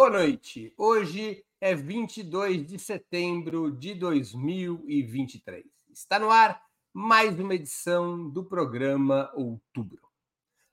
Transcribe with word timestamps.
boa 0.00 0.08
noite. 0.08 0.72
Hoje 0.78 1.44
é 1.60 1.74
22 1.74 2.66
de 2.66 2.78
setembro 2.78 3.70
de 3.70 3.92
2023. 3.92 5.62
Está 5.92 6.18
no 6.18 6.30
ar 6.30 6.58
mais 6.90 7.38
uma 7.38 7.54
edição 7.54 8.26
do 8.30 8.42
programa 8.42 9.30
Outubro. 9.34 10.00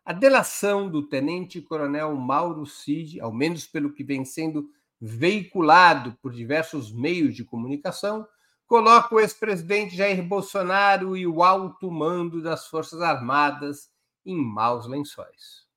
A 0.06 0.14
delação 0.14 0.90
do 0.90 1.04
tenente-coronel 1.04 2.16
Mauro 2.16 2.66
Cid, 2.66 3.20
ao 3.20 3.34
menos 3.34 3.68
pelo 3.68 3.92
que 3.92 4.02
vem 4.02 4.24
sendo 4.24 4.70
veiculado 4.98 6.18
por 6.22 6.32
diversos 6.32 6.90
meios 6.94 7.36
de 7.36 7.44
comunicação, 7.44 8.26
coloca 8.66 9.14
o 9.14 9.20
ex-presidente 9.20 9.94
Jair 9.94 10.24
Bolsonaro 10.24 11.18
e 11.18 11.28
o 11.28 11.44
alto 11.44 11.92
mando 11.92 12.42
das 12.42 12.68
Forças 12.68 13.02
Armadas 13.02 13.90
em 14.26 14.38
maus 14.38 14.88
lençóis. 14.88 15.68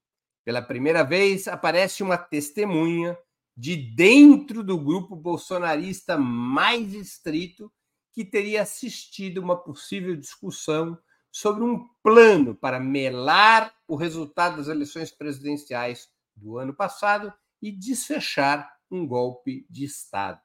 Pela 0.44 0.62
primeira 0.62 1.02
vez, 1.02 1.48
aparece 1.48 2.04
uma 2.04 2.16
testemunha 2.16 3.18
de 3.60 3.76
dentro 3.76 4.64
do 4.64 4.78
grupo 4.78 5.14
bolsonarista 5.14 6.16
mais 6.16 6.94
estrito 6.94 7.70
que 8.10 8.24
teria 8.24 8.62
assistido 8.62 9.36
uma 9.36 9.54
possível 9.54 10.16
discussão 10.16 10.98
sobre 11.30 11.62
um 11.62 11.86
plano 12.02 12.54
para 12.54 12.80
melar 12.80 13.70
o 13.86 13.96
resultado 13.96 14.56
das 14.56 14.68
eleições 14.68 15.10
presidenciais 15.10 16.08
do 16.34 16.56
ano 16.56 16.72
passado 16.72 17.30
e 17.60 17.70
desfechar 17.70 18.66
um 18.90 19.06
golpe 19.06 19.66
de 19.68 19.84
Estado. 19.84 20.40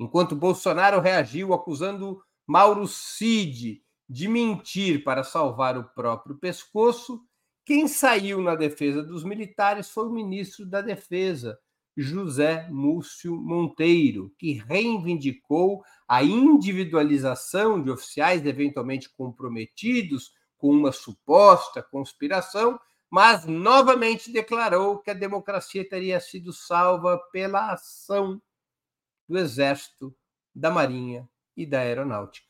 Enquanto 0.00 0.34
Bolsonaro 0.34 0.98
reagiu 0.98 1.52
acusando 1.52 2.24
Mauro 2.46 2.88
Cid 2.88 3.84
de 4.08 4.28
mentir 4.28 5.04
para 5.04 5.22
salvar 5.22 5.76
o 5.76 5.84
próprio 5.90 6.38
pescoço, 6.38 7.22
quem 7.66 7.86
saiu 7.86 8.40
na 8.40 8.54
defesa 8.54 9.02
dos 9.02 9.24
militares 9.24 9.90
foi 9.90 10.08
o 10.08 10.12
ministro 10.12 10.64
da 10.64 10.80
Defesa, 10.80 11.60
José 11.96 12.68
Múcio 12.70 13.36
Monteiro, 13.36 14.32
que 14.38 14.52
reivindicou 14.52 15.82
a 16.08 16.22
individualização 16.22 17.82
de 17.82 17.90
oficiais 17.90 18.44
eventualmente 18.46 19.08
comprometidos 19.10 20.32
com 20.56 20.70
uma 20.70 20.92
suposta 20.92 21.82
conspiração, 21.82 22.78
mas 23.10 23.44
novamente 23.44 24.32
declarou 24.32 24.98
que 24.98 25.10
a 25.10 25.14
democracia 25.14 25.88
teria 25.88 26.20
sido 26.20 26.52
salva 26.52 27.18
pela 27.32 27.72
ação 27.72 28.40
do 29.28 29.36
Exército, 29.38 30.14
da 30.54 30.70
Marinha 30.70 31.28
e 31.56 31.66
da 31.66 31.80
Aeronáutica. 31.80 32.48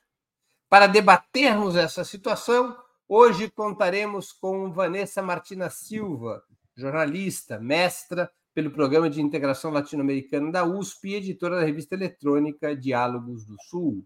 Para 0.69 0.87
debatermos 0.87 1.77
essa 1.77 2.05
situação, 2.05 2.77
Hoje 3.13 3.51
contaremos 3.51 4.31
com 4.31 4.73
Vanessa 4.73 5.21
Martina 5.21 5.69
Silva, 5.69 6.45
jornalista, 6.77 7.59
mestra 7.59 8.31
pelo 8.61 8.71
Programa 8.73 9.09
de 9.09 9.23
Integração 9.23 9.71
Latino-Americana 9.71 10.53
da 10.53 10.67
USP 10.67 11.09
e 11.09 11.15
editora 11.15 11.57
da 11.57 11.65
revista 11.65 11.95
eletrônica 11.95 12.77
Diálogos 12.77 13.47
do 13.47 13.57
Sul. 13.71 14.05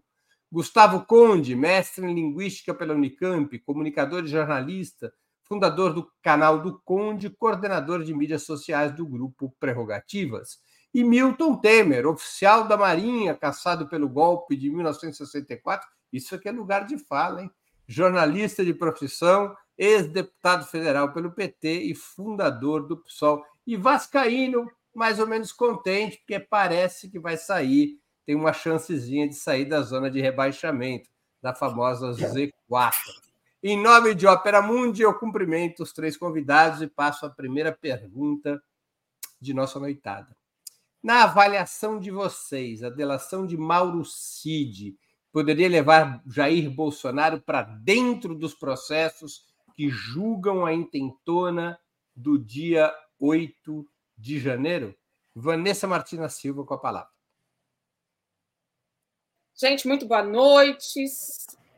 Gustavo 0.49 1.05
Conde, 1.05 1.53
mestre 1.57 2.05
em 2.05 2.15
Linguística 2.15 2.73
pela 2.73 2.93
Unicamp, 2.93 3.59
comunicador 3.59 4.23
e 4.23 4.29
jornalista, 4.29 5.11
fundador 5.43 5.93
do 5.93 6.09
canal 6.23 6.61
do 6.61 6.79
Conde, 6.85 7.29
coordenador 7.29 8.01
de 8.01 8.13
mídias 8.13 8.43
sociais 8.43 8.95
do 8.95 9.05
grupo 9.05 9.53
Prerrogativas. 9.59 10.59
E 10.93 11.03
Milton 11.03 11.57
Temer, 11.57 12.07
oficial 12.07 12.65
da 12.65 12.77
Marinha, 12.77 13.35
caçado 13.35 13.89
pelo 13.89 14.07
golpe 14.07 14.55
de 14.55 14.69
1964. 14.69 15.85
Isso 16.13 16.33
aqui 16.33 16.47
é 16.47 16.51
lugar 16.53 16.85
de 16.85 16.97
fala, 16.97 17.41
hein? 17.41 17.51
jornalista 17.85 18.63
de 18.63 18.73
profissão, 18.73 19.53
ex-deputado 19.77 20.65
federal 20.65 21.11
pelo 21.11 21.33
PT 21.33 21.81
e 21.81 21.93
fundador 21.93 22.87
do 22.87 22.95
PSOL. 22.95 23.43
E 23.65 23.75
Vascaíno, 23.75 24.69
mais 24.93 25.19
ou 25.19 25.27
menos 25.27 25.51
contente, 25.51 26.17
porque 26.17 26.39
parece 26.39 27.09
que 27.09 27.19
vai 27.19 27.37
sair, 27.37 27.99
tem 28.25 28.35
uma 28.35 28.53
chancezinha 28.53 29.27
de 29.27 29.35
sair 29.35 29.65
da 29.65 29.81
zona 29.81 30.09
de 30.09 30.19
rebaixamento, 30.21 31.09
da 31.41 31.53
famosa 31.53 32.11
Z4. 32.11 32.93
Em 33.61 33.81
nome 33.81 34.13
de 34.13 34.27
Ópera 34.27 34.61
Mundi, 34.61 35.01
eu 35.01 35.13
cumprimento 35.13 35.83
os 35.83 35.91
três 35.91 36.15
convidados 36.15 36.81
e 36.81 36.87
passo 36.87 37.25
a 37.25 37.29
primeira 37.29 37.71
pergunta 37.71 38.61
de 39.41 39.53
nossa 39.53 39.79
noitada. 39.79 40.35
Na 41.01 41.23
avaliação 41.23 41.99
de 41.99 42.09
vocês, 42.09 42.83
a 42.83 42.89
delação 42.89 43.45
de 43.45 43.57
Mauro 43.57 44.03
Cid 44.05 44.97
poderia 45.31 45.67
levar 45.67 46.21
Jair 46.25 46.69
Bolsonaro 46.71 47.41
para 47.41 47.61
dentro 47.61 48.33
dos 48.33 48.53
processos 48.53 49.45
que 49.75 49.89
julgam 49.89 50.65
a 50.65 50.73
intentona 50.73 51.77
do 52.15 52.39
dia 52.39 52.91
8 53.19 53.87
de 54.17 54.39
janeiro? 54.39 54.95
Vanessa 55.33 55.87
Martina 55.87 56.29
Silva 56.29 56.65
com 56.65 56.73
a 56.73 56.79
palavra. 56.79 57.09
Gente, 59.55 59.87
muito 59.87 60.05
boa 60.05 60.23
noite. 60.23 61.05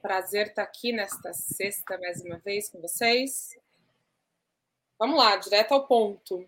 Prazer 0.02 0.48
estar 0.48 0.64
aqui 0.64 0.92
nesta 0.92 1.34
sexta 1.34 1.98
mais 1.98 2.22
uma 2.22 2.38
vez 2.38 2.70
com 2.70 2.80
vocês. 2.82 3.58
Vamos 4.98 5.18
lá, 5.18 5.36
direto 5.38 5.74
ao 5.74 5.86
ponto. 5.88 6.48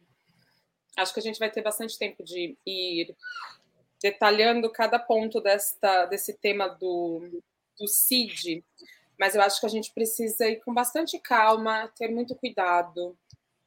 Acho 0.98 1.14
que 1.14 1.20
a 1.20 1.24
gente 1.24 1.40
vai 1.40 1.52
ter 1.52 1.62
bastante 1.62 1.98
tempo 1.98 2.24
de 2.24 2.58
ir 2.66 3.16
detalhando 4.02 4.72
cada 4.72 4.98
ponto 4.98 5.40
desta, 5.42 6.06
desse 6.06 6.34
tema 6.34 6.68
do, 6.68 7.42
do 7.78 7.88
CID, 7.88 8.64
mas 9.20 9.36
eu 9.36 9.42
acho 9.42 9.60
que 9.60 9.66
a 9.66 9.70
gente 9.70 9.94
precisa 9.94 10.48
ir 10.48 10.62
com 10.62 10.74
bastante 10.74 11.20
calma, 11.20 11.92
ter 11.98 12.10
muito 12.10 12.36
cuidado. 12.36 13.18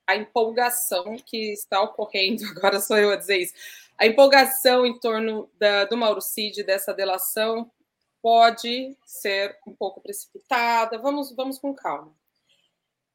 A 0.07 0.17
empolgação 0.17 1.17
que 1.25 1.53
está 1.53 1.81
ocorrendo, 1.81 2.45
agora 2.57 2.81
sou 2.81 2.99
eu 2.99 3.11
a 3.11 3.17
dizer 3.17 3.39
isso, 3.39 3.55
a 3.99 4.07
empolgação 4.07 4.85
em 4.85 4.99
torno 4.99 5.51
da, 5.59 5.85
do 5.85 5.97
Mauro 5.97 6.21
Cid, 6.21 6.63
dessa 6.65 6.93
delação, 6.93 7.71
pode 8.21 8.97
ser 9.05 9.59
um 9.67 9.75
pouco 9.75 10.01
precipitada. 10.01 10.99
Vamos, 10.99 11.35
vamos 11.35 11.59
com 11.59 11.75
calma. 11.75 12.15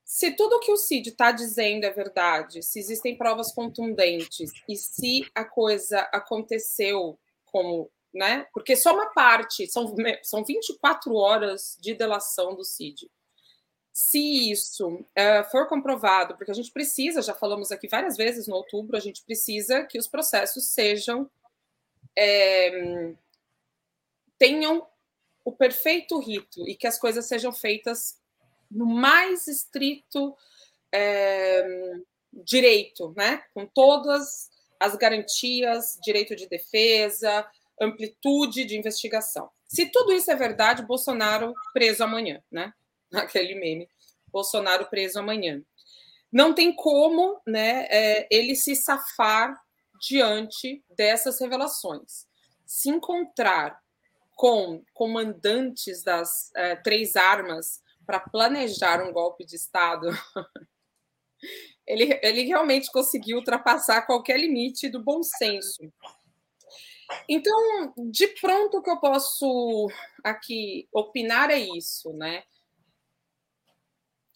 Se 0.04 0.32
tudo 0.32 0.60
que 0.62 0.72
o 0.72 0.78
Cid 0.78 1.10
está 1.10 1.32
dizendo 1.32 1.84
é 1.84 1.92
verdade, 1.92 2.64
se 2.64 2.80
existem 2.80 3.18
provas 3.18 3.52
contundentes 3.52 4.52
e 4.68 4.76
se 4.78 5.30
a 5.36 5.44
coisa 5.44 6.00
aconteceu 6.14 7.20
como, 7.46 7.92
né? 8.14 8.48
Porque 8.54 8.76
só 8.78 8.94
uma 8.94 9.08
parte, 9.08 9.68
são, 9.68 9.94
são 10.24 10.46
24 10.46 11.14
horas 11.14 11.78
de 11.82 11.94
delação 11.94 12.56
do 12.56 12.64
Cid. 12.64 13.10
Se 14.00 14.52
isso 14.52 14.90
uh, 14.90 15.44
for 15.50 15.68
comprovado, 15.68 16.38
porque 16.38 16.52
a 16.52 16.54
gente 16.54 16.72
precisa, 16.72 17.20
já 17.20 17.34
falamos 17.34 17.72
aqui 17.72 17.88
várias 17.88 18.16
vezes 18.16 18.48
no 18.48 18.54
outubro, 18.54 18.96
a 18.96 19.00
gente 19.00 19.24
precisa 19.24 19.86
que 19.86 19.98
os 19.98 20.08
processos 20.08 20.68
sejam 20.68 21.28
é, 22.16 23.16
tenham 24.38 24.88
o 25.44 25.52
perfeito 25.52 26.20
rito 26.20 26.70
e 26.70 26.76
que 26.76 26.86
as 26.86 27.00
coisas 27.00 27.26
sejam 27.26 27.52
feitas 27.52 28.22
no 28.70 28.86
mais 28.86 29.48
estrito 29.48 30.38
é, 30.94 31.66
direito, 32.32 33.16
né? 33.18 33.46
com 33.52 33.66
todas 33.66 34.52
as 34.80 34.96
garantias, 34.96 35.98
direito 36.04 36.36
de 36.36 36.48
defesa, 36.48 37.50
amplitude 37.82 38.64
de 38.64 38.78
investigação. 38.78 39.50
Se 39.68 39.88
tudo 39.88 40.14
isso 40.14 40.30
é 40.30 40.36
verdade, 40.36 40.86
Bolsonaro 40.86 41.52
preso 41.74 42.04
amanhã, 42.04 42.44
né? 42.52 42.72
Aquele 43.14 43.56
meme, 43.56 43.90
Bolsonaro 44.28 44.88
preso 44.88 45.20
amanhã. 45.20 45.62
Não 46.32 46.54
tem 46.54 46.76
como, 46.76 47.42
né, 47.48 47.88
é, 47.90 48.28
ele 48.30 48.56
se 48.56 48.76
safar 48.76 49.58
diante 50.02 50.84
dessas 50.90 51.40
revelações. 51.40 52.28
Se 52.66 52.90
encontrar 52.90 53.80
com 54.36 54.84
comandantes 54.94 56.04
das 56.04 56.52
é, 56.56 56.76
três 56.76 57.16
armas 57.16 57.82
para 58.06 58.20
planejar 58.20 59.02
um 59.02 59.12
golpe 59.12 59.46
de 59.46 59.56
Estado, 59.56 60.08
ele, 61.88 62.20
ele 62.22 62.44
realmente 62.44 62.92
conseguiu 62.92 63.38
ultrapassar 63.38 64.04
qualquer 64.04 64.40
limite 64.40 64.90
do 64.90 65.04
bom 65.04 65.24
senso. 65.24 65.92
Então, 67.28 67.94
de 68.12 68.28
pronto, 68.40 68.78
o 68.78 68.84
que 68.84 68.90
eu 68.90 69.00
posso 69.00 69.88
aqui 70.24 70.88
opinar 70.94 71.50
é 71.50 71.58
isso, 71.58 72.12
né? 72.14 72.44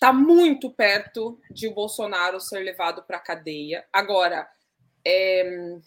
Está 0.01 0.12
muito 0.12 0.71
perto 0.71 1.39
de 1.51 1.68
o 1.68 1.75
Bolsonaro 1.75 2.39
ser 2.39 2.57
levado 2.62 3.03
para 3.03 3.18
a 3.18 3.21
cadeia. 3.21 3.86
Agora, 3.94 4.50
é, 5.06 5.77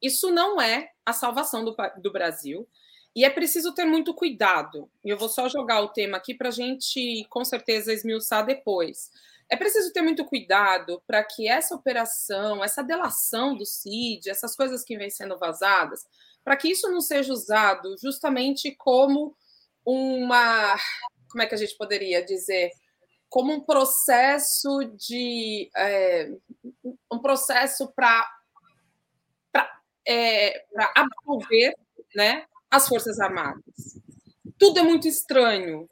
isso 0.00 0.30
não 0.30 0.62
é 0.62 0.92
a 1.04 1.12
salvação 1.12 1.64
do, 1.64 1.74
do 2.00 2.12
Brasil. 2.12 2.68
E 3.12 3.24
é 3.24 3.28
preciso 3.28 3.74
ter 3.74 3.84
muito 3.84 4.14
cuidado. 4.14 4.88
E 5.04 5.10
eu 5.10 5.18
vou 5.18 5.28
só 5.28 5.48
jogar 5.48 5.80
o 5.80 5.88
tema 5.88 6.16
aqui 6.16 6.32
para 6.32 6.50
a 6.50 6.52
gente, 6.52 7.26
com 7.28 7.44
certeza, 7.44 7.92
esmiuçar 7.92 8.46
depois. 8.46 9.10
É 9.50 9.56
preciso 9.56 9.92
ter 9.92 10.02
muito 10.02 10.24
cuidado 10.24 11.02
para 11.04 11.24
que 11.24 11.48
essa 11.48 11.74
operação, 11.74 12.62
essa 12.62 12.84
delação 12.84 13.56
do 13.56 13.66
CID, 13.66 14.30
essas 14.30 14.54
coisas 14.54 14.84
que 14.84 14.96
vêm 14.96 15.10
sendo 15.10 15.36
vazadas, 15.36 16.06
para 16.44 16.56
que 16.56 16.68
isso 16.68 16.88
não 16.88 17.00
seja 17.00 17.32
usado 17.32 17.96
justamente 18.00 18.70
como 18.76 19.34
uma. 19.84 20.76
Como 21.28 21.42
é 21.42 21.46
que 21.46 21.54
a 21.56 21.58
gente 21.58 21.76
poderia 21.76 22.24
dizer? 22.24 22.70
Como 23.30 23.52
um 23.52 23.60
processo 23.60 24.84
de. 24.96 25.70
É, 25.74 26.30
um 27.10 27.18
processo 27.18 27.90
para 27.94 28.28
é, 30.06 30.64
para 30.72 30.92
absolver 30.96 31.74
né, 32.14 32.44
as 32.70 32.88
Forças 32.88 33.20
Armadas. 33.20 33.62
Tudo 34.58 34.80
é 34.80 34.82
muito 34.82 35.06
estranho. 35.06 35.88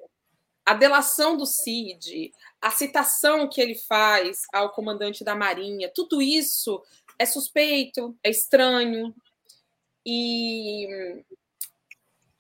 A 0.67 0.75
delação 0.75 1.37
do 1.37 1.47
Cid, 1.47 2.33
a 2.61 2.71
citação 2.71 3.49
que 3.49 3.61
ele 3.61 3.75
faz 3.75 4.43
ao 4.53 4.71
comandante 4.73 5.25
da 5.25 5.35
Marinha, 5.35 5.91
tudo 5.95 6.21
isso 6.21 6.83
é 7.19 7.25
suspeito, 7.25 8.19
é 8.23 8.31
estranho. 8.31 9.15
E, 10.05 11.25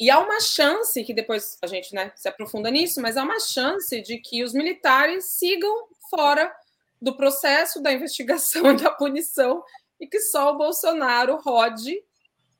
e 0.00 0.10
há 0.10 0.18
uma 0.20 0.40
chance, 0.40 1.02
que 1.02 1.12
depois 1.12 1.58
a 1.60 1.66
gente 1.66 1.92
né, 1.94 2.12
se 2.14 2.28
aprofunda 2.28 2.70
nisso, 2.70 3.00
mas 3.00 3.16
há 3.16 3.22
uma 3.22 3.40
chance 3.40 4.00
de 4.00 4.18
que 4.18 4.44
os 4.44 4.52
militares 4.52 5.32
sigam 5.32 5.88
fora 6.08 6.54
do 7.00 7.16
processo 7.16 7.82
da 7.82 7.92
investigação 7.92 8.70
e 8.72 8.76
da 8.76 8.90
punição 8.90 9.62
e 10.00 10.06
que 10.06 10.20
só 10.20 10.52
o 10.52 10.58
Bolsonaro 10.58 11.36
rode 11.36 12.00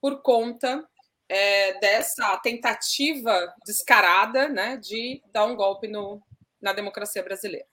por 0.00 0.20
conta 0.22 0.84
é, 1.28 1.78
dessa 1.78 2.36
tentativa 2.38 3.54
descarada 3.64 4.48
né, 4.48 4.76
de 4.76 5.22
dar 5.32 5.44
um 5.44 5.54
golpe 5.54 5.86
no, 5.86 6.20
na 6.60 6.72
democracia 6.72 7.22
brasileira. 7.22 7.66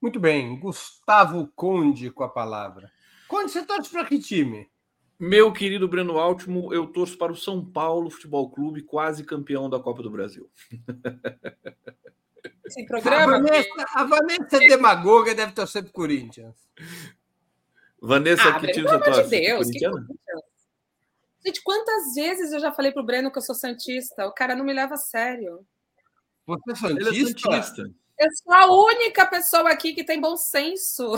Muito 0.00 0.18
bem. 0.18 0.58
Gustavo 0.58 1.50
Conde 1.54 2.10
com 2.10 2.24
a 2.24 2.28
palavra. 2.28 2.90
Conde, 3.28 3.50
você 3.50 3.64
torce 3.64 3.88
para 3.88 4.04
que 4.04 4.18
time? 4.18 4.70
Meu 5.22 5.52
querido 5.52 5.86
Breno 5.86 6.18
Altimo, 6.18 6.74
eu 6.74 6.84
torço 6.84 7.16
para 7.16 7.30
o 7.30 7.36
São 7.36 7.64
Paulo 7.64 8.10
Futebol 8.10 8.50
Clube, 8.50 8.82
quase 8.82 9.22
campeão 9.22 9.70
da 9.70 9.78
Copa 9.78 10.02
do 10.02 10.10
Brasil. 10.10 10.50
Esse 12.66 12.84
programa. 12.86 13.36
A 13.36 13.40
Vanessa, 13.40 13.86
a 13.94 14.02
Vanessa 14.02 14.56
é 14.56 14.68
demagoga 14.68 15.32
deve 15.32 15.52
torcer 15.52 15.84
para 15.84 15.90
o 15.90 15.92
Corinthians. 15.92 16.56
Vanessa, 18.00 18.48
ah, 18.48 18.58
que 18.58 18.72
time 18.72 18.88
você 18.88 18.98
torce? 18.98 19.22
De 19.22 19.30
Deus, 19.30 19.70
que 19.70 19.78
Gente, 21.46 21.62
quantas 21.62 22.14
vezes 22.16 22.52
eu 22.52 22.58
já 22.58 22.72
falei 22.72 22.90
pro 22.90 23.06
Breno 23.06 23.30
que 23.30 23.38
eu 23.38 23.42
sou 23.42 23.54
santista? 23.54 24.26
O 24.26 24.32
cara 24.32 24.56
não 24.56 24.64
me 24.64 24.72
leva 24.72 24.94
a 24.94 24.98
sério. 24.98 25.64
Você 26.48 26.72
é 26.72 26.74
santista? 26.74 27.10
Ele 27.10 27.20
é 27.20 27.24
santista. 27.26 27.82
Eu 28.18 28.28
sou 28.42 28.52
a 28.52 28.66
única 28.66 29.24
pessoa 29.26 29.70
aqui 29.70 29.94
que 29.94 30.02
tem 30.02 30.20
bom 30.20 30.36
senso. 30.36 31.14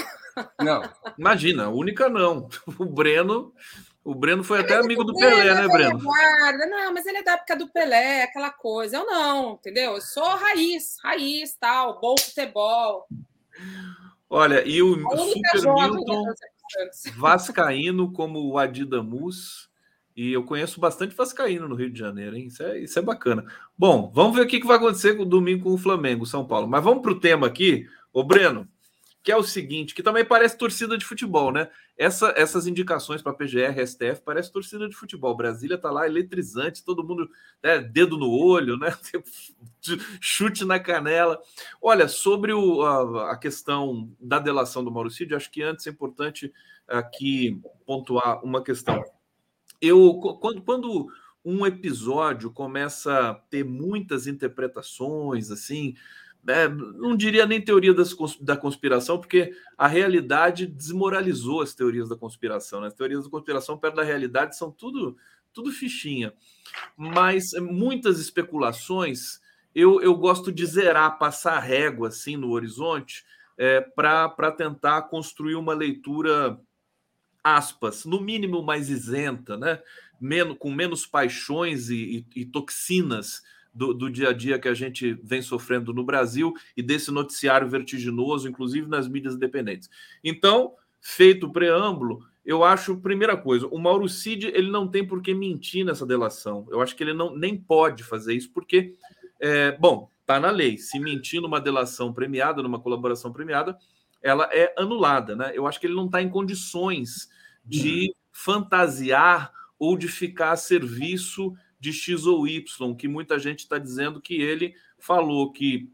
Não, 0.60 0.82
imagina, 1.18 1.70
única 1.70 2.10
não. 2.10 2.50
O 2.78 2.84
Breno, 2.84 3.54
o 4.04 4.14
Breno 4.14 4.44
foi 4.44 4.60
até 4.60 4.76
amigo 4.76 5.02
do 5.02 5.14
Pelé, 5.14 5.54
né, 5.54 5.66
Breno? 5.66 5.98
Guarda. 5.98 6.66
Não, 6.66 6.92
mas 6.92 7.06
ele 7.06 7.18
é 7.18 7.22
da 7.22 7.32
época 7.32 7.56
do 7.56 7.68
Pelé, 7.68 8.22
aquela 8.22 8.50
coisa. 8.50 8.98
Eu 8.98 9.06
não, 9.06 9.54
entendeu? 9.54 9.94
Eu 9.94 10.00
sou 10.00 10.28
raiz, 10.36 10.96
raiz, 11.02 11.56
tal, 11.58 12.00
bom 12.00 12.14
futebol. 12.18 13.08
Olha, 14.28 14.66
e 14.66 14.82
o 14.82 14.94
Super 14.94 15.74
Milton 15.74 16.24
Vascaíno 17.16 18.12
como 18.12 18.40
o 18.40 18.58
Adidamus 18.58 19.70
e 20.16 20.32
eu 20.32 20.44
conheço 20.44 20.78
bastante 20.78 21.14
Vascaíno 21.14 21.68
no 21.68 21.74
Rio 21.74 21.90
de 21.90 21.98
Janeiro, 21.98 22.36
hein? 22.36 22.46
Isso 22.46 22.62
é, 22.62 22.78
isso 22.78 22.98
é 22.98 23.02
bacana. 23.02 23.44
Bom, 23.76 24.12
vamos 24.14 24.36
ver 24.36 24.42
o 24.42 24.46
que, 24.46 24.64
vai 24.64 24.76
acontecer 24.76 25.12
domingo 25.24 25.64
com 25.64 25.74
o 25.74 25.78
Flamengo, 25.78 26.24
São 26.24 26.46
Paulo. 26.46 26.68
Mas 26.68 26.84
vamos 26.84 27.02
para 27.02 27.10
o 27.10 27.18
tema 27.18 27.48
aqui, 27.48 27.88
ô 28.12 28.22
Breno, 28.22 28.68
que 29.24 29.32
é 29.32 29.36
o 29.36 29.42
seguinte, 29.42 29.94
que 29.94 30.02
também 30.02 30.24
parece 30.24 30.56
torcida 30.56 30.96
de 30.96 31.04
futebol, 31.04 31.50
né? 31.50 31.68
Essa, 31.96 32.32
essas 32.36 32.66
indicações 32.66 33.22
para 33.22 33.32
PGR, 33.32 33.84
STF, 33.86 34.20
parece 34.24 34.52
torcida 34.52 34.88
de 34.88 34.94
futebol. 34.94 35.34
Brasília 35.36 35.78
tá 35.78 35.90
lá 35.90 36.06
eletrizante, 36.06 36.84
todo 36.84 37.02
mundo 37.02 37.28
né, 37.62 37.78
dedo 37.78 38.16
no 38.16 38.30
olho, 38.30 38.76
né? 38.76 38.94
Chute 40.20 40.64
na 40.64 40.78
canela. 40.78 41.40
Olha, 41.80 42.06
sobre 42.06 42.52
o, 42.52 42.82
a, 42.82 43.32
a, 43.32 43.36
questão 43.36 44.14
da 44.20 44.38
delação 44.38 44.84
do 44.84 44.92
Mauricídio, 44.92 45.36
acho 45.36 45.50
que 45.50 45.62
antes 45.62 45.86
é 45.86 45.90
importante 45.90 46.52
aqui 46.86 47.60
pontuar 47.86 48.44
uma 48.44 48.62
questão 48.62 49.02
eu 49.84 50.14
quando, 50.40 50.62
quando 50.62 51.08
um 51.44 51.66
episódio 51.66 52.50
começa 52.50 53.30
a 53.30 53.34
ter 53.34 53.64
muitas 53.64 54.26
interpretações, 54.26 55.50
assim, 55.50 55.94
né, 56.44 56.68
não 56.68 57.16
diria 57.16 57.46
nem 57.46 57.60
teoria 57.60 57.94
das, 57.94 58.14
da 58.40 58.56
conspiração, 58.56 59.18
porque 59.18 59.52
a 59.76 59.86
realidade 59.86 60.66
desmoralizou 60.66 61.62
as 61.62 61.74
teorias 61.74 62.08
da 62.08 62.16
conspiração. 62.16 62.80
Né? 62.80 62.88
As 62.88 62.94
teorias 62.94 63.24
da 63.24 63.30
conspiração 63.30 63.78
perto 63.78 63.96
da 63.96 64.02
realidade 64.02 64.56
são 64.56 64.70
tudo, 64.70 65.16
tudo 65.52 65.72
fichinha. 65.72 66.32
Mas 66.96 67.52
muitas 67.60 68.20
especulações 68.20 69.42
eu, 69.74 70.00
eu 70.00 70.14
gosto 70.14 70.52
de 70.52 70.64
zerar, 70.64 71.18
passar 71.18 71.58
régua 71.58 72.08
assim 72.08 72.36
no 72.36 72.50
horizonte 72.50 73.24
é, 73.58 73.80
para 73.80 74.52
tentar 74.52 75.02
construir 75.02 75.56
uma 75.56 75.74
leitura 75.74 76.60
aspas, 77.42 78.04
no 78.04 78.20
mínimo 78.20 78.62
mais 78.62 78.88
isenta, 78.88 79.56
né? 79.56 79.82
Com 80.58 80.72
menos 80.72 81.04
paixões 81.06 81.90
e, 81.90 82.24
e, 82.34 82.40
e 82.40 82.44
toxinas 82.46 83.42
do, 83.74 83.92
do, 83.92 84.10
dia 84.10 84.30
a 84.30 84.32
dia 84.32 84.58
que 84.58 84.68
a 84.68 84.74
gente 84.74 85.18
vem 85.22 85.42
sofrendo 85.42 85.92
no 85.92 86.04
Brasil 86.04 86.54
e 86.76 86.82
desse 86.82 87.10
noticiário 87.10 87.68
vertiginoso, 87.68 88.48
inclusive 88.48 88.86
nas 88.86 89.08
mídias 89.08 89.34
independentes. 89.34 89.90
Então, 90.22 90.74
feito 91.00 91.46
o 91.46 91.52
preâmbulo, 91.52 92.24
eu 92.44 92.62
acho, 92.62 93.00
primeira 93.00 93.36
coisa, 93.36 93.66
o 93.66 93.78
Mauro 93.78 94.08
Cid 94.08 94.46
ele 94.48 94.70
não 94.70 94.86
tem 94.86 95.06
por 95.06 95.22
que 95.22 95.34
mentir 95.34 95.84
nessa 95.84 96.06
delação. 96.06 96.66
Eu 96.70 96.80
acho 96.80 96.94
que 96.94 97.02
ele 97.02 97.14
não 97.14 97.34
nem 97.34 97.56
pode 97.56 98.04
fazer 98.04 98.34
isso, 98.34 98.50
porque, 98.52 98.94
é, 99.40 99.72
bom, 99.72 100.10
tá 100.26 100.38
na 100.38 100.50
lei. 100.50 100.78
Se 100.78 100.98
mentir 100.98 101.40
numa 101.40 101.60
delação 101.60 102.12
premiada, 102.12 102.62
numa 102.62 102.78
colaboração 102.78 103.32
premiada, 103.32 103.76
ela 104.22 104.48
é 104.52 104.74
anulada, 104.78 105.34
né? 105.34 105.52
Eu 105.54 105.66
acho 105.66 105.80
que 105.80 105.86
ele 105.86 105.94
não 105.94 106.06
está 106.06 106.22
em 106.22 106.30
condições 106.30 107.28
de 107.64 108.08
uhum. 108.08 108.14
fantasiar 108.32 109.52
ou 109.78 109.96
de 109.96 110.08
ficar 110.08 110.52
a 110.52 110.56
serviço 110.56 111.54
de 111.84 111.92
X 111.92 112.24
ou 112.24 112.48
Y, 112.48 112.94
que 112.96 113.06
muita 113.06 113.38
gente 113.38 113.60
está 113.60 113.76
dizendo 113.76 114.18
que 114.18 114.40
ele 114.40 114.74
falou 114.98 115.52
que 115.52 115.90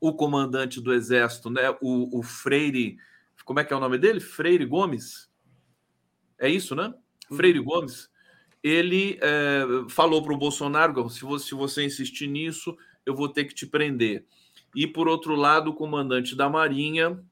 o 0.00 0.12
comandante 0.12 0.80
do 0.80 0.92
exército, 0.92 1.48
né, 1.48 1.70
o, 1.80 2.18
o 2.18 2.22
Freire, 2.24 2.98
como 3.44 3.60
é 3.60 3.64
que 3.64 3.72
é 3.72 3.76
o 3.76 3.80
nome 3.80 3.98
dele? 3.98 4.18
Freire 4.18 4.64
Gomes? 4.64 5.30
É 6.40 6.48
isso, 6.48 6.74
né? 6.74 6.92
Freire 7.36 7.60
uhum. 7.60 7.64
Gomes. 7.64 8.10
Ele 8.62 9.16
é, 9.22 9.64
falou 9.88 10.24
para 10.24 10.34
o 10.34 10.38
Bolsonaro: 10.38 11.08
se 11.08 11.22
você, 11.22 11.46
se 11.46 11.54
você 11.54 11.84
insistir 11.84 12.26
nisso, 12.26 12.76
eu 13.06 13.14
vou 13.14 13.28
ter 13.28 13.44
que 13.44 13.54
te 13.54 13.64
prender. 13.64 14.26
E 14.74 14.88
por 14.88 15.06
outro 15.06 15.36
lado, 15.36 15.70
o 15.70 15.74
comandante 15.74 16.34
da 16.34 16.48
Marinha, 16.48 17.22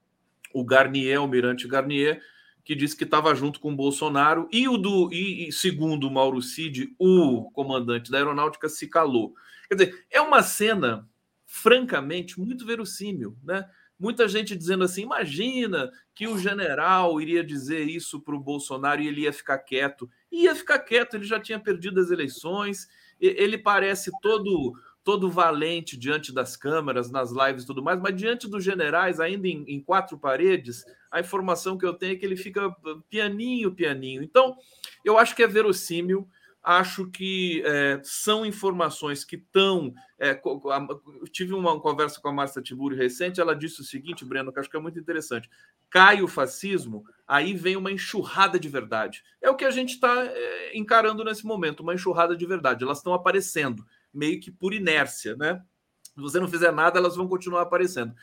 o 0.55 0.65
Garnier, 0.65 1.21
o 1.21 1.27
Mirante 1.27 1.67
Garnier, 1.67 2.23
que 2.67 2.75
disse 2.75 2.97
que 2.97 3.05
estava 3.05 3.33
junto 3.33 3.61
com 3.61 3.73
o 3.73 3.77
Bolsonaro, 3.77 4.49
e 4.51 4.69
o 4.69 4.77
do 4.77 5.09
e, 5.13 5.53
segundo 5.53 6.11
Mauro 6.11 6.43
Cid, 6.43 6.93
o 6.99 7.49
comandante 7.53 8.11
da 8.11 8.19
aeronáutica 8.19 8.69
se 8.69 8.89
calou. 8.89 9.37
Quer 9.69 9.75
dizer, 9.77 10.07
é 10.11 10.21
uma 10.21 10.43
cena 10.43 11.09
francamente 11.47 12.41
muito 12.41 12.67
verossímil, 12.67 13.37
né? 13.45 13.65
Muita 13.97 14.27
gente 14.27 14.57
dizendo 14.57 14.83
assim: 14.83 15.03
imagina 15.03 15.93
que 16.13 16.27
o 16.27 16.37
general 16.37 17.21
iria 17.21 17.45
dizer 17.45 17.89
isso 17.89 18.21
para 18.21 18.35
o 18.35 18.41
Bolsonaro 18.41 19.01
e 19.01 19.07
ele 19.07 19.21
ia 19.21 19.33
ficar 19.33 19.59
quieto. 19.59 20.11
Ia 20.33 20.53
ficar 20.53 20.81
quieto, 20.81 21.15
ele 21.15 21.25
já 21.25 21.39
tinha 21.39 21.61
perdido 21.61 22.01
as 22.01 22.11
eleições, 22.11 22.89
ele 23.21 23.57
parece 23.57 24.11
todo 24.21 24.75
todo 25.07 25.31
valente 25.31 25.97
diante 25.97 26.35
das 26.35 26.57
câmeras, 26.57 27.13
nas 27.13 27.31
lives 27.31 27.63
e 27.63 27.67
tudo 27.69 27.81
mais, 27.81 28.01
mas 28.01 28.17
diante 28.17 28.49
dos 28.49 28.65
generais, 28.65 29.21
ainda 29.21 29.47
em, 29.47 29.65
em, 29.69 29.81
quatro 29.81 30.19
paredes, 30.19 30.85
a 31.13 31.21
informação 31.21 31.79
que 31.79 31.87
eu 31.87 31.95
tenho 31.95 32.15
é 32.15 32.17
que 32.17 32.27
ele 32.27 32.35
fica 32.35 32.75
pianinho, 33.09 33.73
pianinho. 33.73 34.21
Então, 34.21 34.57
eu 35.05 35.17
acho 35.17 35.37
que 35.37 35.45
é 35.45 35.47
verossímil, 35.47 36.29
acho 36.61 37.09
que 37.09 37.63
é, 37.65 38.01
são 38.03 38.45
informações 38.45 39.25
que 39.25 39.37
estão. 39.37 39.95
É, 40.19 40.37
tive 41.31 41.55
uma 41.55 41.81
conversa 41.81 42.21
com 42.21 42.29
a 42.29 42.33
Márcia 42.33 42.61
Tiburi 42.61 42.97
recente, 42.97 43.41
ela 43.41 43.55
disse 43.55 43.83
o 43.83 43.85
seguinte, 43.85 44.25
Breno, 44.25 44.53
que 44.53 44.59
acho 44.59 44.69
que 44.69 44.77
é 44.77 44.81
muito 44.81 44.99
interessante. 44.99 45.49
Cai 45.89 46.21
o 46.21 46.27
fascismo, 46.27 47.05
aí 47.29 47.55
vem 47.55 47.77
uma 47.77 47.93
enxurrada 47.93 48.59
de 48.59 48.69
verdade. 48.69 49.23
É 49.41 49.49
o 49.49 49.55
que 49.55 49.65
a 49.65 49.71
gente 49.71 49.91
está 49.91 50.25
é, 50.25 50.77
encarando 50.77 51.23
nesse 51.23 51.47
momento, 51.47 51.85
uma 51.85 51.95
enxurrada 51.95 52.37
de 52.37 52.45
verdade. 52.45 52.83
Elas 52.83 52.99
estão 52.99 53.15
aparecendo 53.15 53.87
meio 54.17 54.41
que 54.41 54.51
por 54.51 54.73
inércia, 54.75 55.37
né? 55.37 55.63
Se 56.03 56.21
você 56.21 56.41
não 56.41 56.49
fizer 56.49 56.73
nada, 56.73 56.99
elas 56.99 57.17
vão 57.17 57.29
continuar 57.29 57.63
aparecendo. 57.63 58.15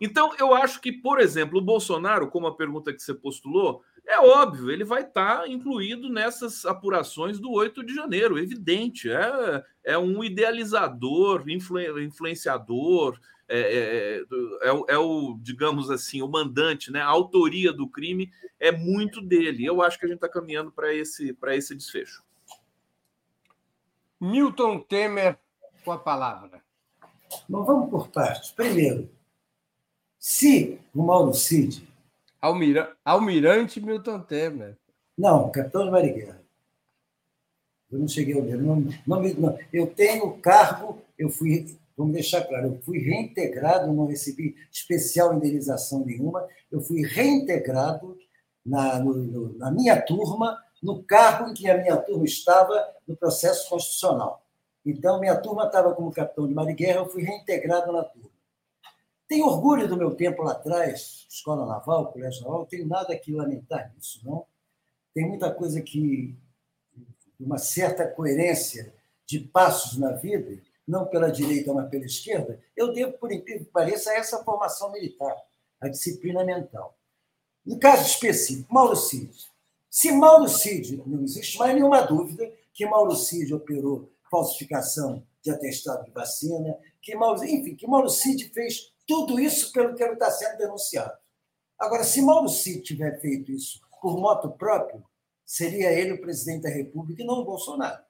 Então, 0.00 0.32
eu 0.38 0.54
acho 0.54 0.80
que, 0.80 0.90
por 0.90 1.20
exemplo, 1.20 1.58
o 1.58 1.64
Bolsonaro, 1.64 2.28
como 2.28 2.46
a 2.46 2.56
pergunta 2.56 2.92
que 2.92 3.02
você 3.02 3.12
postulou, 3.12 3.82
é 4.06 4.18
óbvio, 4.18 4.70
ele 4.70 4.82
vai 4.82 5.02
estar 5.02 5.48
incluído 5.48 6.08
nessas 6.08 6.64
apurações 6.64 7.38
do 7.38 7.50
8 7.50 7.84
de 7.84 7.94
janeiro, 7.94 8.38
evidente. 8.38 9.10
É, 9.10 9.62
é 9.84 9.98
um 9.98 10.24
idealizador, 10.24 11.44
influ, 11.48 12.00
influenciador, 12.00 13.20
é, 13.46 13.60
é, 13.60 14.22
é, 14.62 14.94
é, 14.94 14.98
o, 14.98 15.36
digamos 15.42 15.90
assim, 15.90 16.22
o 16.22 16.28
mandante, 16.28 16.90
né? 16.90 17.00
A 17.00 17.06
autoria 17.06 17.72
do 17.72 17.88
crime 17.88 18.30
é 18.58 18.72
muito 18.72 19.20
dele. 19.20 19.66
Eu 19.66 19.82
acho 19.82 19.98
que 19.98 20.06
a 20.06 20.08
gente 20.08 20.16
está 20.16 20.28
caminhando 20.28 20.70
para 20.70 20.94
esse, 20.94 21.36
esse 21.48 21.74
desfecho. 21.74 22.22
Milton 24.20 24.80
Temer 24.80 25.38
com 25.84 25.92
a 25.92 25.98
palavra. 25.98 26.60
Mas 27.48 27.66
vamos 27.66 27.88
por 27.88 28.08
partes. 28.08 28.50
Primeiro, 28.50 29.08
se 30.18 30.78
o 30.94 31.02
Mauro 31.02 31.32
Cid. 31.32 31.88
Almira... 32.40 32.94
Almirante 33.04 33.80
Milton 33.80 34.20
Temer. 34.20 34.76
Não, 35.16 35.50
capitão 35.50 35.84
de 35.84 35.90
Marighella. 35.90 36.40
Eu 37.90 37.98
não 37.98 38.08
cheguei 38.08 38.34
ao 38.34 38.42
não, 38.42 38.86
não, 39.06 39.22
não, 39.22 39.58
Eu 39.72 39.86
tenho 39.88 40.32
cargo, 40.38 41.02
eu 41.18 41.28
fui, 41.28 41.76
vamos 41.96 42.12
deixar 42.12 42.44
claro, 42.44 42.68
eu 42.68 42.78
fui 42.82 42.98
reintegrado, 42.98 43.92
não 43.92 44.06
recebi 44.06 44.54
especial 44.70 45.34
indenização 45.34 46.04
nenhuma, 46.04 46.46
eu 46.70 46.80
fui 46.80 47.02
reintegrado 47.02 48.16
na, 48.64 49.00
no, 49.00 49.58
na 49.58 49.70
minha 49.72 50.00
turma, 50.00 50.62
no 50.82 51.02
cargo 51.02 51.50
em 51.50 51.54
que 51.54 51.68
a 51.68 51.76
minha 51.76 51.96
turma 51.96 52.24
estava 52.24 52.94
no 53.06 53.16
processo 53.16 53.68
constitucional. 53.68 54.44
Então, 54.84 55.20
minha 55.20 55.36
turma 55.36 55.66
estava 55.66 55.94
como 55.94 56.12
capitão 56.12 56.48
de 56.48 56.54
Mariguerra, 56.54 57.00
eu 57.00 57.08
fui 57.08 57.22
reintegrado 57.22 57.92
na 57.92 58.02
turma. 58.02 58.30
Tenho 59.28 59.46
orgulho 59.46 59.86
do 59.86 59.96
meu 59.96 60.14
tempo 60.14 60.42
lá 60.42 60.52
atrás, 60.52 61.26
escola 61.28 61.66
naval, 61.66 62.10
colégio 62.12 62.42
naval, 62.42 62.60
não 62.60 62.66
tenho 62.66 62.86
nada 62.86 63.16
que 63.16 63.32
lamentar 63.32 63.92
nisso, 63.94 64.20
não. 64.24 64.46
Tem 65.14 65.26
muita 65.28 65.52
coisa 65.52 65.80
que, 65.80 66.36
uma 67.38 67.58
certa 67.58 68.08
coerência 68.08 68.92
de 69.26 69.38
passos 69.38 69.98
na 69.98 70.12
vida, 70.12 70.60
não 70.86 71.06
pela 71.06 71.30
direita, 71.30 71.72
mas 71.72 71.88
pela 71.88 72.04
esquerda, 72.04 72.60
eu 72.76 72.92
devo, 72.92 73.12
por 73.12 73.30
incrível 73.30 73.64
que 73.64 73.70
pareça, 73.70 74.10
a 74.10 74.16
essa 74.16 74.42
formação 74.42 74.90
militar, 74.90 75.36
a 75.80 75.88
disciplina 75.88 76.42
mental. 76.42 76.98
No 77.64 77.78
caso 77.78 78.06
específico, 78.06 78.72
Mauro 78.72 78.96
Cid. 78.96 79.49
Se 79.90 80.12
Mauro 80.12 80.48
Cid, 80.48 81.02
não 81.04 81.24
existe 81.24 81.58
mais 81.58 81.74
nenhuma 81.74 82.02
dúvida 82.02 82.48
que 82.72 82.86
Mauro 82.86 83.16
Cid 83.16 83.52
operou 83.52 84.12
falsificação 84.30 85.26
de 85.42 85.50
atestado 85.50 86.04
de 86.04 86.12
vacina, 86.12 86.78
que 87.02 87.16
Mauro, 87.16 87.42
enfim, 87.44 87.74
que 87.74 87.88
Mauro 87.88 88.08
Cid 88.08 88.50
fez 88.54 88.94
tudo 89.04 89.40
isso 89.40 89.72
pelo 89.72 89.96
que 89.96 90.02
ele 90.02 90.12
está 90.12 90.30
sendo 90.30 90.58
denunciado. 90.58 91.12
Agora, 91.76 92.04
se 92.04 92.22
Mauro 92.22 92.48
Cid 92.48 92.82
tiver 92.82 93.20
feito 93.20 93.50
isso 93.50 93.80
por 94.00 94.16
moto 94.16 94.52
próprio, 94.52 95.04
seria 95.44 95.90
ele 95.92 96.12
o 96.12 96.20
presidente 96.20 96.62
da 96.62 96.68
República 96.70 97.22
e 97.22 97.26
não 97.26 97.40
o 97.40 97.44
Bolsonaro. 97.44 98.00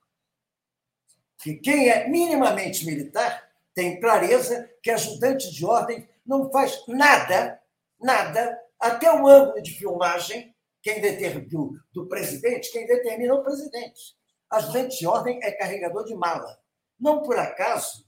Que 1.39 1.55
quem 1.55 1.89
é 1.89 2.07
minimamente 2.07 2.85
militar 2.85 3.51
tem 3.73 3.99
clareza 3.99 4.69
que 4.83 4.91
ajudante 4.91 5.51
de 5.51 5.65
ordem 5.65 6.07
não 6.27 6.51
faz 6.51 6.85
nada, 6.87 7.59
nada, 7.99 8.61
até 8.79 9.11
o 9.11 9.27
ângulo 9.27 9.63
de 9.63 9.73
filmagem, 9.73 10.55
quem 10.83 11.01
determina, 11.01 11.49
do, 11.49 11.79
do 11.93 12.09
presidente, 12.09 12.73
quem 12.73 12.87
determina 12.87 13.35
é 13.35 13.37
o 13.37 13.43
presidente. 13.43 14.17
Ajudante 14.51 14.99
de 14.99 15.07
ordem 15.07 15.39
é 15.43 15.53
carregador 15.53 16.05
de 16.05 16.15
mala. 16.15 16.59
Não 16.99 17.23
por 17.23 17.39
acaso, 17.39 18.05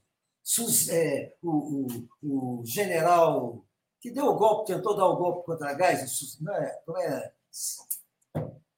é, 0.91 1.33
o, 1.43 1.87
o, 2.23 2.61
o, 2.61 2.63
general 2.65 3.65
que 4.01 4.11
deu 4.11 4.27
o 4.27 4.37
golpe, 4.37 4.73
tentou 4.73 4.97
dar 4.97 5.07
o 5.07 5.17
golpe 5.17 5.47
contra 5.47 5.71
a 5.71 5.75
Gás, 5.75 6.39
não 6.41 6.55
é, 6.55 6.83
não 6.87 6.99
é, 6.99 7.33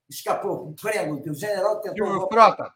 escapou, 0.08 0.68
o 0.68 0.74
prego, 0.74 1.14
o 1.14 1.34
general 1.34 1.80
tentou. 1.80 2.06
Silvio 2.06 2.28
Frota. 2.28 2.74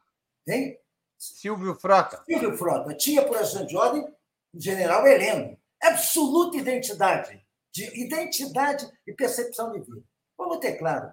Hein? 0.48 0.78
Silvio 1.18 1.75
Frota. 1.75 2.22
Silvio 2.25 2.56
Frota. 2.56 2.94
Tinha 2.94 3.26
por 3.26 3.37
ajudante 3.37 3.68
de 3.68 3.76
ordem 3.76 4.02
o 4.54 4.60
general 4.60 5.06
Heleno. 5.06 5.58
Absoluta 5.82 6.56
identidade. 6.56 7.46
De 7.72 7.84
identidade 8.02 8.90
e 9.06 9.12
percepção 9.12 9.70
de 9.72 9.80
vida. 9.80 10.02
Vamos 10.38 10.59
ter 10.59 10.78
claro. 10.78 11.12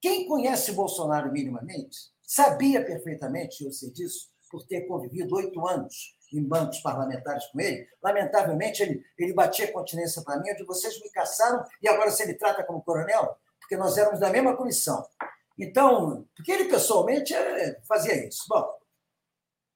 Quem 0.00 0.26
conhece 0.28 0.72
Bolsonaro 0.72 1.32
minimamente 1.32 2.12
Sabia 2.26 2.84
perfeitamente, 2.84 3.64
eu 3.64 3.70
sei 3.70 3.90
disso, 3.90 4.30
por 4.50 4.66
ter 4.66 4.86
convivido 4.86 5.36
oito 5.36 5.66
anos 5.66 6.16
em 6.32 6.42
bancos 6.42 6.80
parlamentares 6.80 7.46
com 7.46 7.60
ele. 7.60 7.86
Lamentavelmente, 8.02 8.82
ele, 8.82 9.04
ele 9.18 9.34
batia 9.34 9.70
continência 9.70 10.22
para 10.22 10.40
mim, 10.40 10.54
de 10.54 10.64
vocês 10.64 10.98
me 11.00 11.10
caçaram 11.10 11.62
e 11.82 11.88
agora 11.88 12.10
você 12.10 12.26
me 12.26 12.34
trata 12.34 12.64
como 12.64 12.82
coronel? 12.82 13.36
Porque 13.60 13.76
nós 13.76 13.96
éramos 13.98 14.20
da 14.20 14.30
mesma 14.30 14.56
comissão. 14.56 15.06
Então, 15.58 16.26
porque 16.34 16.50
ele 16.50 16.64
pessoalmente 16.64 17.34
é, 17.34 17.80
fazia 17.86 18.26
isso. 18.26 18.44
Bom, 18.48 18.66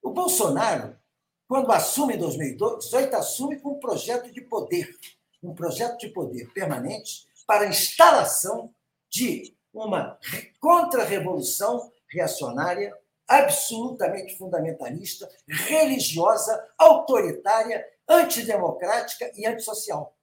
o 0.01 0.11
Bolsonaro, 0.11 0.97
quando 1.47 1.71
assume 1.71 2.15
em 2.15 2.19
2018, 2.19 3.15
assume 3.15 3.59
com 3.59 3.73
um 3.73 3.79
projeto 3.79 4.31
de 4.33 4.41
poder, 4.41 4.89
um 5.41 5.53
projeto 5.53 5.97
de 5.99 6.09
poder 6.09 6.51
permanente 6.51 7.27
para 7.47 7.63
a 7.65 7.69
instalação 7.69 8.73
de 9.09 9.55
uma 9.73 10.17
contra-revolução 10.59 11.91
reacionária, 12.11 12.93
absolutamente 13.27 14.37
fundamentalista, 14.37 15.29
religiosa, 15.47 16.67
autoritária, 16.77 17.85
antidemocrática 18.07 19.31
e 19.35 19.45
antissocial. 19.45 20.15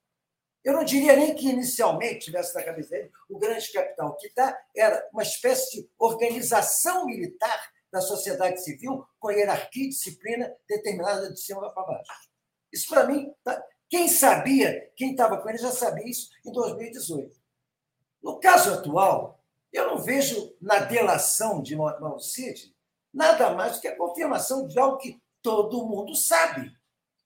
Eu 0.65 0.73
não 0.73 0.83
diria 0.83 1.15
nem 1.15 1.33
que 1.33 1.49
inicialmente 1.49 2.25
tivesse 2.25 2.53
na 2.53 2.65
cabeça 2.65 2.91
dele 2.91 3.13
o 3.31 3.39
grande 3.39 3.71
capital. 3.71 4.17
que 4.17 4.27
está 4.27 4.59
era 4.75 5.09
uma 5.13 5.23
espécie 5.23 5.81
de 5.81 5.89
organização 5.97 7.07
militar 7.07 7.71
da 7.93 8.01
sociedade 8.01 8.63
civil 8.63 9.07
com 9.21 9.31
hierarquia 9.31 9.85
e 9.85 9.89
disciplina 9.91 10.53
determinada 10.69 11.33
de 11.33 11.41
cima 11.41 11.73
para 11.73 11.87
baixo. 11.87 12.11
Isso, 12.73 12.89
para 12.89 13.07
mim, 13.07 13.33
tá... 13.45 13.65
quem 13.89 14.09
sabia, 14.09 14.91
quem 14.97 15.13
estava 15.13 15.41
com 15.41 15.49
ele 15.49 15.59
já 15.59 15.71
sabia 15.71 16.09
isso 16.09 16.29
em 16.45 16.51
2018. 16.51 17.46
No 18.27 18.41
caso 18.41 18.75
atual, 18.75 19.41
eu 19.73 19.87
não 19.87 19.99
vejo 19.99 20.53
na 20.61 20.81
delação 20.81 21.63
de 21.63 21.77
Mauro 21.77 22.19
nada 23.15 23.51
mais 23.51 23.77
do 23.77 23.81
que 23.81 23.87
a 23.87 23.97
confirmação 23.97 24.67
de 24.67 24.77
algo 24.81 24.99
que 24.99 25.23
todo 25.41 25.87
mundo 25.87 26.13
sabe. 26.17 26.77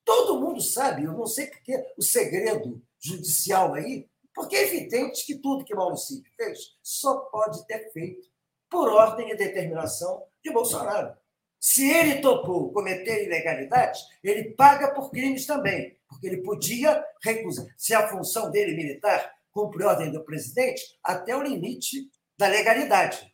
Todo 0.05 0.39
mundo 0.39 0.61
sabe. 0.61 1.05
Eu 1.05 1.15
não 1.15 1.27
sei 1.27 1.47
porque 1.47 1.83
o 1.97 2.03
segredo 2.03 2.83
judicial 2.99 3.73
aí, 3.73 4.11
porque 4.35 4.55
é 4.55 4.65
evidente 4.65 5.25
que 5.25 5.37
tudo 5.37 5.65
que 5.65 5.75
Mauro 5.75 5.97
fez 6.37 6.77
só 6.83 7.21
pode 7.33 7.67
ter 7.67 7.91
feito 7.95 8.29
por 8.69 8.91
ordem 8.91 9.31
e 9.31 9.37
determinação 9.37 10.27
de 10.45 10.53
Bolsonaro. 10.53 11.17
Se 11.59 11.91
ele 11.91 12.21
topou 12.21 12.75
cometer 12.75 13.25
ilegalidades, 13.25 14.03
ele 14.23 14.51
paga 14.51 14.93
por 14.93 15.11
crimes 15.11 15.47
também, 15.47 15.97
porque 16.07 16.27
ele 16.27 16.43
podia 16.43 17.03
recusar. 17.23 17.65
Se 17.79 17.95
a 17.95 18.07
função 18.07 18.51
dele 18.51 18.77
militar 18.77 19.40
cumpre 19.53 19.85
ordem 19.85 20.11
do 20.11 20.25
presidente, 20.25 20.83
até 21.03 21.37
o 21.37 21.43
limite 21.43 22.11
da 22.39 22.49
legalidade. 22.49 23.33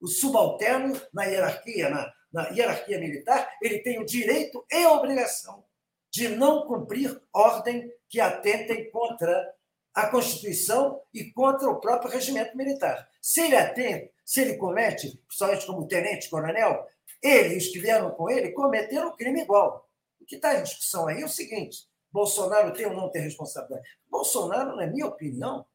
O 0.00 0.06
subalterno, 0.06 1.00
na 1.12 1.24
hierarquia, 1.24 1.90
na, 1.90 2.12
na 2.32 2.48
hierarquia 2.50 2.98
militar, 2.98 3.50
ele 3.60 3.80
tem 3.80 4.00
o 4.00 4.06
direito 4.06 4.64
e 4.70 4.84
a 4.84 4.92
obrigação 4.92 5.64
de 6.10 6.28
não 6.28 6.66
cumprir 6.66 7.20
ordem 7.32 7.92
que 8.08 8.20
atentem 8.20 8.90
contra 8.90 9.54
a 9.94 10.06
Constituição 10.08 11.02
e 11.12 11.32
contra 11.32 11.68
o 11.68 11.80
próprio 11.80 12.10
regimento 12.10 12.56
militar. 12.56 13.08
Se 13.20 13.40
ele 13.40 13.56
atenta, 13.56 14.10
se 14.24 14.40
ele 14.40 14.56
comete, 14.56 15.20
principalmente 15.26 15.66
como 15.66 15.88
tenente-coronel, 15.88 16.86
ele 17.22 17.54
e 17.54 17.58
os 17.58 17.68
que 17.68 17.80
vieram 17.80 18.10
com 18.12 18.30
ele 18.30 18.52
cometeram 18.52 19.08
um 19.08 19.16
crime 19.16 19.42
igual. 19.42 19.88
O 20.20 20.24
que 20.24 20.36
está 20.36 20.54
em 20.54 20.62
discussão 20.62 21.08
aí 21.08 21.22
é 21.22 21.24
o 21.24 21.28
seguinte: 21.28 21.87
Bolsonaro 22.10 22.72
tem 22.72 22.86
ou 22.86 22.94
não 22.94 23.10
tem 23.10 23.22
responsabilidade? 23.22 23.88
Bolsonaro, 24.08 24.76
na 24.76 24.86
minha 24.86 25.06
opinião, 25.06 25.66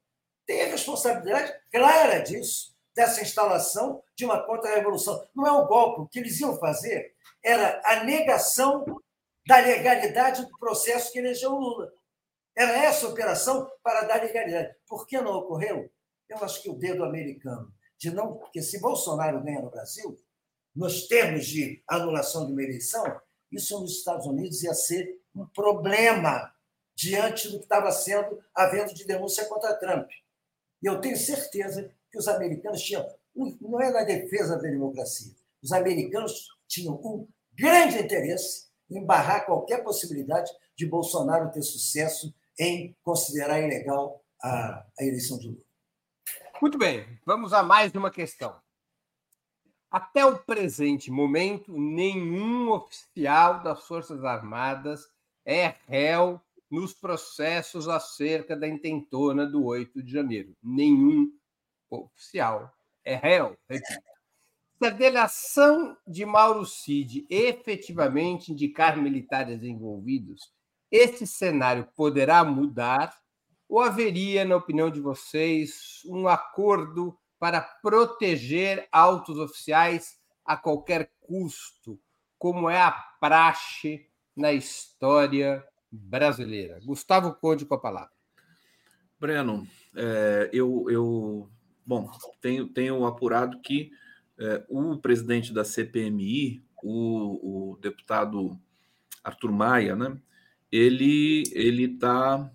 tem 0.45 0.61
a 0.63 0.67
responsabilidade 0.67 1.53
clara 1.71 2.19
disso, 2.19 2.75
dessa 2.95 3.21
instalação 3.21 4.03
de 4.15 4.25
uma 4.25 4.45
contra-revolução. 4.45 5.25
Não 5.35 5.47
é 5.47 5.51
um 5.51 5.65
golpe. 5.65 6.01
O 6.01 6.07
que 6.07 6.19
eles 6.19 6.39
iam 6.39 6.57
fazer 6.57 7.15
era 7.43 7.81
a 7.85 8.03
negação 8.03 8.85
da 9.47 9.57
legalidade 9.57 10.45
do 10.45 10.57
processo 10.57 11.11
que 11.11 11.19
elegeu 11.19 11.51
Lula. 11.51 11.91
Era 12.55 12.71
essa 12.83 13.07
operação 13.07 13.69
para 13.81 14.03
dar 14.03 14.21
legalidade. 14.21 14.75
Por 14.87 15.07
que 15.07 15.19
não 15.19 15.33
ocorreu? 15.37 15.89
Eu 16.29 16.37
acho 16.37 16.61
que 16.61 16.69
o 16.69 16.77
dedo 16.77 17.03
americano, 17.03 17.73
de 17.97 18.11
não. 18.11 18.35
Porque 18.35 18.61
se 18.61 18.79
Bolsonaro 18.79 19.43
ganha 19.43 19.61
no 19.61 19.71
Brasil, 19.71 20.17
nos 20.75 21.07
termos 21.07 21.45
de 21.45 21.83
anulação 21.87 22.45
de 22.45 22.51
uma 22.51 22.63
eleição, 22.63 23.03
isso 23.51 23.79
nos 23.79 23.97
Estados 23.97 24.25
Unidos 24.25 24.63
ia 24.63 24.73
ser 24.73 25.19
um 25.35 25.45
problema 25.47 26.53
diante 26.95 27.49
do 27.49 27.57
que 27.57 27.63
estava 27.63 27.91
sendo 27.91 28.39
havendo 28.53 28.93
de 28.93 29.05
denúncia 29.05 29.45
contra 29.45 29.75
Trump. 29.75 30.09
E 30.81 30.85
eu 30.85 30.99
tenho 31.01 31.17
certeza 31.17 31.91
que 32.11 32.17
os 32.17 32.27
americanos 32.27 32.81
tinham, 32.81 33.05
não 33.35 33.81
é 33.81 33.91
na 33.91 34.03
defesa 34.03 34.55
da 34.57 34.69
democracia, 34.69 35.33
os 35.61 35.71
americanos 35.71 36.49
tinham 36.67 36.95
um 36.95 37.27
grande 37.53 37.99
interesse 37.99 38.67
em 38.89 39.03
barrar 39.03 39.45
qualquer 39.45 39.83
possibilidade 39.83 40.51
de 40.75 40.85
Bolsonaro 40.85 41.51
ter 41.51 41.61
sucesso 41.61 42.33
em 42.59 42.95
considerar 43.01 43.59
ilegal 43.59 44.23
a, 44.41 44.85
a 44.99 45.03
eleição 45.03 45.37
de 45.39 45.47
Lula. 45.47 45.63
Muito 46.61 46.77
bem, 46.77 47.19
vamos 47.25 47.53
a 47.53 47.63
mais 47.63 47.93
uma 47.93 48.11
questão. 48.11 48.55
Até 49.89 50.25
o 50.25 50.39
presente 50.39 51.11
momento, 51.11 51.71
nenhum 51.77 52.71
oficial 52.71 53.61
das 53.63 53.85
Forças 53.85 54.23
Armadas 54.23 55.07
é 55.45 55.75
réu 55.87 56.41
nos 56.69 56.93
processos 56.93 57.87
acerca 57.87 58.55
da 58.55 58.67
intentona 58.67 59.45
do 59.45 59.65
8 59.65 60.01
de 60.01 60.11
janeiro. 60.11 60.55
Nenhum 60.61 61.31
oficial 61.89 62.73
é 63.05 63.15
réu. 63.15 63.55
Se 63.69 64.87
a 64.87 64.89
delação 64.89 65.95
de 66.07 66.25
Mauro 66.25 66.65
Cid 66.65 67.25
efetivamente 67.29 68.51
indicar 68.51 68.97
militares 68.97 69.63
envolvidos, 69.63 70.51
esse 70.91 71.27
cenário 71.27 71.87
poderá 71.95 72.43
mudar 72.43 73.15
ou 73.69 73.79
haveria, 73.79 74.45
na 74.45 74.55
opinião 74.55 74.89
de 74.89 74.99
vocês, 74.99 76.01
um 76.05 76.27
acordo 76.27 77.17
para 77.39 77.61
proteger 77.61 78.87
altos 78.91 79.37
oficiais 79.37 80.17
a 80.45 80.55
qualquer 80.55 81.11
custo, 81.19 81.99
como 82.37 82.69
é 82.69 82.79
a 82.79 82.91
praxe 82.91 84.07
na 84.35 84.51
história 84.51 85.63
brasileira. 85.91 86.79
Gustavo 86.83 87.33
Conde 87.35 87.65
com 87.65 87.75
a 87.75 87.79
palavra. 87.79 88.11
Breno, 89.19 89.67
é, 89.95 90.49
eu, 90.51 90.85
eu, 90.89 91.49
bom, 91.85 92.09
tenho, 92.41 92.67
tenho 92.67 93.05
apurado 93.05 93.61
que 93.61 93.91
é, 94.39 94.65
o 94.67 94.97
presidente 94.97 95.53
da 95.53 95.63
CPMI, 95.63 96.63
o, 96.83 97.71
o 97.73 97.77
deputado 97.77 98.59
Arthur 99.23 99.51
Maia, 99.51 99.95
né, 99.95 100.17
ele 100.71 101.43
ele 101.53 101.85
está 101.85 102.51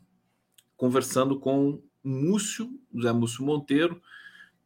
conversando 0.76 1.38
com 1.38 1.82
Múcio, 2.02 2.68
José 2.94 3.12
Múcio 3.12 3.44
Monteiro, 3.44 4.02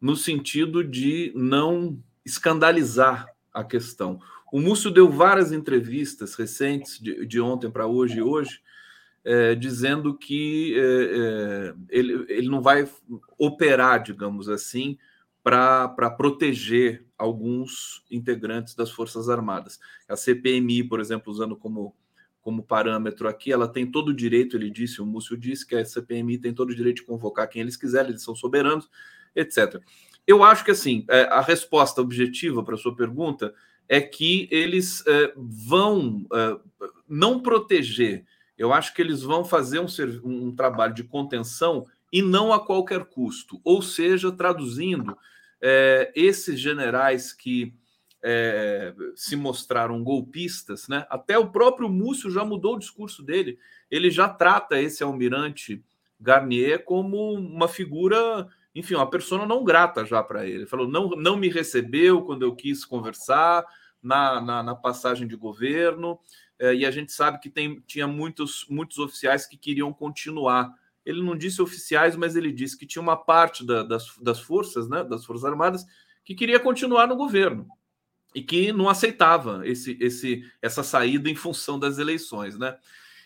no 0.01 0.17
sentido 0.17 0.83
de 0.83 1.33
não 1.37 2.03
escandalizar 2.25 3.27
a 3.53 3.63
questão. 3.63 4.21
O 4.53 4.61
Múcio 4.61 4.91
deu 4.91 5.09
várias 5.09 5.51
entrevistas 5.51 6.35
recentes, 6.35 6.99
de, 7.01 7.25
de 7.25 7.41
ontem 7.41 7.71
para 7.71 7.87
hoje 7.87 8.19
e 8.19 8.23
hoje, 8.23 8.61
é, 9.25 9.55
dizendo 9.55 10.15
que 10.15 10.75
é, 10.77 10.83
é, 10.83 11.75
ele, 11.89 12.27
ele 12.29 12.49
não 12.51 12.61
vai 12.61 12.87
operar, 13.39 14.03
digamos 14.03 14.51
assim, 14.51 14.99
para 15.43 15.89
proteger 16.19 17.03
alguns 17.17 18.05
integrantes 18.11 18.75
das 18.75 18.91
Forças 18.91 19.31
Armadas. 19.31 19.81
A 20.07 20.17
CPMI, 20.17 20.85
por 20.85 21.01
exemplo, 21.01 21.33
usando 21.33 21.57
como, 21.57 21.97
como 22.43 22.63
parâmetro 22.63 23.29
aqui, 23.29 23.51
ela 23.51 23.67
tem 23.67 23.91
todo 23.91 24.11
o 24.11 24.15
direito, 24.15 24.55
ele 24.55 24.69
disse, 24.69 25.01
o 25.01 25.07
Múcio 25.07 25.35
disse 25.35 25.67
que 25.67 25.77
a 25.77 25.83
CPMI 25.83 26.37
tem 26.37 26.53
todo 26.53 26.69
o 26.69 26.77
direito 26.77 26.97
de 26.97 27.07
convocar 27.07 27.49
quem 27.49 27.63
eles 27.63 27.79
quiserem, 27.79 28.11
eles 28.11 28.23
são 28.23 28.37
soberanos, 28.37 28.87
etc. 29.35 29.81
Eu 30.27 30.45
acho 30.45 30.63
que 30.63 30.73
assim, 30.73 31.07
é, 31.09 31.23
a 31.23 31.41
resposta 31.41 32.03
objetiva 32.03 32.63
para 32.63 32.75
a 32.75 32.79
sua 32.79 32.95
pergunta 32.95 33.55
é 33.89 34.01
que 34.01 34.49
eles 34.51 35.05
é, 35.07 35.33
vão 35.37 36.27
é, 36.33 36.57
não 37.09 37.41
proteger, 37.41 38.25
eu 38.57 38.73
acho 38.73 38.95
que 38.95 39.03
eles 39.03 39.23
vão 39.23 39.45
fazer 39.45 39.81
um, 39.81 39.87
um 40.25 40.55
trabalho 40.55 40.95
de 40.95 41.05
contenção 41.05 41.87
e 42.13 42.23
não 42.23 42.53
a 42.53 42.65
qualquer 42.65 43.05
custo. 43.07 43.61
Ou 43.65 43.83
seja, 43.83 44.31
traduzindo, 44.31 45.17
é, 45.61 46.13
esses 46.15 46.61
generais 46.61 47.33
que 47.33 47.75
se 49.17 49.35
mostraram 49.35 50.05
golpistas, 50.05 50.87
né? 50.87 51.05
Até 51.11 51.37
o 51.37 51.51
próprio 51.51 51.89
Múcio 51.89 52.31
já 52.31 52.45
mudou 52.45 52.77
o 52.77 52.79
discurso 52.79 53.21
dele. 53.21 53.59
Ele 53.91 54.13
já 54.13 54.29
trata 54.29 54.81
esse 54.81 55.03
almirante 55.03 55.83
Garnier 56.21 56.85
como 56.85 57.33
uma 57.33 57.67
figura 57.67 58.47
enfim, 58.75 58.95
uma 58.95 59.09
pessoa 59.09 59.47
não 59.47 59.65
grata 59.65 60.05
já 60.05 60.23
para 60.23 60.47
ele. 60.47 60.67
Falou, 60.67 60.89
não, 60.89 61.11
não 61.11 61.37
me 61.37 61.49
recebeu 61.49 62.23
quando 62.23 62.43
eu 62.43 62.55
quis 62.55 62.85
conversar 62.85 63.65
na, 64.03 64.41
na, 64.41 64.63
na 64.63 64.75
passagem 64.75 65.29
de 65.29 65.37
governo, 65.37 66.19
é, 66.59 66.75
e 66.75 66.87
a 66.87 66.91
gente 66.91 67.13
sabe 67.13 67.39
que 67.39 67.51
tem, 67.51 67.81
tinha 67.87 68.07
muitos, 68.07 68.67
muitos 68.69 68.99
oficiais 68.99 69.47
que 69.47 69.57
queriam 69.57 69.93
continuar. 69.93 70.73
Ele 71.05 71.23
não 71.23 71.37
disse 71.37 71.61
oficiais, 71.61 72.17
mas 72.17 72.37
ele 72.37 72.53
disse 72.53 72.79
que 72.79 72.87
tinha 72.87 73.03
uma 73.03 73.17
parte 73.17 73.67
da, 73.67 73.83
das, 73.83 74.17
das 74.19 74.41
forças, 74.41 74.89
né, 74.89 75.03
das 75.05 75.25
Forças 75.25 75.45
Armadas, 75.45 75.85
que 76.25 76.35
queria 76.35 76.61
continuar 76.61 77.07
no 77.07 77.17
governo 77.17 77.67
e 78.35 78.43
que 78.43 78.73
não 78.73 78.89
aceitava 78.89 79.67
esse, 79.67 79.97
esse, 80.01 80.45
essa 80.61 80.83
saída 80.83 81.29
em 81.29 81.35
função 81.35 81.79
das 81.79 81.99
eleições, 81.99 82.59
né? 82.59 82.77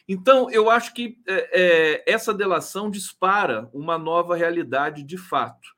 Então, 0.08 0.48
eu 0.50 0.70
acho 0.70 0.94
que 0.94 1.18
é, 1.26 2.04
é, 2.04 2.12
essa 2.12 2.32
delação 2.32 2.90
dispara 2.90 3.68
uma 3.72 3.98
nova 3.98 4.36
realidade 4.36 5.02
de 5.02 5.18
fato. 5.18 5.74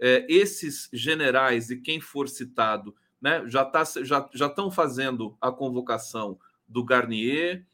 É, 0.00 0.26
esses 0.28 0.88
generais 0.92 1.70
e 1.70 1.80
quem 1.80 2.00
for 2.00 2.28
citado 2.28 2.94
né, 3.20 3.42
já 3.46 3.64
tá, 3.64 3.82
já, 4.02 4.28
já 4.32 4.46
estão 4.46 4.70
fazendo 4.70 5.36
a 5.40 5.50
convocação 5.50 6.38
do 6.66 6.84
Garnier, 6.84 7.66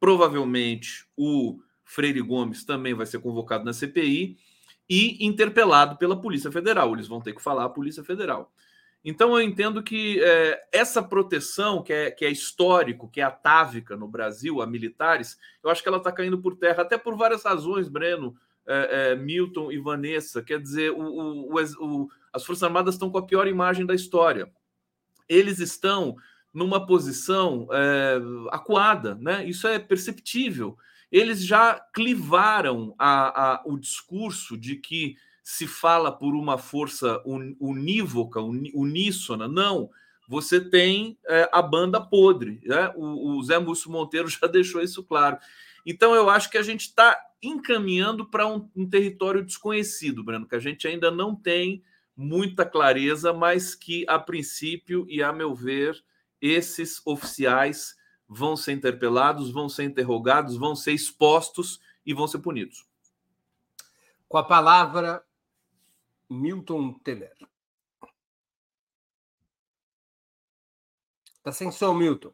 provavelmente 0.00 1.06
o 1.16 1.60
Freire 1.84 2.20
Gomes 2.20 2.64
também 2.64 2.94
vai 2.94 3.06
ser 3.06 3.20
convocado 3.20 3.64
na 3.64 3.72
CPI 3.72 4.36
e 4.88 5.24
interpelado 5.24 5.96
pela 5.96 6.20
Polícia 6.20 6.50
Federal. 6.50 6.92
Eles 6.92 7.08
vão 7.08 7.20
ter 7.20 7.32
que 7.32 7.42
falar 7.42 7.64
à 7.64 7.68
Polícia 7.68 8.02
Federal. 8.02 8.52
Então 9.04 9.38
eu 9.38 9.42
entendo 9.42 9.82
que 9.82 10.20
é, 10.22 10.60
essa 10.72 11.02
proteção, 11.02 11.82
que 11.82 11.92
é, 11.92 12.10
que 12.10 12.24
é 12.24 12.30
histórico, 12.30 13.08
que 13.08 13.20
é 13.20 13.24
atávica 13.24 13.96
no 13.96 14.08
Brasil, 14.08 14.60
a 14.60 14.66
militares, 14.66 15.38
eu 15.62 15.70
acho 15.70 15.82
que 15.82 15.88
ela 15.88 15.98
está 15.98 16.10
caindo 16.10 16.38
por 16.40 16.56
terra, 16.56 16.82
até 16.82 16.98
por 16.98 17.16
várias 17.16 17.44
razões, 17.44 17.88
Breno, 17.88 18.36
é, 18.66 19.12
é, 19.12 19.16
Milton 19.16 19.72
e 19.72 19.78
Vanessa. 19.78 20.42
Quer 20.42 20.60
dizer, 20.60 20.90
o, 20.92 21.00
o, 21.00 21.54
o, 21.54 22.08
as 22.32 22.44
Forças 22.44 22.64
Armadas 22.64 22.94
estão 22.94 23.10
com 23.10 23.18
a 23.18 23.26
pior 23.26 23.46
imagem 23.46 23.86
da 23.86 23.94
história. 23.94 24.50
Eles 25.28 25.58
estão 25.58 26.16
numa 26.52 26.84
posição 26.86 27.68
é, 27.72 28.20
acuada, 28.50 29.14
né? 29.14 29.44
Isso 29.44 29.66
é 29.66 29.78
perceptível. 29.78 30.76
Eles 31.10 31.44
já 31.44 31.80
clivaram 31.94 32.94
a, 32.98 33.52
a, 33.54 33.62
o 33.64 33.78
discurso 33.78 34.56
de 34.56 34.76
que 34.76 35.16
se 35.50 35.66
fala 35.66 36.12
por 36.12 36.34
uma 36.34 36.58
força 36.58 37.22
unívoca, 37.24 38.38
uníssona. 38.38 39.48
Não. 39.48 39.88
Você 40.28 40.60
tem 40.60 41.18
é, 41.26 41.48
a 41.50 41.62
banda 41.62 41.98
podre. 41.98 42.60
Né? 42.66 42.92
O, 42.94 43.38
o 43.38 43.42
Zé 43.42 43.58
Múcio 43.58 43.90
Monteiro 43.90 44.28
já 44.28 44.46
deixou 44.46 44.82
isso 44.82 45.02
claro. 45.02 45.38
Então, 45.86 46.14
eu 46.14 46.28
acho 46.28 46.50
que 46.50 46.58
a 46.58 46.62
gente 46.62 46.82
está 46.82 47.18
encaminhando 47.42 48.26
para 48.26 48.46
um, 48.46 48.68
um, 48.76 48.86
território 48.86 49.42
desconhecido, 49.42 50.22
Breno, 50.22 50.46
que 50.46 50.54
a 50.54 50.60
gente 50.60 50.86
ainda 50.86 51.10
não 51.10 51.34
tem 51.34 51.82
muita 52.14 52.66
clareza, 52.66 53.32
mas 53.32 53.74
que, 53.74 54.04
a 54.06 54.18
princípio 54.18 55.06
e 55.08 55.22
a 55.22 55.32
meu 55.32 55.54
ver, 55.54 55.98
esses 56.42 57.00
oficiais 57.06 57.96
vão 58.28 58.54
ser 58.54 58.72
interpelados, 58.72 59.50
vão 59.50 59.66
ser 59.66 59.84
interrogados, 59.84 60.58
vão 60.58 60.76
ser 60.76 60.92
expostos 60.92 61.80
e 62.04 62.12
vão 62.12 62.28
ser 62.28 62.40
punidos. 62.40 62.86
Com 64.28 64.36
a 64.36 64.44
palavra, 64.44 65.24
Milton 66.28 66.98
Temer. 66.98 67.36
Está 71.36 71.52
sem 71.52 71.70
som, 71.72 71.94
Milton. 71.94 72.32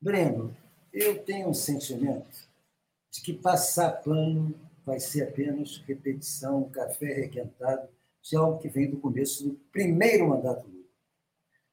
Breno, 0.00 0.56
eu 0.92 1.22
tenho 1.24 1.48
um 1.48 1.54
sentimento 1.54 2.48
de 3.10 3.20
que 3.20 3.34
passar 3.34 4.02
pano 4.02 4.54
vai 4.84 5.00
ser 5.00 5.28
apenas 5.28 5.78
repetição, 5.78 6.70
café 6.70 7.12
requentado, 7.12 7.88
de 8.22 8.36
algo 8.36 8.58
que 8.58 8.68
vem 8.68 8.88
do 8.88 9.00
começo 9.00 9.48
do 9.48 9.54
primeiro 9.70 10.28
mandato 10.28 10.66
Lula. 10.66 10.86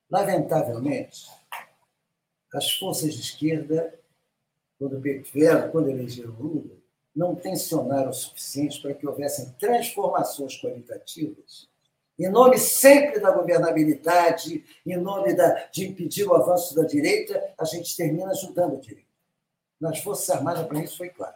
Lamentavelmente, 0.09 1.27
as 2.53 2.71
forças 2.71 3.13
de 3.13 3.21
esquerda, 3.21 3.99
quando 4.77 5.01
tiveram, 5.01 5.71
quando 5.71 5.89
elegeram 5.89 6.33
Lula, 6.33 6.82
não 7.15 7.35
tensionaram 7.35 8.09
o 8.09 8.13
suficiente 8.13 8.81
para 8.81 8.93
que 8.93 9.07
houvessem 9.07 9.51
transformações 9.59 10.59
qualitativas, 10.59 11.69
em 12.17 12.29
nome 12.29 12.57
sempre 12.57 13.19
da 13.19 13.31
governabilidade, 13.31 14.63
em 14.85 14.97
nome 14.97 15.33
da, 15.33 15.67
de 15.71 15.87
impedir 15.87 16.25
o 16.25 16.35
avanço 16.35 16.75
da 16.75 16.83
direita, 16.83 17.53
a 17.57 17.65
gente 17.65 17.95
termina 17.95 18.31
ajudando 18.31 18.75
a 18.75 18.79
direita. 18.79 19.09
Nas 19.79 19.99
Forças 19.99 20.29
Armadas, 20.29 20.65
para 20.67 20.83
isso 20.83 20.97
foi 20.97 21.09
claro. 21.09 21.35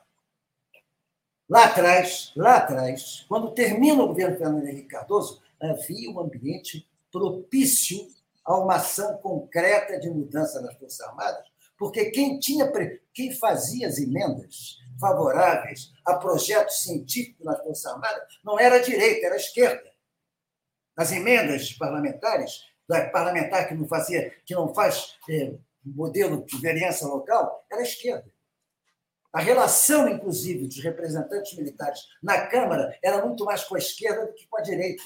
Lá 1.49 1.65
atrás, 1.65 2.31
lá 2.35 2.57
atrás, 2.57 3.25
quando 3.27 3.51
termina 3.51 4.03
o 4.03 4.07
governo 4.07 4.37
Fernando 4.37 4.67
Henrique 4.67 4.89
Cardoso, 4.89 5.41
havia 5.59 6.11
um 6.11 6.19
ambiente 6.19 6.87
propício 7.11 8.07
a 8.45 8.57
uma 8.57 8.75
ação 8.75 9.17
concreta 9.17 9.99
de 9.99 10.09
mudança 10.09 10.61
nas 10.61 10.75
Forças 10.75 11.01
Armadas, 11.01 11.45
porque 11.77 12.11
quem 12.11 12.39
tinha 12.39 12.71
quem 13.13 13.33
fazia 13.33 13.87
as 13.87 13.97
emendas 13.97 14.77
favoráveis 14.99 15.91
a 16.05 16.15
projetos 16.15 16.81
científicos 16.83 17.45
nas 17.45 17.61
Forças 17.61 17.85
Armadas 17.85 18.39
não 18.43 18.59
era 18.59 18.75
a 18.75 18.81
direita, 18.81 19.25
era 19.25 19.35
a 19.35 19.39
esquerda. 19.39 19.89
As 20.95 21.11
emendas 21.11 21.73
parlamentares, 21.73 22.61
da 22.87 23.09
parlamentar 23.09 23.67
que 23.67 23.75
não 23.75 23.87
fazia, 23.87 24.33
que 24.45 24.55
não 24.55 24.73
faz 24.73 25.17
é, 25.29 25.53
modelo 25.85 26.45
de 26.45 26.57
vereança 26.57 27.05
local, 27.07 27.65
era 27.71 27.81
a 27.81 27.83
esquerda. 27.83 28.31
A 29.31 29.39
relação, 29.39 30.07
inclusive, 30.07 30.65
dos 30.65 30.81
representantes 30.83 31.55
militares 31.57 31.99
na 32.23 32.47
Câmara 32.47 32.97
era 33.03 33.23
muito 33.23 33.45
mais 33.45 33.63
com 33.63 33.75
a 33.75 33.79
esquerda 33.79 34.25
do 34.25 34.33
que 34.33 34.47
com 34.47 34.57
a 34.57 34.61
direita, 34.61 35.03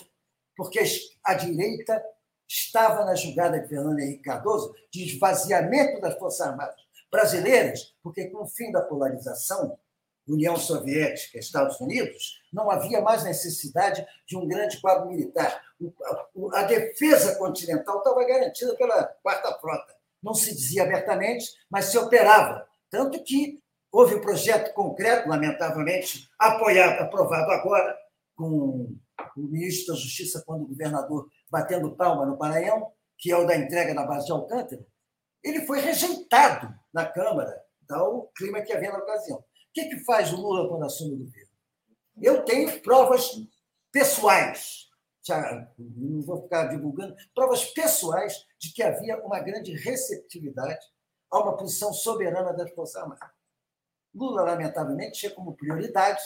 porque 0.56 0.80
a 1.26 1.34
direita 1.34 2.02
estava 2.48 3.04
na 3.04 3.16
jogada 3.16 3.60
de 3.60 3.68
Fernando 3.68 4.00
Henrique 4.00 4.24
Cardoso 4.24 4.74
de 4.92 5.06
esvaziamento 5.06 6.00
das 6.00 6.18
Forças 6.18 6.48
Armadas 6.48 6.80
brasileiras, 7.12 7.94
porque 8.02 8.30
com 8.30 8.44
o 8.44 8.48
fim 8.48 8.72
da 8.72 8.82
polarização, 8.82 9.78
União 10.34 10.56
Soviética, 10.56 11.40
Estados 11.40 11.80
Unidos, 11.80 12.42
não 12.52 12.70
havia 12.70 13.02
mais 13.02 13.24
necessidade 13.24 14.06
de 14.28 14.38
um 14.38 14.48
grande 14.48 14.80
quadro 14.80 15.08
militar. 15.08 15.62
A 16.54 16.64
defesa 16.64 17.36
continental 17.38 17.98
estava 17.98 18.26
garantida 18.26 18.76
pela 18.76 19.04
Quarta 19.22 19.54
Frota. 19.60 19.94
Não 20.22 20.34
se 20.34 20.54
dizia 20.54 20.84
abertamente, 20.84 21.46
mas 21.70 21.86
se 21.86 21.98
operava. 21.98 22.68
Tanto 22.90 23.24
que 23.24 23.60
houve 23.92 24.16
um 24.16 24.22
projeto 24.22 24.74
concreto, 24.74 25.28
lamentavelmente, 25.28 26.30
apoiado, 26.40 27.02
aprovado 27.02 27.52
agora, 27.52 27.98
com 28.36 28.96
o 29.36 29.42
ministro 29.42 29.94
da 29.94 30.00
Justiça, 30.00 30.44
quando 30.46 30.64
o 30.64 30.68
governador 30.68 31.28
batendo 31.50 31.96
palma 31.96 32.26
no 32.26 32.38
Maranhão, 32.38 32.92
que 33.18 33.32
é 33.32 33.38
o 33.38 33.46
da 33.46 33.56
entrega 33.56 33.94
da 33.94 34.06
base 34.06 34.26
de 34.26 34.32
Alcântara, 34.32 34.86
ele 35.44 35.66
foi 35.66 35.80
rejeitado 35.80 36.74
na 36.94 37.06
Câmara, 37.06 37.62
o 37.90 38.28
clima 38.36 38.62
que 38.62 38.72
havia 38.72 38.92
na 38.92 39.00
ocasião. 39.00 39.44
O 39.72 39.74
que, 39.74 39.86
que 39.86 40.00
faz 40.04 40.34
o 40.34 40.36
Lula 40.36 40.68
quando 40.68 40.84
assume 40.84 41.14
o 41.14 41.18
governo? 41.26 41.50
Eu 42.22 42.44
tenho 42.44 42.82
provas 42.82 43.32
pessoais, 43.90 44.90
já 45.24 45.68
não 45.80 46.22
vou 46.22 46.44
ficar 46.44 46.68
divulgando, 46.68 47.16
provas 47.34 47.66
pessoais 47.66 48.46
de 48.60 48.74
que 48.74 48.84
havia 48.84 49.18
uma 49.26 49.40
grande 49.40 49.74
receptividade 49.74 50.86
a 51.32 51.40
uma 51.40 51.56
posição 51.56 51.94
soberana 51.94 52.52
das 52.54 52.70
Forças 52.72 52.98
Armadas. 52.98 53.30
Lula, 54.14 54.44
lamentavelmente, 54.44 55.20
tinha 55.20 55.32
como 55.32 55.56
prioridade 55.56 56.22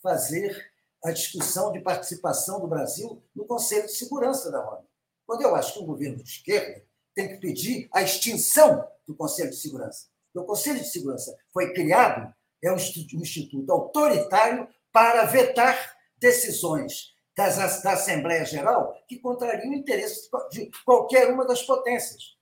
fazer 0.00 0.72
a 1.04 1.10
discussão 1.10 1.72
de 1.72 1.80
participação 1.80 2.60
do 2.60 2.68
Brasil 2.68 3.20
no 3.34 3.44
Conselho 3.44 3.86
de 3.86 3.96
Segurança 3.96 4.50
da 4.50 4.60
ONU. 4.60 4.86
Quando 5.26 5.42
eu 5.42 5.56
acho 5.56 5.74
que 5.74 5.80
um 5.80 5.86
governo 5.86 6.22
de 6.22 6.30
esquerda 6.30 6.84
tem 7.16 7.28
que 7.28 7.38
pedir 7.38 7.88
a 7.92 8.02
extinção 8.02 8.88
do 9.06 9.16
Conselho 9.16 9.50
de 9.50 9.56
Segurança. 9.56 10.06
O 10.34 10.44
Conselho 10.44 10.78
de 10.78 10.86
Segurança 10.86 11.36
foi 11.52 11.72
criado, 11.72 12.32
é 12.66 12.72
um 12.72 13.20
instituto 13.20 13.70
autoritário 13.70 14.68
para 14.92 15.24
vetar 15.24 15.96
decisões 16.18 17.14
das, 17.36 17.82
da 17.82 17.92
Assembleia 17.92 18.44
Geral 18.44 18.94
que 19.06 19.18
contrariam 19.18 19.70
o 19.70 19.74
interesse 19.74 20.28
de 20.50 20.70
qualquer 20.84 21.30
uma 21.30 21.46
das 21.46 21.62
potências 21.62 22.36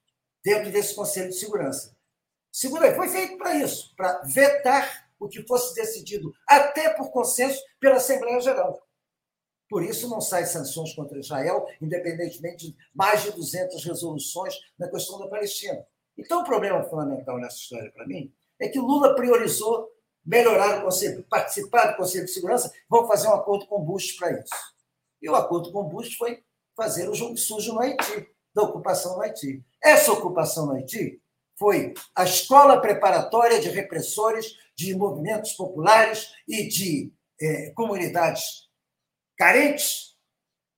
dentro 0.45 0.71
desse 0.71 0.95
Conselho 0.95 1.31
de 1.31 1.37
Segurança. 1.37 1.97
Segundo, 2.53 2.87
foi 2.95 3.09
feito 3.09 3.37
para 3.37 3.57
isso, 3.57 3.93
para 3.97 4.23
vetar 4.23 5.09
o 5.19 5.29
que 5.29 5.45
fosse 5.47 5.75
decidido, 5.75 6.33
até 6.47 6.91
por 6.91 7.11
consenso, 7.11 7.61
pela 7.81 7.97
Assembleia 7.97 8.41
Geral. 8.41 8.81
Por 9.69 9.83
isso, 9.83 10.09
não 10.09 10.21
saem 10.21 10.47
sanções 10.47 10.93
contra 10.95 11.19
Israel, 11.19 11.67
independentemente 11.81 12.69
de 12.69 12.77
mais 12.95 13.23
de 13.23 13.33
200 13.33 13.85
resoluções 13.85 14.55
na 14.79 14.89
questão 14.89 15.19
da 15.19 15.27
Palestina. 15.27 15.85
Então, 16.17 16.43
o 16.43 16.45
problema 16.45 16.85
fundamental 16.85 17.39
nessa 17.39 17.57
história, 17.57 17.91
para 17.91 18.07
mim, 18.07 18.33
é 18.61 18.69
que 18.69 18.79
Lula 18.79 19.17
priorizou 19.17 19.91
melhorar 20.25 20.79
o 20.79 20.85
Conselho, 20.85 21.25
participar 21.25 21.89
do 21.89 21.97
Conselho 21.97 22.25
de 22.25 22.33
Segurança, 22.33 22.73
vão 22.89 23.07
fazer 23.07 23.29
um 23.29 23.35
acordo 23.35 23.67
com 23.67 23.85
Bush 23.85 24.13
para 24.13 24.33
isso. 24.33 24.75
E 25.21 25.29
o 25.29 25.35
acordo 25.35 25.71
com 25.71 25.85
Bush 25.85 26.15
foi 26.15 26.43
fazer 26.77 27.09
o 27.09 27.15
jogo 27.15 27.37
sujo 27.37 27.73
no 27.73 27.81
Haiti, 27.81 28.29
da 28.55 28.63
ocupação 28.63 29.17
no 29.17 29.23
Haiti. 29.23 29.63
Essa 29.83 30.13
ocupação 30.13 30.67
no 30.67 30.73
Haiti 30.73 31.21
foi 31.57 31.95
a 32.15 32.25
escola 32.25 32.81
preparatória 32.81 33.61
de 33.61 33.69
repressores 33.69 34.57
de 34.75 34.95
movimentos 34.95 35.53
populares 35.53 36.33
e 36.49 36.67
de 36.67 37.13
eh, 37.41 37.71
comunidades 37.77 38.69
carentes 39.37 40.17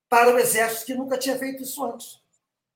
para 0.08 0.34
o 0.34 0.38
exército 0.38 0.86
que 0.86 0.94
nunca 0.94 1.18
tinha 1.18 1.38
feito 1.38 1.62
isso 1.62 1.82
antes. 1.84 2.20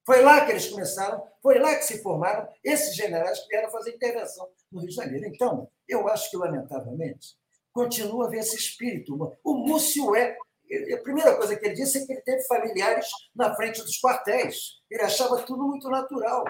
Foi 0.04 0.22
lá 0.22 0.44
que 0.44 0.52
eles 0.52 0.66
começaram, 0.66 1.22
foi 1.42 1.58
lá 1.58 1.76
que 1.76 1.84
se 1.84 2.02
formaram 2.02 2.48
esses 2.64 2.96
generais 2.96 3.38
que 3.40 3.48
vieram 3.48 3.70
fazer 3.70 3.94
intervenção 3.94 4.48
no 4.70 4.80
Rio 4.80 4.88
de 4.88 4.94
Janeiro. 4.94 5.26
Então, 5.26 5.68
eu 5.88 6.08
acho 6.08 6.30
que, 6.30 6.36
lamentavelmente, 6.36 7.36
continua 7.72 8.24
a 8.24 8.28
haver 8.28 8.40
esse 8.40 8.56
espírito. 8.56 9.16
O 9.44 9.54
Múcio 9.54 10.14
é. 10.14 10.36
A 10.94 11.02
primeira 11.02 11.36
coisa 11.36 11.56
que 11.56 11.66
ele 11.66 11.74
disse 11.74 11.98
é 11.98 12.06
que 12.06 12.12
ele 12.12 12.22
teve 12.22 12.46
familiares 12.46 13.06
na 13.34 13.54
frente 13.56 13.82
dos 13.82 14.00
quartéis. 14.00 14.80
Ele 14.88 15.02
achava 15.02 15.42
tudo 15.42 15.66
muito 15.66 15.88
natural. 15.88 16.44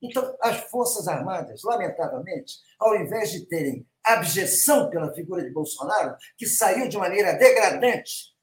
Então, 0.00 0.36
as 0.40 0.60
Forças 0.70 1.08
Armadas, 1.08 1.62
lamentavelmente, 1.64 2.54
ao 2.78 2.94
invés 2.94 3.32
de 3.32 3.46
terem 3.46 3.84
abjeção 4.04 4.90
pela 4.90 5.12
figura 5.12 5.42
de 5.42 5.50
Bolsonaro, 5.50 6.14
que 6.36 6.46
saiu 6.46 6.88
de 6.88 6.96
maneira 6.96 7.32
degradante 7.32 8.34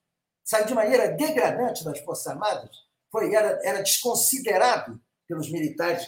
saiu 0.52 0.66
de 0.66 0.74
maneira 0.74 1.08
degradante 1.14 1.84
das 1.86 2.00
Forças 2.02 2.28
Armadas, 2.28 2.70
foi, 3.10 3.34
era, 3.34 3.58
era 3.64 3.82
desconsiderado 3.82 5.00
pelos 5.26 5.50
militares 5.50 6.06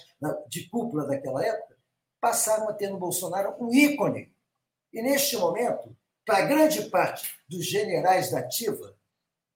de 0.49 0.69
cúpula 0.69 1.07
daquela 1.07 1.45
época, 1.45 1.72
passaram 2.23 2.69
a 2.69 2.73
ter 2.73 2.89
no 2.89 2.97
Bolsonaro 2.97 3.53
um 3.59 3.69
ícone. 3.73 4.33
E, 4.93 5.01
neste 5.01 5.35
momento, 5.35 5.93
para 6.25 6.45
grande 6.45 6.89
parte 6.89 7.37
dos 7.49 7.65
generais 7.65 8.31
da 8.31 8.39
ativa, 8.39 8.97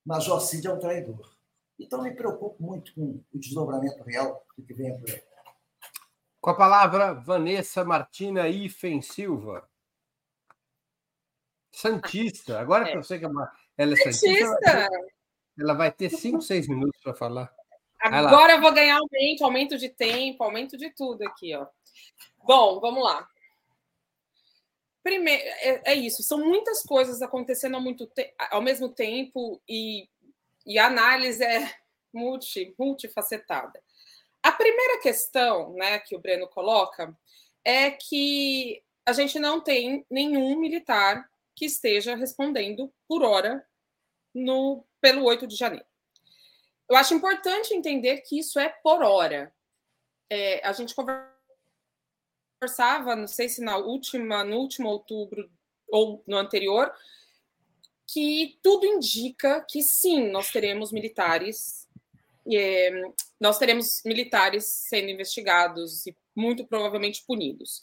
Major 0.05 0.41
Cid 0.41 0.67
é 0.67 0.73
um 0.73 0.79
traidor. 0.79 1.33
Então, 1.79 2.03
me 2.03 2.13
preocupo 2.13 2.61
muito 2.61 2.93
com 2.93 3.23
o 3.33 3.39
desdobramento 3.39 4.03
real 4.03 4.45
do 4.57 4.65
que 4.65 4.73
vem 4.73 4.99
por 4.99 5.09
aí. 5.09 5.23
Com 6.41 6.49
a 6.49 6.57
palavra, 6.57 7.13
Vanessa 7.13 7.85
Martina 7.85 8.49
Ifen 8.49 9.01
Silva. 9.01 9.65
Santista. 11.71 12.59
Agora 12.59 12.89
é. 12.89 12.91
que 12.91 12.97
eu 12.97 13.03
sei 13.03 13.19
que 13.19 13.25
é 13.25 13.29
uma 13.29 13.49
ela 13.77 13.93
é 13.93 14.11
santista. 14.11 14.89
Ela 15.57 15.73
vai 15.73 15.91
ter 15.91 16.09
cinco, 16.09 16.41
seis 16.41 16.67
minutos 16.67 16.99
para 17.01 17.13
falar. 17.13 17.55
Agora 18.01 18.53
eu 18.53 18.61
vou 18.61 18.73
ganhar 18.73 18.97
aumento, 18.97 19.43
aumento 19.45 19.77
de 19.77 19.87
tempo, 19.87 20.43
aumento 20.43 20.75
de 20.75 20.93
tudo 20.93 21.21
aqui, 21.23 21.55
ó. 21.55 21.65
Bom, 22.43 22.79
vamos 22.79 23.03
lá. 23.03 23.27
Primeiro, 25.03 25.43
é, 25.43 25.81
é 25.85 25.95
isso. 25.95 26.23
São 26.23 26.39
muitas 26.39 26.83
coisas 26.83 27.21
acontecendo 27.21 27.75
ao, 27.75 27.81
muito 27.81 28.05
te 28.07 28.33
ao 28.51 28.61
mesmo 28.61 28.89
tempo 28.89 29.61
e, 29.67 30.09
e 30.65 30.77
a 30.77 30.87
análise 30.87 31.43
é 31.43 31.73
multi, 32.13 32.75
multifacetada. 32.77 33.81
A 34.43 34.51
primeira 34.51 34.99
questão, 34.99 35.73
né, 35.73 35.99
que 35.99 36.15
o 36.15 36.19
Breno 36.19 36.47
coloca 36.47 37.17
é 37.63 37.91
que 37.91 38.83
a 39.05 39.13
gente 39.13 39.39
não 39.39 39.61
tem 39.61 40.05
nenhum 40.09 40.57
militar 40.59 41.29
que 41.55 41.65
esteja 41.65 42.15
respondendo 42.15 42.93
por 43.07 43.23
hora 43.23 43.65
no, 44.33 44.85
pelo 45.01 45.23
8 45.23 45.47
de 45.47 45.55
janeiro. 45.55 45.85
Eu 46.89 46.95
acho 46.95 47.13
importante 47.13 47.73
entender 47.73 48.21
que 48.21 48.39
isso 48.39 48.59
é 48.59 48.69
por 48.69 49.01
hora. 49.01 49.53
É, 50.29 50.65
a 50.65 50.71
gente 50.71 50.93
conversava, 52.59 53.15
não 53.15 53.27
sei 53.27 53.47
se 53.47 53.61
na 53.61 53.77
última, 53.77 54.43
no 54.43 54.57
último 54.57 54.89
outubro 54.89 55.49
ou 55.87 56.23
no 56.27 56.37
anterior, 56.37 56.91
que 58.05 58.57
tudo 58.63 58.85
indica 58.85 59.65
que 59.69 59.81
sim, 59.81 60.29
nós 60.31 60.49
teremos 60.51 60.91
militares, 60.91 61.87
é, 62.51 62.89
nós 63.39 63.57
teremos 63.57 64.01
militares 64.05 64.65
sendo 64.65 65.09
investigados 65.09 66.05
e 66.07 66.15
muito 66.35 66.65
provavelmente 66.65 67.23
punidos. 67.25 67.81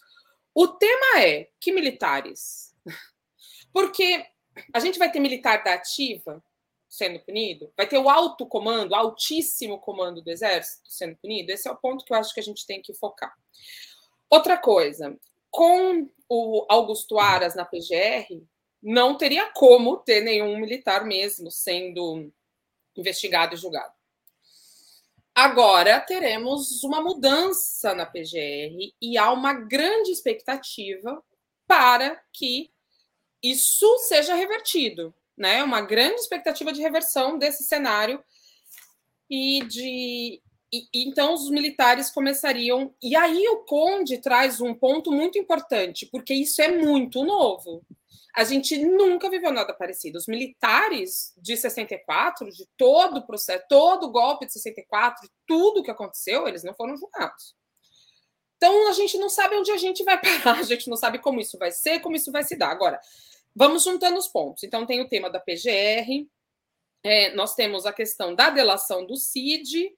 O 0.54 0.68
tema 0.68 1.20
é 1.20 1.48
que 1.60 1.72
militares? 1.72 2.74
Porque 3.72 4.26
a 4.72 4.80
gente 4.80 4.98
vai 4.98 5.10
ter 5.10 5.20
militar 5.20 5.62
da 5.62 5.74
ativa 5.74 6.42
sendo 6.88 7.18
punido, 7.20 7.72
vai 7.76 7.88
ter 7.88 7.98
o 7.98 8.08
alto 8.08 8.46
comando, 8.46 8.94
altíssimo 8.94 9.80
comando 9.80 10.22
do 10.22 10.30
exército 10.30 10.88
sendo 10.88 11.16
punido. 11.16 11.50
Esse 11.50 11.68
é 11.68 11.70
o 11.70 11.76
ponto 11.76 12.04
que 12.04 12.12
eu 12.12 12.16
acho 12.16 12.32
que 12.32 12.38
a 12.38 12.42
gente 12.42 12.64
tem 12.66 12.80
que 12.80 12.94
focar. 12.94 13.36
Outra 14.30 14.56
coisa, 14.56 15.16
com 15.50 16.08
o 16.28 16.66
Augusto 16.68 17.18
Aras 17.18 17.54
na 17.54 17.64
PGR, 17.64 18.42
não 18.82 19.16
teria 19.16 19.50
como 19.52 19.96
ter 19.98 20.20
nenhum 20.20 20.58
militar 20.58 21.04
mesmo 21.04 21.50
sendo 21.50 22.30
investigado 22.96 23.54
e 23.54 23.58
julgado. 23.58 23.92
Agora 25.34 25.98
teremos 26.00 26.84
uma 26.84 27.00
mudança 27.00 27.94
na 27.94 28.06
PGR 28.06 28.94
e 29.00 29.18
há 29.18 29.32
uma 29.32 29.52
grande 29.52 30.12
expectativa 30.12 31.22
para 31.66 32.22
que 32.32 32.70
isso 33.42 33.98
seja 33.98 34.34
revertido, 34.34 35.12
né? 35.36 35.62
Uma 35.64 35.80
grande 35.80 36.20
expectativa 36.20 36.72
de 36.72 36.80
reversão 36.80 37.36
desse 37.36 37.64
cenário 37.64 38.22
e 39.28 39.64
de 39.64 40.40
e, 40.78 40.88
então 41.06 41.34
os 41.34 41.50
militares 41.50 42.10
começariam 42.10 42.94
e 43.02 43.14
aí 43.14 43.46
o 43.48 43.64
Conde 43.64 44.18
traz 44.18 44.60
um 44.60 44.74
ponto 44.74 45.12
muito 45.12 45.38
importante 45.38 46.06
porque 46.06 46.34
isso 46.34 46.60
é 46.62 46.68
muito 46.68 47.24
novo. 47.24 47.84
A 48.36 48.42
gente 48.42 48.76
nunca 48.76 49.30
viveu 49.30 49.52
nada 49.52 49.72
parecido. 49.72 50.18
Os 50.18 50.26
militares 50.26 51.32
de 51.36 51.56
64, 51.56 52.50
de 52.50 52.66
todo 52.76 53.18
o 53.18 53.26
processo, 53.26 53.64
todo 53.68 54.06
o 54.06 54.10
golpe 54.10 54.46
de 54.46 54.52
64, 54.52 55.28
tudo 55.46 55.84
que 55.84 55.90
aconteceu, 55.90 56.48
eles 56.48 56.64
não 56.64 56.74
foram 56.74 56.96
julgados. 56.96 57.54
Então 58.56 58.88
a 58.88 58.92
gente 58.92 59.16
não 59.18 59.28
sabe 59.28 59.54
onde 59.56 59.70
a 59.70 59.76
gente 59.76 60.02
vai 60.02 60.20
parar, 60.20 60.58
a 60.58 60.62
gente 60.62 60.90
não 60.90 60.96
sabe 60.96 61.20
como 61.20 61.40
isso 61.40 61.56
vai 61.58 61.70
ser, 61.70 62.00
como 62.00 62.16
isso 62.16 62.32
vai 62.32 62.42
se 62.42 62.56
dar. 62.56 62.70
Agora, 62.70 63.00
Vamos 63.54 63.84
juntando 63.84 64.18
os 64.18 64.26
pontos. 64.26 64.64
Então, 64.64 64.84
tem 64.84 65.00
o 65.00 65.08
tema 65.08 65.30
da 65.30 65.38
PGR, 65.38 66.26
é, 67.04 67.32
nós 67.34 67.54
temos 67.54 67.86
a 67.86 67.92
questão 67.92 68.34
da 68.34 68.50
delação 68.50 69.06
do 69.06 69.16
CID, 69.16 69.92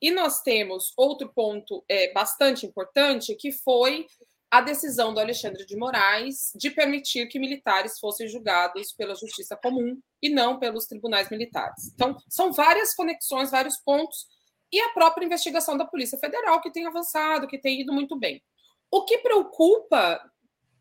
e 0.00 0.10
nós 0.10 0.42
temos 0.42 0.92
outro 0.96 1.32
ponto 1.32 1.84
é, 1.88 2.12
bastante 2.12 2.66
importante, 2.66 3.34
que 3.34 3.52
foi 3.52 4.06
a 4.50 4.60
decisão 4.60 5.12
do 5.12 5.20
Alexandre 5.20 5.66
de 5.66 5.76
Moraes 5.76 6.52
de 6.54 6.70
permitir 6.70 7.26
que 7.28 7.38
militares 7.38 7.98
fossem 7.98 8.28
julgados 8.28 8.92
pela 8.92 9.14
justiça 9.14 9.56
comum 9.56 10.00
e 10.22 10.28
não 10.28 10.58
pelos 10.58 10.86
tribunais 10.86 11.30
militares. 11.30 11.92
Então, 11.94 12.16
são 12.28 12.52
várias 12.52 12.94
conexões, 12.94 13.50
vários 13.50 13.76
pontos, 13.78 14.26
e 14.72 14.80
a 14.80 14.90
própria 14.90 15.24
investigação 15.24 15.76
da 15.76 15.84
Polícia 15.84 16.18
Federal, 16.18 16.60
que 16.60 16.72
tem 16.72 16.86
avançado, 16.86 17.46
que 17.46 17.58
tem 17.58 17.80
ido 17.80 17.92
muito 17.92 18.16
bem. 18.16 18.42
O 18.90 19.04
que 19.04 19.18
preocupa 19.18 20.20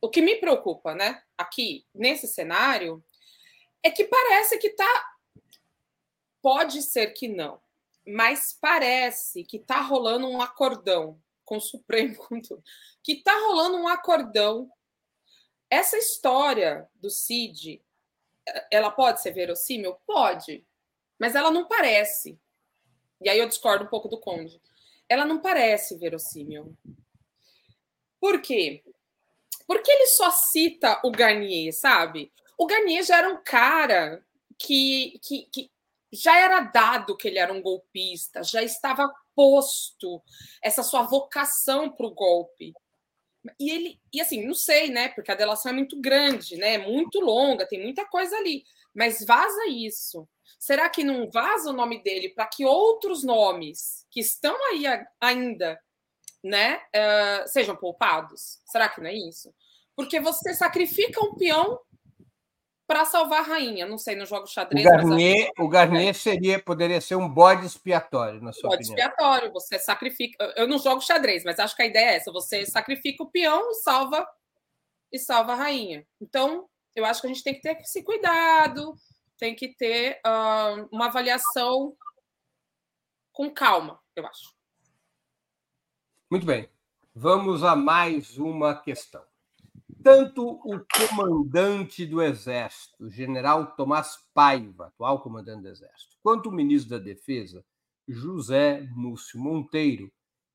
o 0.06 0.10
que 0.10 0.21
me 0.21 0.36
preocupa, 0.36 0.93
né, 0.93 1.19
aqui 1.36 1.84
nesse 1.93 2.28
cenário, 2.28 3.04
é 3.82 3.89
que 3.89 4.04
parece 4.04 4.58
que 4.60 4.67
está 4.67 5.15
pode 6.43 6.84
ser 6.84 7.08
que 7.08 7.28
não, 7.28 7.60
mas 8.06 8.58
parece 8.60 9.44
que 9.44 9.58
está 9.58 9.82
rolando 9.82 10.28
um 10.28 10.41
acordão 10.41 11.20
com 11.44 11.58
o 11.58 11.62
Supremo, 11.62 12.18
que 13.04 13.13
está 13.13 13.34
rolando 13.48 13.78
um 13.78 13.88
acordão. 13.88 14.70
Essa 15.70 15.98
história 15.98 16.88
do 16.96 17.10
Cid, 17.10 17.82
ela 18.72 18.91
pode 18.91 19.22
ser 19.22 19.32
verossímil? 19.32 19.96
Pode, 20.06 20.65
mas 21.20 21.36
ela 21.36 21.52
não 21.52 21.68
parece. 21.68 22.39
E 23.22 23.30
aí 23.30 23.39
eu 23.39 23.48
discordo 23.48 23.86
um 23.86 23.89
pouco 23.89 24.08
do 24.08 24.20
Conde. 24.20 24.62
Ela 25.08 25.26
não 25.26 25.39
parece 25.39 25.98
verossímil. 25.98 26.76
Por 28.20 28.41
quê? 28.41 28.84
Porque 29.68 29.91
ele 29.91 30.08
só 30.08 30.32
cita 30.32 31.00
o 31.04 31.12
Garnier, 31.12 31.74
sabe? 31.74 32.32
O 32.58 32.65
Garnier 32.65 33.04
já 33.04 33.18
era 33.18 33.30
um 33.30 33.44
cara 33.44 34.24
que, 34.58 35.20
que, 35.24 35.44
que 35.52 35.72
já 36.15 36.38
era 36.38 36.62
dado 36.62 37.17
que 37.17 37.28
ele 37.28 37.39
era 37.39 37.54
um 37.54 37.62
golpista, 37.62 38.43
já 38.43 38.63
estava 38.63 39.12
posto 39.36 40.21
essa 40.63 40.82
sua 40.82 41.04
vocação 41.04 41.91
para 41.91 42.08
o 42.08 42.13
golpe. 42.13 42.73
E 43.60 43.69
ele, 43.69 43.99
e 44.12 44.21
assim, 44.21 44.45
não 44.45 44.54
sei, 44.54 44.89
né? 44.89 45.10
Porque 45.10 45.32
a 45.32 45.36
delação 45.36 45.71
é 45.71 45.75
muito 45.75 45.99
grande, 45.99 46.58
né? 46.58 46.78
Muito 46.78 47.19
longa, 47.19 47.67
tem 47.67 47.84
muita 47.84 48.06
coisa 48.06 48.36
ali. 48.38 48.63
Mas 48.93 49.23
vaza 49.25 49.67
isso. 49.67 50.28
Será 50.58 50.89
que 50.89 51.04
não 51.04 51.30
vaza 51.30 51.69
o 51.69 51.73
nome 51.73 52.01
dele 52.01 52.30
para 52.30 52.47
que 52.47 52.65
outros 52.65 53.23
nomes 53.23 54.06
que 54.10 54.19
estão 54.19 54.56
aí 54.71 54.86
ainda, 55.19 55.80
né, 56.43 56.78
uh, 56.78 57.47
sejam 57.47 57.75
poupados? 57.75 58.62
Será 58.65 58.89
que 58.89 59.01
não 59.01 59.10
é 59.10 59.13
isso? 59.13 59.54
Porque 59.95 60.19
você 60.19 60.54
sacrifica 60.54 61.23
um 61.23 61.36
peão 61.36 61.80
para 62.88 63.06
salvar 63.06 63.39
a 63.39 63.43
rainha. 63.43 63.86
Não 63.86 63.98
sei, 63.98 64.15
no 64.15 64.26
jogo 64.26 64.48
xadrez. 64.48 64.86
O 64.86 64.89
Garnier, 64.89 65.52
o 65.58 65.67
Garnier 65.67 66.13
seria, 66.13 66.60
poderia 66.62 67.02
ser 67.02 67.15
um 67.15 67.28
bode 67.28 67.65
expiatório, 67.65 68.41
na 68.41 68.54
sua 68.54 68.69
bode 68.69 68.84
opinião. 68.84 68.95
Bode 68.95 69.13
expiatório, 69.13 69.52
você 69.52 69.80
sacrifica. 69.80 70.54
Eu 70.56 70.67
não 70.67 70.78
jogo 70.78 71.02
xadrez, 71.02 71.43
mas 71.43 71.60
acho 71.60 71.76
que 71.76 71.84
a 71.84 71.88
ideia 71.88 72.12
é 72.12 72.15
essa: 72.15 72.32
você 72.32 72.65
sacrifica 72.65 73.24
o 73.24 73.30
peão 73.30 73.71
e 73.71 73.76
salva 73.76 74.28
e 75.12 75.19
salva 75.19 75.54
a 75.54 75.56
rainha. 75.56 76.06
Então, 76.21 76.67
eu 76.95 77.06
acho 77.06 77.21
que 77.21 77.28
a 77.28 77.30
gente 77.30 77.43
tem 77.43 77.54
que 77.54 77.62
ter 77.62 77.78
esse 77.80 78.04
cuidado, 78.04 78.95
tem 79.38 79.56
que 79.56 79.76
ter 79.76 80.19
uh, 80.26 80.88
uma 80.91 81.08
avaliação 81.08 81.95
com 83.32 83.50
calma, 83.50 84.00
eu 84.15 84.26
acho. 84.26 84.54
Muito 86.32 86.45
bem. 86.45 86.69
Vamos 87.13 87.63
a 87.63 87.76
mais 87.76 88.38
uma 88.38 88.76
questão. 88.82 89.24
Tanto 90.06 90.48
o 90.63 90.86
comandante 91.10 92.06
do 92.06 92.22
Exército, 92.22 93.10
general 93.10 93.76
Tomás 93.76 94.20
Paiva, 94.36 94.86
atual 94.86 95.20
comandante 95.20 95.63
do 95.63 95.70
Exército, 95.70 96.15
quanto 96.22 96.50
o 96.50 96.52
ministro 96.52 96.91
da 96.91 97.04
Defesa, 97.04 97.65
José 98.08 98.88
Múcio 98.91 99.39
Monteiro, 99.39 100.12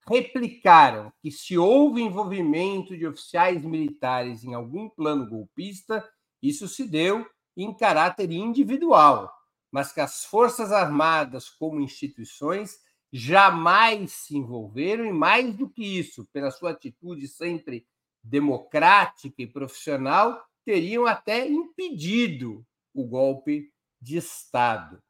replicaram 0.08 1.12
que 1.20 1.32
se 1.32 1.58
houve 1.58 2.00
envolvimento 2.00 2.96
de 2.96 3.04
oficiais 3.04 3.60
militares 3.64 4.44
em 4.44 4.54
algum 4.54 4.88
plano 4.88 5.28
golpista, 5.28 6.08
isso 6.40 6.68
se 6.68 6.88
deu 6.88 7.26
em 7.56 7.76
caráter 7.76 8.30
individual, 8.30 9.34
mas 9.68 9.92
que 9.92 10.00
as 10.00 10.24
Forças 10.26 10.70
Armadas, 10.70 11.50
como 11.50 11.80
instituições, 11.80 12.78
jamais 13.12 14.12
se 14.12 14.36
envolveram, 14.36 15.04
e 15.04 15.12
mais 15.12 15.56
do 15.56 15.68
que 15.68 15.98
isso, 15.98 16.24
pela 16.32 16.52
sua 16.52 16.70
atitude 16.70 17.26
sempre 17.26 17.84
democrática 18.22 19.42
e 19.42 19.46
profissional, 19.46 20.44
teriam 20.64 21.06
até 21.06 21.48
impedido 21.48 22.64
o 22.94 23.04
golpe 23.04 23.72
de 24.00 24.16
Estado. 24.16 25.02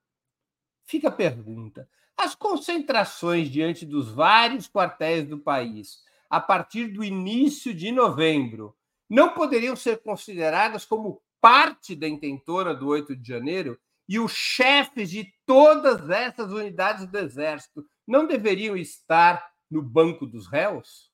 Fica 0.85 1.09
a 1.09 1.13
pergunta: 1.13 1.89
as 2.17 2.35
concentrações 2.35 3.51
diante 3.51 3.87
dos 3.87 4.11
vários 4.11 4.69
quartéis 4.69 5.27
do 5.27 5.39
país, 5.39 6.03
a 6.29 6.41
partir 6.41 6.89
do 6.89 7.03
início 7.03 7.75
de 7.75 7.91
novembro, 7.91 8.77
não 9.09 9.35
poderiam 9.35 9.75
ser 9.75 10.03
consideradas 10.03 10.85
como 10.85 11.23
parte 11.41 11.97
da 11.97 12.07
intentora 12.09 12.75
do 12.75 12.89
8 12.89 13.17
de 13.17 13.27
janeiro? 13.27 13.79
E 14.09 14.19
os 14.19 14.33
chefes 14.33 15.11
de 15.11 15.33
todas 15.47 16.11
essas 16.11 16.53
unidades 16.53 17.07
do 17.07 17.17
Exército 17.17 17.87
não 18.07 18.27
deveriam 18.27 18.77
estar 18.77 19.53
no 19.71 19.81
banco 19.81 20.27
dos 20.27 20.49
réus? 20.49 21.10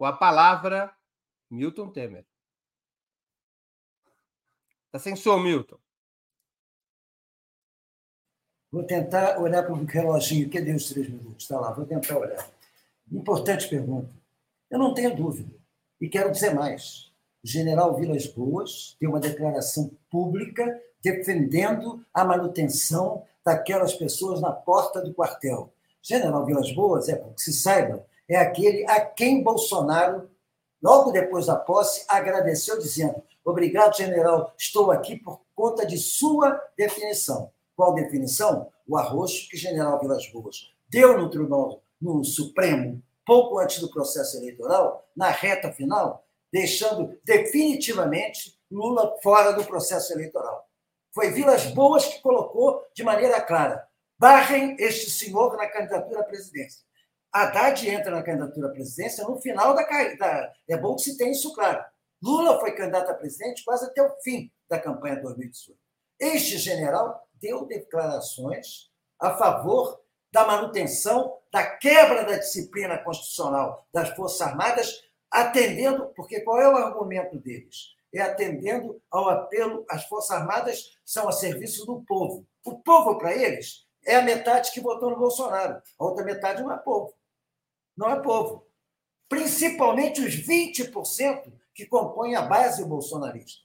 Com 0.00 0.06
a 0.06 0.14
palavra, 0.14 0.90
Milton 1.50 1.90
Temer. 1.90 2.24
Está 4.86 4.98
sem 4.98 5.14
som, 5.14 5.38
Milton. 5.38 5.78
Vou 8.72 8.82
tentar 8.82 9.38
olhar 9.38 9.62
para 9.62 9.74
o 9.74 9.84
reloginho. 9.84 10.50
Cadê 10.50 10.72
os 10.72 10.88
três 10.88 11.06
minutos? 11.06 11.42
Está 11.42 11.60
lá, 11.60 11.72
vou 11.72 11.84
tentar 11.84 12.16
olhar. 12.16 12.50
Importante 13.12 13.68
pergunta. 13.68 14.10
Eu 14.70 14.78
não 14.78 14.94
tenho 14.94 15.14
dúvida. 15.14 15.54
E 16.00 16.08
quero 16.08 16.32
dizer 16.32 16.54
mais. 16.54 17.12
O 17.44 17.46
general 17.46 17.94
Vilas 17.94 18.26
Boas 18.26 18.96
deu 18.98 19.10
uma 19.10 19.20
declaração 19.20 19.90
pública 20.10 20.82
defendendo 21.02 22.02
a 22.14 22.24
manutenção 22.24 23.26
daquelas 23.44 23.92
pessoas 23.92 24.40
na 24.40 24.50
porta 24.50 25.02
do 25.02 25.12
quartel. 25.12 25.70
General 26.00 26.42
Vilas 26.46 26.72
Boas, 26.72 27.06
é 27.10 27.16
para 27.16 27.34
que 27.34 27.42
se 27.42 27.52
saiba, 27.52 28.08
é 28.30 28.36
aquele 28.36 28.88
a 28.88 29.00
quem 29.00 29.42
Bolsonaro, 29.42 30.30
logo 30.80 31.10
depois 31.10 31.46
da 31.46 31.56
posse, 31.56 32.04
agradeceu, 32.08 32.78
dizendo: 32.78 33.20
Obrigado, 33.44 33.96
general, 33.96 34.54
estou 34.56 34.92
aqui 34.92 35.16
por 35.16 35.42
conta 35.54 35.84
de 35.84 35.98
sua 35.98 36.60
definição. 36.76 37.50
Qual 37.74 37.92
definição? 37.92 38.70
O 38.86 38.96
arroxo 38.96 39.48
que 39.48 39.56
o 39.56 39.58
general 39.58 39.98
Vilas 39.98 40.26
Boas 40.28 40.72
deu 40.88 41.18
no 41.18 41.28
Tribunal, 41.28 41.82
no 42.00 42.24
Supremo, 42.24 43.02
pouco 43.26 43.58
antes 43.58 43.80
do 43.80 43.90
processo 43.90 44.36
eleitoral, 44.36 45.08
na 45.16 45.30
reta 45.30 45.72
final, 45.72 46.24
deixando 46.52 47.18
definitivamente 47.24 48.58
Lula 48.70 49.16
fora 49.20 49.52
do 49.52 49.64
processo 49.64 50.12
eleitoral. 50.12 50.68
Foi 51.12 51.30
Vilas 51.30 51.66
Boas 51.66 52.06
que 52.06 52.20
colocou 52.20 52.84
de 52.94 53.02
maneira 53.02 53.40
clara: 53.40 53.88
barrem 54.16 54.76
este 54.78 55.10
senhor 55.10 55.56
na 55.56 55.66
candidatura 55.66 56.20
à 56.20 56.24
presidência. 56.24 56.88
Haddad 57.32 57.88
entra 57.88 58.10
na 58.10 58.22
candidatura 58.22 58.68
à 58.68 58.70
presidência 58.72 59.24
no 59.24 59.40
final 59.40 59.74
da, 59.74 59.84
da. 60.18 60.52
É 60.68 60.76
bom 60.76 60.96
que 60.96 61.02
se 61.02 61.16
tenha 61.16 61.30
isso 61.30 61.54
claro. 61.54 61.84
Lula 62.22 62.58
foi 62.58 62.72
candidato 62.72 63.10
a 63.10 63.14
presidente 63.14 63.64
quase 63.64 63.86
até 63.86 64.02
o 64.02 64.14
fim 64.22 64.50
da 64.68 64.78
campanha 64.78 65.16
de 65.16 65.22
2018. 65.22 65.78
Este 66.18 66.58
general 66.58 67.26
deu 67.34 67.64
declarações 67.66 68.90
a 69.18 69.36
favor 69.36 70.00
da 70.32 70.44
manutenção 70.44 71.38
da 71.52 71.64
quebra 71.64 72.24
da 72.24 72.36
disciplina 72.36 72.98
constitucional 72.98 73.86
das 73.92 74.10
Forças 74.10 74.40
Armadas, 74.40 75.02
atendendo, 75.30 76.06
porque 76.14 76.40
qual 76.40 76.60
é 76.60 76.68
o 76.68 76.76
argumento 76.76 77.38
deles? 77.38 77.94
É 78.12 78.20
atendendo 78.20 79.00
ao 79.10 79.28
apelo, 79.28 79.84
as 79.88 80.04
Forças 80.04 80.36
Armadas 80.36 80.98
são 81.04 81.28
a 81.28 81.32
serviço 81.32 81.86
do 81.86 82.02
povo. 82.02 82.46
O 82.64 82.78
povo, 82.80 83.18
para 83.18 83.34
eles, 83.34 83.86
é 84.04 84.16
a 84.16 84.22
metade 84.22 84.72
que 84.72 84.80
votou 84.80 85.10
no 85.10 85.18
Bolsonaro, 85.18 85.80
a 85.98 86.04
outra 86.04 86.24
metade 86.24 86.62
não 86.62 86.72
é 86.72 86.76
povo 86.76 87.14
não 88.00 88.10
é 88.10 88.22
povo. 88.22 88.66
Principalmente 89.28 90.22
os 90.22 90.34
20% 90.34 91.52
que 91.74 91.84
compõem 91.84 92.34
a 92.34 92.42
base 92.42 92.82
bolsonarista. 92.82 93.60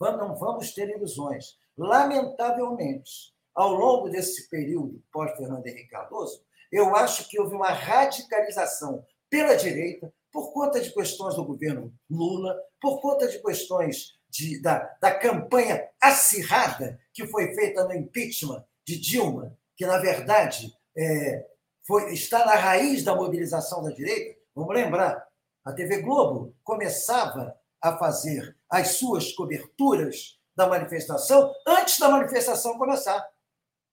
Não 0.00 0.34
vamos 0.34 0.74
ter 0.74 0.88
ilusões. 0.90 1.56
Lamentavelmente, 1.78 3.32
ao 3.54 3.72
longo 3.72 4.08
desse 4.08 4.48
período 4.50 5.00
pós-Fernando 5.12 5.64
Henrique 5.64 5.88
Cardoso, 5.88 6.44
eu 6.72 6.96
acho 6.96 7.28
que 7.28 7.40
houve 7.40 7.54
uma 7.54 7.70
radicalização 7.70 9.06
pela 9.28 9.54
direita 9.54 10.12
por 10.32 10.52
conta 10.52 10.80
de 10.80 10.92
questões 10.92 11.36
do 11.36 11.44
governo 11.44 11.94
Lula, 12.10 12.56
por 12.80 13.00
conta 13.00 13.28
de 13.28 13.40
questões 13.40 14.18
de, 14.28 14.60
da, 14.60 14.96
da 15.00 15.14
campanha 15.14 15.88
acirrada 16.00 16.98
que 17.12 17.26
foi 17.26 17.54
feita 17.54 17.84
no 17.84 17.94
impeachment 17.94 18.64
de 18.84 18.98
Dilma, 18.98 19.56
que, 19.76 19.86
na 19.86 19.98
verdade, 19.98 20.72
é, 20.96 21.46
foi, 21.90 22.14
está 22.14 22.46
na 22.46 22.54
raiz 22.54 23.02
da 23.02 23.16
mobilização 23.16 23.82
da 23.82 23.90
direita. 23.90 24.38
Vamos 24.54 24.72
lembrar, 24.72 25.26
a 25.64 25.72
TV 25.72 26.02
Globo 26.02 26.54
começava 26.62 27.52
a 27.82 27.98
fazer 27.98 28.56
as 28.70 28.90
suas 28.92 29.32
coberturas 29.32 30.38
da 30.54 30.68
manifestação 30.68 31.52
antes 31.66 31.98
da 31.98 32.08
manifestação 32.08 32.78
começar. 32.78 33.28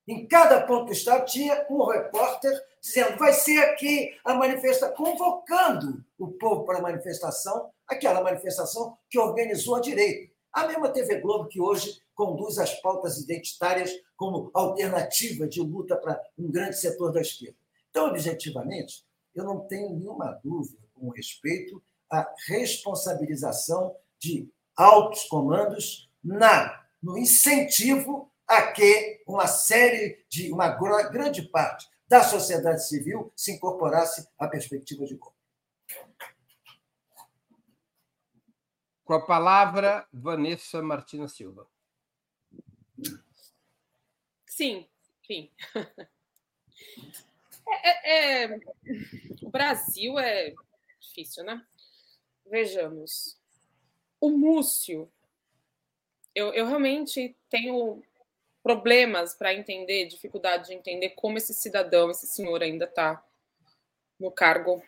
Em 0.07 0.27
cada 0.27 0.61
ponto 0.61 0.85
do 0.85 0.93
estado 0.93 1.25
tinha 1.25 1.65
um 1.71 1.85
repórter 1.85 2.53
dizendo 2.79 3.17
vai 3.17 3.33
ser 3.33 3.57
aqui 3.63 4.15
a 4.23 4.35
manifestação, 4.35 4.95
convocando 4.95 6.05
o 6.19 6.27
povo 6.27 6.65
para 6.65 6.77
a 6.77 6.83
manifestação, 6.83 7.71
aquela 7.87 8.21
manifestação 8.21 8.95
que 9.09 9.17
organizou 9.17 9.73
a 9.73 9.81
direita. 9.81 10.31
A 10.53 10.67
mesma 10.67 10.89
TV 10.89 11.19
Globo 11.19 11.49
que 11.49 11.59
hoje 11.59 11.99
conduz 12.13 12.59
as 12.59 12.79
pautas 12.79 13.17
identitárias 13.17 13.91
como 14.15 14.51
alternativa 14.53 15.47
de 15.47 15.61
luta 15.61 15.97
para 15.97 16.21
um 16.37 16.51
grande 16.51 16.79
setor 16.79 17.11
da 17.11 17.21
esquerda. 17.21 17.57
Então, 17.97 18.09
objetivamente, 18.09 19.03
eu 19.33 19.43
não 19.43 19.67
tenho 19.67 19.89
nenhuma 19.89 20.39
dúvida 20.43 20.87
com 20.93 21.09
respeito 21.09 21.83
à 22.07 22.31
responsabilização 22.45 23.97
de 24.19 24.47
altos 24.75 25.23
comandos 25.23 26.07
na, 26.23 26.85
no 27.01 27.17
incentivo 27.17 28.31
a 28.47 28.71
que 28.71 29.23
uma 29.27 29.47
série 29.47 30.23
de, 30.29 30.53
uma 30.53 30.69
grande 31.09 31.41
parte 31.49 31.89
da 32.07 32.23
sociedade 32.23 32.87
civil 32.87 33.33
se 33.35 33.53
incorporasse 33.53 34.29
à 34.37 34.47
perspectiva 34.47 35.03
de 35.03 35.15
golpe. 35.15 35.35
Com 39.05 39.13
a 39.15 39.25
palavra, 39.25 40.07
Vanessa 40.13 40.83
Martina 40.83 41.27
Silva. 41.27 41.67
Sim, 44.45 44.87
sim. 45.25 45.49
É, 47.69 48.43
é, 48.45 48.59
o 49.41 49.49
Brasil 49.49 50.17
é 50.17 50.53
difícil, 50.99 51.43
né? 51.43 51.61
Vejamos. 52.45 53.37
O 54.19 54.29
Múcio, 54.29 55.11
eu, 56.33 56.53
eu 56.53 56.65
realmente 56.65 57.35
tenho 57.49 58.01
problemas 58.63 59.33
para 59.33 59.53
entender, 59.53 60.07
dificuldade 60.07 60.67
de 60.67 60.73
entender 60.73 61.11
como 61.11 61.37
esse 61.37 61.53
cidadão, 61.53 62.09
esse 62.09 62.27
senhor 62.27 62.61
ainda 62.61 62.85
está 62.85 63.23
no 64.19 64.31
cargo 64.31 64.83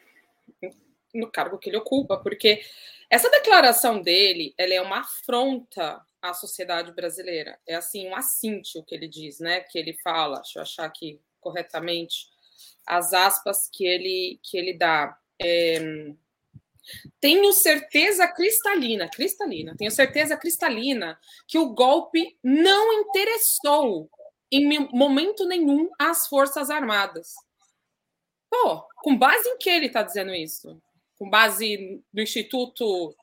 no 1.14 1.32
cargo 1.32 1.58
que 1.58 1.70
ele 1.70 1.78
ocupa, 1.78 2.18
porque 2.18 2.62
essa 3.10 3.30
declaração 3.30 4.02
dele, 4.02 4.54
ela 4.58 4.74
é 4.74 4.82
uma 4.82 5.00
afronta 5.00 6.06
à 6.22 6.34
sociedade 6.34 6.92
brasileira. 6.92 7.60
É 7.66 7.76
assim, 7.76 8.08
um 8.08 8.16
assinte 8.16 8.78
o 8.78 8.84
que 8.84 8.94
ele 8.94 9.08
diz, 9.08 9.40
né? 9.40 9.62
Que 9.62 9.80
ele 9.80 9.94
fala, 9.94 10.42
deixa 10.42 10.60
eu 10.60 10.64
achar 10.64 10.86
aqui 10.86 11.20
corretamente 11.40 12.28
as 12.90 13.14
aspas 13.14 13.70
que 13.72 13.86
ele 13.86 14.40
que 14.44 14.58
ele 14.58 14.78
dá. 14.78 15.18
É, 15.42 15.80
tenho 17.22 17.54
certeza 17.54 18.28
cristalina, 18.28 19.08
cristalina, 19.10 19.76
tenho 19.78 19.92
certeza 19.92 20.36
cristalina 20.36 21.20
que 21.48 21.58
o 21.58 21.74
golpe 21.74 22.38
não 22.44 22.92
interessou 22.94 24.10
em 24.52 24.88
momento 24.92 25.46
nenhum 25.46 25.90
às 26.00 26.28
Forças 26.28 26.70
Armadas. 26.70 27.34
Pô, 28.50 28.84
com 29.04 29.16
base 29.16 29.48
em 29.48 29.58
que 29.58 29.70
ele 29.70 29.86
está 29.86 30.02
dizendo 30.02 30.34
isso? 30.34 30.82
com 31.20 31.30
base 31.30 32.02
no 32.14 32.22
Instituto, 32.22 33.14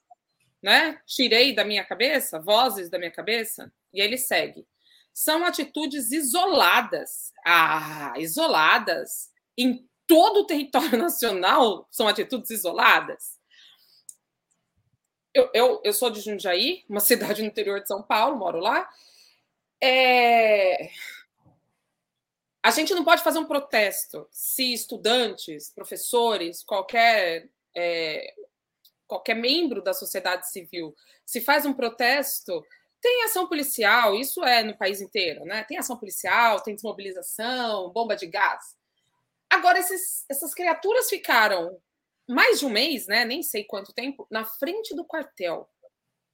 né? 0.63 1.01
Tirei 1.07 1.55
da 1.55 1.65
minha 1.65 1.83
cabeça, 1.83 2.39
vozes 2.39 2.91
da 2.91 2.99
minha 2.99 3.11
cabeça, 3.11 3.73
e 3.93 4.03
ele 4.03 4.19
segue. 4.19 4.67
São 5.15 5.47
atitudes 5.47 6.13
isoladas. 6.13 7.33
Ah, 7.45 8.13
isoladas. 8.19 9.31
Em 9.57 9.89
todo 10.07 10.41
o 10.41 10.47
território 10.47 10.97
nacional 10.99 11.87
são 11.91 12.07
atitudes 12.09 12.51
isoladas. 12.51 13.37
Eu, 15.35 15.51
eu, 15.53 15.81
eu 15.85 15.93
sou 15.93 16.11
de 16.11 16.21
Jundiaí, 16.21 16.85
uma 16.89 17.01
cidade 17.01 17.43
no 17.43 17.49
interior 17.49 17.81
de 17.81 17.89
São 17.89 18.03
Paulo, 18.03 18.37
moro 18.37 18.59
lá. 18.59 18.89
É... 19.83 20.91
A 22.63 22.71
gente 22.71 22.95
não 22.95 23.05
pode 23.05 23.23
fazer 23.23 23.39
um 23.39 23.45
protesto 23.45 24.27
se 24.31 24.73
estudantes, 24.73 25.71
professores, 25.71 26.65
qualquer 26.65 27.49
é, 27.77 28.35
qualquer 29.07 29.35
membro 29.35 29.83
da 29.83 29.95
sociedade 29.95 30.51
civil 30.51 30.95
se 31.25 31.41
faz 31.41 31.67
um 31.67 31.73
protesto, 31.73 32.65
tem 33.01 33.25
ação 33.25 33.49
policial, 33.49 34.15
isso 34.15 34.43
é 34.45 34.63
no 34.63 34.77
país 34.77 35.01
inteiro, 35.01 35.45
né? 35.45 35.65
Tem 35.65 35.79
ação 35.79 35.97
policial, 35.97 36.61
tem 36.61 36.75
desmobilização, 36.75 37.91
bomba 37.91 38.17
de 38.17 38.27
gás. 38.27 38.76
Agora, 39.51 39.79
esses, 39.79 40.25
essas 40.29 40.55
criaturas 40.55 41.09
ficaram 41.09 41.79
mais 42.29 42.61
de 42.61 42.67
um 42.67 42.71
mês, 42.71 43.07
né? 43.07 43.25
Nem 43.25 43.43
sei 43.43 43.65
quanto 43.65 43.93
tempo, 43.93 44.27
na 44.31 44.45
frente 44.45 44.95
do 44.95 45.05
quartel, 45.05 45.69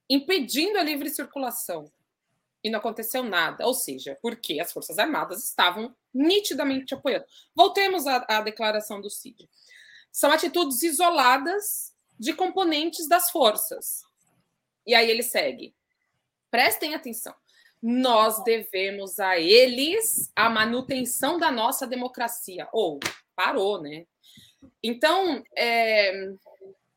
impedindo 0.09 0.79
a 0.79 0.83
livre 0.83 1.11
circulação. 1.11 1.91
E 2.65 2.71
não 2.71 2.79
aconteceu 2.79 3.23
nada. 3.23 3.67
Ou 3.67 3.75
seja, 3.75 4.17
porque 4.23 4.61
as 4.61 4.73
Forças 4.73 4.99
Armadas 4.99 5.45
estavam 5.45 5.95
nitidamente 6.15 6.95
apoiando. 6.95 7.25
Voltemos 7.55 8.07
à, 8.07 8.25
à 8.29 8.41
declaração 8.41 9.01
do 9.01 9.11
CID 9.11 9.49
são 10.13 10.31
atitudes 10.31 10.83
isoladas 10.83 11.97
de 12.21 12.35
componentes 12.35 13.09
das 13.09 13.31
forças. 13.31 14.05
E 14.87 14.95
aí 14.95 15.11
ele 15.11 15.23
segue. 15.23 15.75
Prestem 16.51 16.95
atenção. 16.95 17.35
Nós 17.83 18.43
devemos 18.45 19.19
a 19.19 19.39
eles 19.39 20.31
a 20.37 20.49
manutenção 20.49 21.39
da 21.39 21.51
nossa 21.51 21.87
democracia. 21.87 22.69
Ou 22.73 22.97
oh, 22.97 23.01
parou, 23.35 23.83
né? 23.83 24.07
Então, 24.83 25.43
é, 25.57 26.13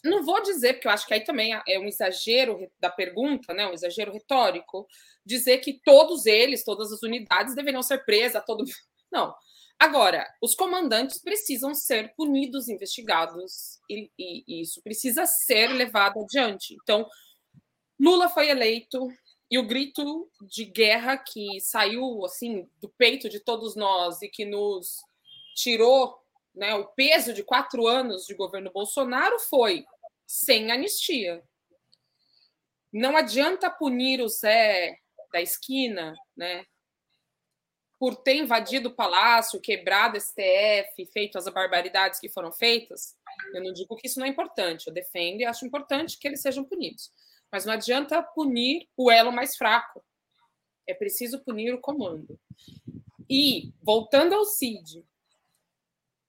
não 0.05 0.23
vou 0.23 0.41
dizer, 0.41 0.73
porque 0.73 0.87
eu 0.87 0.91
acho 0.91 1.07
que 1.07 1.13
aí 1.13 1.23
também 1.23 1.59
é 1.67 1.79
um 1.79 1.85
exagero 1.85 2.71
da 2.79 2.89
pergunta, 2.89 3.53
né? 3.53 3.65
um 3.67 3.73
exagero 3.73 4.13
retórico, 4.13 4.87
dizer 5.25 5.57
que 5.57 5.81
todos 5.83 6.25
eles, 6.25 6.63
todas 6.63 6.91
as 6.91 7.01
unidades 7.01 7.55
deveriam 7.55 7.81
ser 7.81 8.05
presas, 8.05 8.43
todo. 8.45 8.63
Não. 9.11 9.33
Agora, 9.79 10.25
os 10.41 10.55
comandantes 10.55 11.21
precisam 11.21 11.73
ser 11.73 12.13
punidos, 12.15 12.69
investigados, 12.69 13.79
e, 13.89 14.09
e, 14.17 14.43
e 14.47 14.61
isso 14.61 14.81
precisa 14.81 15.25
ser 15.25 15.67
levado 15.67 16.21
adiante. 16.21 16.75
Então, 16.81 17.05
Lula 17.99 18.29
foi 18.29 18.49
eleito 18.49 19.07
e 19.49 19.57
o 19.57 19.65
grito 19.65 20.29
de 20.41 20.65
guerra 20.65 21.17
que 21.17 21.59
saiu 21.61 22.25
assim 22.25 22.69
do 22.81 22.89
peito 22.89 23.29
de 23.29 23.39
todos 23.39 23.75
nós 23.75 24.21
e 24.21 24.27
que 24.27 24.45
nos 24.45 25.01
tirou 25.55 26.19
né, 26.53 26.73
o 26.75 26.85
peso 26.87 27.33
de 27.33 27.43
quatro 27.43 27.85
anos 27.87 28.25
de 28.25 28.33
governo 28.33 28.71
Bolsonaro 28.71 29.39
foi 29.39 29.85
sem 30.25 30.71
anistia. 30.71 31.43
Não 32.91 33.15
adianta 33.15 33.69
punir 33.69 34.21
o 34.21 34.29
Zé 34.29 34.97
da 35.31 35.41
esquina, 35.41 36.15
né? 36.35 36.65
por 37.99 38.15
ter 38.15 38.35
invadido 38.35 38.89
o 38.89 38.95
palácio, 38.95 39.61
quebrado 39.61 40.19
STF, 40.19 41.05
feito 41.11 41.37
as 41.37 41.45
barbaridades 41.45 42.19
que 42.19 42.29
foram 42.29 42.51
feitas, 42.51 43.15
eu 43.53 43.63
não 43.63 43.73
digo 43.73 43.95
que 43.95 44.07
isso 44.07 44.19
não 44.19 44.25
é 44.25 44.29
importante, 44.29 44.87
eu 44.87 44.93
defendo 44.93 45.41
e 45.41 45.45
acho 45.45 45.65
importante 45.65 46.17
que 46.17 46.27
eles 46.27 46.41
sejam 46.41 46.63
punidos. 46.63 47.11
Mas 47.55 47.63
não 47.63 47.71
adianta 47.71 48.21
punir 48.21 48.89
o 48.97 49.09
elo 49.09 49.31
mais 49.31 49.55
fraco. 49.55 50.03
É 50.85 50.93
preciso 50.93 51.39
punir 51.39 51.73
o 51.73 51.79
comando. 51.79 52.37
E, 53.29 53.71
voltando 53.81 54.35
ao 54.35 54.43
CID, 54.43 55.05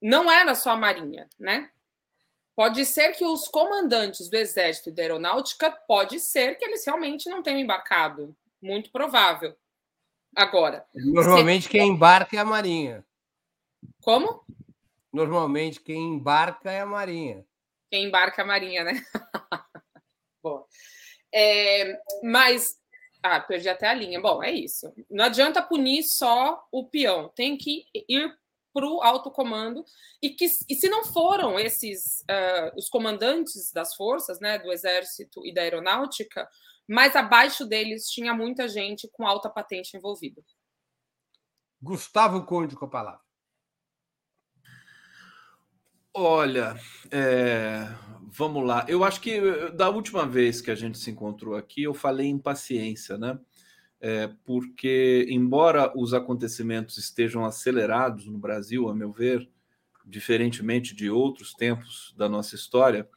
não 0.01 0.31
era 0.31 0.55
só 0.55 0.69
a 0.69 0.77
Marinha, 0.77 1.27
né? 1.37 1.69
Pode 2.55 2.85
ser 2.85 3.11
que 3.11 3.25
os 3.25 3.49
comandantes 3.49 4.29
do 4.29 4.37
Exército 4.37 4.87
e 4.87 4.93
da 4.93 5.01
Aeronáutica, 5.01 5.69
pode 5.69 6.17
ser 6.21 6.55
que 6.55 6.63
eles 6.63 6.85
realmente 6.85 7.29
não 7.29 7.43
tenham 7.43 7.59
embarcado. 7.59 8.33
Muito 8.61 8.89
provável. 8.89 9.53
Agora. 10.33 10.85
Normalmente 10.95 11.63
você... 11.63 11.71
quem 11.71 11.89
embarca 11.89 12.37
é 12.37 12.39
a 12.39 12.45
Marinha. 12.45 13.05
Como? 14.01 14.45
Normalmente 15.11 15.81
quem 15.81 16.13
embarca 16.13 16.71
é 16.71 16.79
a 16.79 16.85
Marinha. 16.85 17.45
Quem 17.91 18.05
embarca 18.05 18.41
é 18.41 18.45
a 18.45 18.47
Marinha, 18.47 18.85
né? 18.85 18.93
Bom. 20.41 20.65
É, 21.33 21.99
mas. 22.23 22.77
Ah, 23.21 23.39
perdi 23.39 23.67
até 23.67 23.87
a 23.87 23.93
linha. 23.93 24.21
Bom, 24.21 24.43
é 24.43 24.51
isso. 24.51 24.93
Não 25.09 25.25
adianta 25.25 25.61
punir 25.61 26.03
só 26.03 26.63
o 26.71 26.87
peão. 26.87 27.29
Tem 27.35 27.57
que 27.57 27.85
ir 27.93 28.31
para 28.73 28.87
o 28.87 29.01
alto 29.01 29.31
comando 29.31 29.83
e 30.21 30.29
que 30.29 30.45
e 30.45 30.75
se 30.75 30.87
não 30.87 31.03
foram 31.03 31.59
esses 31.59 32.19
uh, 32.21 32.77
os 32.77 32.87
comandantes 32.87 33.71
das 33.71 33.95
forças, 33.95 34.39
né, 34.39 34.59
do 34.59 34.71
exército 34.71 35.43
e 35.43 35.51
da 35.51 35.61
aeronáutica, 35.61 36.47
mas 36.87 37.15
abaixo 37.15 37.65
deles 37.65 38.07
tinha 38.07 38.35
muita 38.35 38.67
gente 38.67 39.09
com 39.11 39.25
alta 39.25 39.49
patente 39.49 39.97
envolvida. 39.97 40.43
Gustavo 41.81 42.45
Conde 42.45 42.75
com 42.75 42.85
a 42.85 42.89
palavra. 42.89 43.27
Olha, 46.13 46.75
é, 47.11 47.83
vamos 48.37 48.65
lá. 48.65 48.85
Eu 48.87 49.03
acho 49.03 49.19
que 49.19 49.31
eh, 49.31 49.71
da 49.71 49.89
última 49.89 50.25
vez 50.25 50.61
que 50.61 50.69
a 50.69 50.75
gente 50.75 50.97
se 50.99 51.09
encontrou 51.09 51.55
aqui, 51.55 51.83
eu 51.83 51.93
falei 51.93 52.27
em 52.27 52.37
paciência, 52.37 53.17
né? 53.17 53.37
É, 53.99 54.29
porque, 54.45 55.25
embora 55.27 55.91
os 55.97 56.13
acontecimentos 56.13 56.99
estejam 56.99 57.43
acelerados 57.43 58.27
no 58.27 58.37
Brasil, 58.37 58.87
a 58.87 58.93
meu 58.93 59.11
ver, 59.11 59.49
diferentemente 60.05 60.95
de 60.95 61.09
outros 61.09 61.53
tempos 61.53 62.13
da 62.15 62.29
nossa 62.29 62.53
história, 62.53 63.09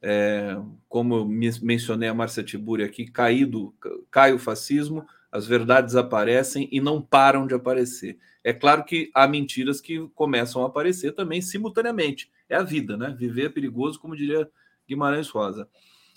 é, 0.00 0.56
como 0.88 1.16
eu 1.16 1.28
mencionei 1.60 2.08
a 2.08 2.14
Márcia 2.14 2.42
Tiburi 2.42 2.82
aqui, 2.82 3.06
caído, 3.06 3.74
cai 4.10 4.32
o 4.32 4.38
fascismo, 4.38 5.06
as 5.36 5.46
verdades 5.46 5.94
aparecem 5.94 6.66
e 6.72 6.80
não 6.80 7.02
param 7.02 7.46
de 7.46 7.54
aparecer. 7.54 8.18
É 8.42 8.54
claro 8.54 8.84
que 8.84 9.10
há 9.14 9.28
mentiras 9.28 9.82
que 9.82 10.08
começam 10.14 10.62
a 10.62 10.66
aparecer 10.66 11.12
também 11.12 11.42
simultaneamente. 11.42 12.30
É 12.48 12.56
a 12.56 12.62
vida, 12.62 12.96
né? 12.96 13.14
Viver 13.18 13.46
é 13.46 13.48
perigoso, 13.50 14.00
como 14.00 14.16
diria 14.16 14.48
Guimarães 14.88 15.28
Rosa. 15.28 15.68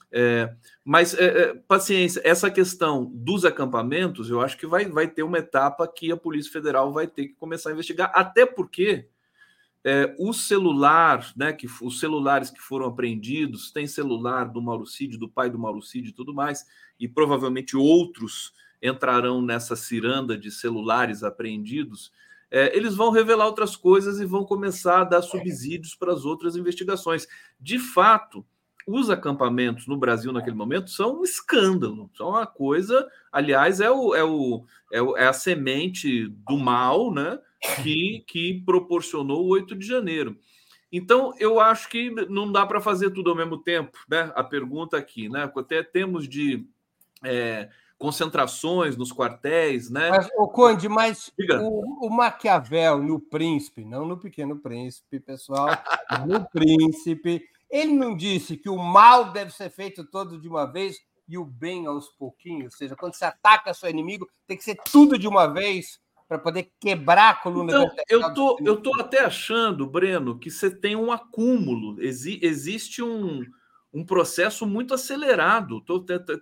É, 0.10 0.56
mas 0.86 1.14
é, 1.14 1.26
é, 1.26 1.54
paciência, 1.54 2.22
essa 2.24 2.50
questão 2.50 3.12
dos 3.14 3.44
acampamentos, 3.44 4.30
eu 4.30 4.40
acho 4.40 4.58
que 4.58 4.66
vai, 4.66 4.86
vai 4.86 5.08
ter 5.08 5.24
uma 5.24 5.38
etapa 5.38 5.86
que 5.86 6.12
a 6.12 6.18
Polícia 6.18 6.52
Federal 6.52 6.94
vai 6.94 7.06
ter 7.06 7.28
que 7.28 7.34
começar 7.34 7.70
a 7.70 7.74
investigar, 7.74 8.12
até 8.16 8.46
porque 8.46 9.10
é, 9.84 10.16
o 10.18 10.32
celular, 10.32 11.30
né, 11.36 11.52
que 11.52 11.68
os 11.82 12.00
celulares 12.00 12.50
que 12.50 12.62
foram 12.62 12.86
apreendidos, 12.86 13.70
tem 13.70 13.86
celular 13.86 14.46
do 14.46 14.62
Mauro 14.62 14.86
Cid, 14.86 15.18
do 15.18 15.28
pai 15.28 15.50
do 15.50 15.60
Mauro 15.60 15.82
Cid 15.82 16.10
e 16.10 16.14
tudo 16.14 16.34
mais, 16.34 16.66
e 16.98 17.08
provavelmente 17.08 17.76
outros 17.76 18.54
entrarão 18.82 19.42
nessa 19.42 19.76
ciranda 19.76 20.38
de 20.38 20.52
celulares 20.52 21.24
apreendidos, 21.24 22.12
é, 22.52 22.76
eles 22.76 22.96
vão 22.96 23.12
revelar 23.12 23.46
outras 23.46 23.76
coisas 23.76 24.20
e 24.20 24.26
vão 24.26 24.44
começar 24.44 25.02
a 25.02 25.04
dar 25.04 25.22
subsídios 25.22 25.96
para 25.96 26.14
as 26.14 26.26
outras 26.26 26.56
investigações. 26.56 27.28
De 27.60 27.78
fato, 27.78 28.46
os 28.88 29.10
acampamentos 29.10 29.86
no 29.86 29.98
Brasil 29.98 30.32
naquele 30.32 30.56
momento 30.56 30.90
são 30.90 31.20
um 31.20 31.24
escândalo, 31.24 32.10
são 32.16 32.30
uma 32.30 32.48
coisa, 32.48 33.08
aliás, 33.32 33.80
é, 33.80 33.92
o, 33.92 34.16
é, 34.16 34.24
o, 34.24 34.66
é, 34.92 35.02
o, 35.02 35.16
é 35.16 35.28
a 35.28 35.34
semente 35.34 36.28
do 36.28 36.58
mal 36.58 37.14
né, 37.14 37.40
que, 37.84 38.24
que 38.28 38.64
proporcionou 38.66 39.46
o 39.46 39.50
8 39.50 39.76
de 39.76 39.86
janeiro. 39.86 40.36
Então, 40.92 41.36
eu 41.38 41.60
acho 41.60 41.88
que 41.88 42.10
não 42.30 42.52
dá 42.52 42.66
para 42.66 42.82
fazer 42.82 43.12
tudo 43.12 43.30
ao 43.30 43.36
mesmo 43.36 43.60
tempo, 43.60 43.96
né? 44.10 44.32
A 44.34 44.44
pergunta 44.44 44.98
aqui, 44.98 45.30
né? 45.30 45.52
Até 45.56 45.84
temos 45.84 46.28
de 46.28 46.66
é, 47.24 47.70
concentrações 48.00 48.96
nos 48.96 49.12
quartéis, 49.12 49.90
né? 49.90 50.10
Mas, 50.10 50.30
o 50.38 50.48
Conde, 50.48 50.88
mas 50.88 51.32
o, 51.62 52.08
o, 52.08 52.10
Maquiavel 52.10 53.04
no 53.04 53.20
Príncipe, 53.20 53.84
não 53.84 54.06
no 54.06 54.18
Pequeno 54.18 54.58
Príncipe, 54.58 55.20
pessoal, 55.20 55.68
no 56.26 56.50
Príncipe, 56.50 57.44
ele 57.70 57.92
não 57.92 58.16
disse 58.16 58.56
que 58.56 58.70
o 58.70 58.78
mal 58.78 59.32
deve 59.34 59.52
ser 59.52 59.70
feito 59.70 60.06
todo 60.06 60.40
de 60.40 60.48
uma 60.48 60.66
vez 60.66 60.98
e 61.28 61.38
o 61.38 61.44
bem 61.44 61.86
aos 61.86 62.08
pouquinhos, 62.10 62.74
ou 62.74 62.78
seja, 62.78 62.96
quando 62.96 63.14
você 63.14 63.26
ataca 63.26 63.74
seu 63.74 63.90
inimigo, 63.90 64.28
tem 64.48 64.58
que 64.58 64.64
ser 64.64 64.78
tudo 64.92 65.20
de 65.20 65.28
uma 65.28 65.46
vez 65.46 66.00
para 66.28 66.40
poder 66.40 66.72
quebrar 66.80 67.32
a 67.32 67.36
coluna 67.36 67.72
então, 67.72 67.96
eu 68.08 68.34
tô, 68.34 68.58
eu 68.62 68.78
tô 68.82 69.00
até 69.00 69.26
achando, 69.26 69.86
Breno, 69.86 70.40
que 70.40 70.50
você 70.50 70.72
tem 70.72 70.96
um 70.96 71.12
acúmulo, 71.12 72.02
Exi, 72.02 72.40
existe 72.42 73.04
um, 73.04 73.44
um 73.94 74.06
processo 74.06 74.66
muito 74.66 74.94
acelerado. 74.94 75.84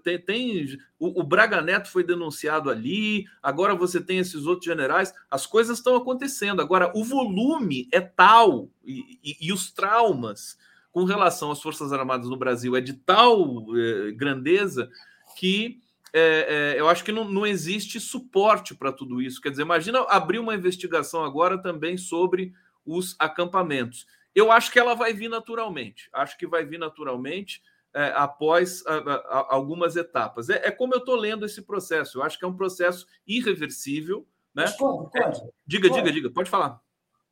Tem, 0.04 0.20
tem 0.20 0.78
o, 1.00 1.22
o, 1.22 1.24
Braga 1.24 1.62
Neto 1.62 1.90
foi 1.90 2.04
denunciado 2.04 2.70
ali, 2.70 3.26
agora 3.42 3.74
você 3.74 4.02
tem 4.02 4.18
esses 4.18 4.46
outros 4.46 4.66
generais, 4.66 5.14
as 5.32 5.46
coisas 5.46 5.78
estão 5.78 5.96
acontecendo. 5.96 6.62
Agora, 6.62 6.92
o 6.94 7.04
volume 7.04 7.88
é 7.92 8.02
tal 8.02 8.70
e, 8.86 9.20
e, 9.24 9.38
e 9.48 9.54
os 9.54 9.72
traumas 9.72 10.58
com 10.92 11.04
relação 11.04 11.52
às 11.52 11.62
Forças 11.62 11.94
Armadas 11.94 12.30
no 12.30 12.38
Brasil 12.38 12.76
é 12.76 12.82
de 12.82 12.94
tal 12.94 13.66
eh, 13.78 14.12
grandeza 14.14 14.90
que 15.38 15.80
é, 16.14 16.74
é, 16.76 16.80
eu 16.80 16.90
acho 16.90 17.04
que 17.04 17.12
não, 17.12 17.26
não 17.26 17.46
existe 17.46 18.00
suporte 18.00 18.74
para 18.74 18.92
tudo 18.92 19.22
isso. 19.22 19.40
Quer 19.40 19.52
dizer, 19.52 19.62
imagina 19.62 20.00
abrir 20.10 20.40
uma 20.40 20.56
investigação 20.56 21.24
agora 21.24 21.62
também 21.62 21.98
sobre 21.98 22.54
os 22.86 23.16
acampamentos. 23.20 24.08
Eu 24.38 24.52
acho 24.52 24.72
que 24.72 24.78
ela 24.78 24.94
vai 24.94 25.14
vir 25.14 25.30
naturalmente. 25.30 26.12
Acho 26.14 26.38
que 26.38 26.46
vai 26.46 26.64
vir 26.64 26.78
naturalmente 26.78 27.60
é, 27.92 28.12
após 28.14 28.86
a, 28.86 28.94
a, 28.96 29.56
algumas 29.56 29.96
etapas. 29.96 30.48
É, 30.48 30.68
é 30.68 30.70
como 30.70 30.94
eu 30.94 31.00
estou 31.00 31.16
lendo 31.16 31.44
esse 31.44 31.64
processo. 31.64 32.20
Eu 32.20 32.24
acho 32.24 32.38
que 32.38 32.46
é 32.46 32.48
um 32.48 32.56
processo 32.56 33.08
irreversível. 33.26 34.28
Né? 34.54 34.66
Mas, 34.66 34.76
Conde, 34.76 35.10
Conde, 35.10 35.42
diga, 35.66 35.90
Conde, 35.90 36.02
diga, 36.02 36.14
diga. 36.14 36.30
Pode 36.30 36.52
falar. 36.52 36.80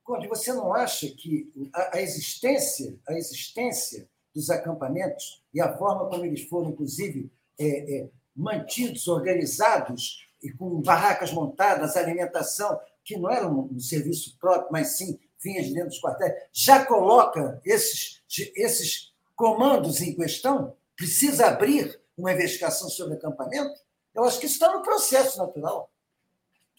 Conde, 0.03 0.27
você 0.27 0.51
não 0.51 0.73
acha 0.73 1.07
que 1.09 1.47
a, 1.75 1.97
a, 1.97 2.01
existência, 2.01 2.97
a 3.07 3.13
existência 3.13 4.09
dos 4.33 4.49
acampamentos 4.49 5.43
e 5.53 5.61
a 5.61 5.77
forma 5.77 6.09
como 6.09 6.25
eles 6.25 6.41
foram, 6.49 6.71
inclusive, 6.71 7.31
é, 7.59 7.97
é, 7.97 8.09
mantidos, 8.35 9.07
organizados 9.07 10.27
e 10.41 10.51
com 10.51 10.81
barracas 10.81 11.31
montadas, 11.31 11.95
alimentação, 11.95 12.79
que 13.03 13.15
não 13.15 13.29
era 13.29 13.47
um, 13.47 13.75
um 13.75 13.79
serviço 13.79 14.35
próprio, 14.39 14.71
mas 14.71 14.97
sim 14.97 15.19
vinha 15.45 15.61
de 15.61 15.73
dentro 15.73 15.89
dos 15.89 16.01
quartéis, 16.01 16.33
já 16.51 16.83
coloca 16.83 17.61
esses, 17.63 18.23
esses 18.55 19.13
comandos 19.35 20.01
em 20.01 20.15
questão? 20.15 20.75
Precisa 20.95 21.47
abrir 21.47 22.01
uma 22.17 22.33
investigação 22.33 22.89
sobre 22.89 23.15
acampamento? 23.15 23.79
Eu 24.13 24.23
acho 24.23 24.39
que 24.39 24.47
isso 24.47 24.55
está 24.55 24.73
no 24.73 24.81
processo 24.81 25.37
natural. 25.37 25.91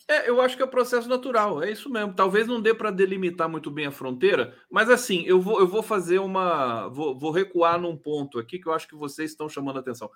É, 0.08 0.28
eu 0.28 0.40
acho 0.40 0.56
que 0.56 0.62
é 0.62 0.64
o 0.64 0.70
processo 0.70 1.08
natural, 1.08 1.62
é 1.62 1.70
isso 1.70 1.90
mesmo. 1.90 2.14
Talvez 2.14 2.46
não 2.46 2.60
dê 2.60 2.72
para 2.72 2.92
delimitar 2.92 3.48
muito 3.48 3.70
bem 3.70 3.86
a 3.86 3.90
fronteira, 3.90 4.54
mas 4.70 4.88
assim, 4.88 5.24
eu 5.26 5.40
vou, 5.40 5.58
eu 5.58 5.66
vou 5.66 5.82
fazer 5.82 6.20
uma. 6.20 6.88
Vou, 6.88 7.18
vou 7.18 7.32
recuar 7.32 7.80
num 7.80 7.96
ponto 7.96 8.38
aqui 8.38 8.58
que 8.58 8.68
eu 8.68 8.72
acho 8.72 8.86
que 8.86 8.94
vocês 8.94 9.32
estão 9.32 9.48
chamando 9.48 9.78
a 9.78 9.80
atenção. 9.80 10.08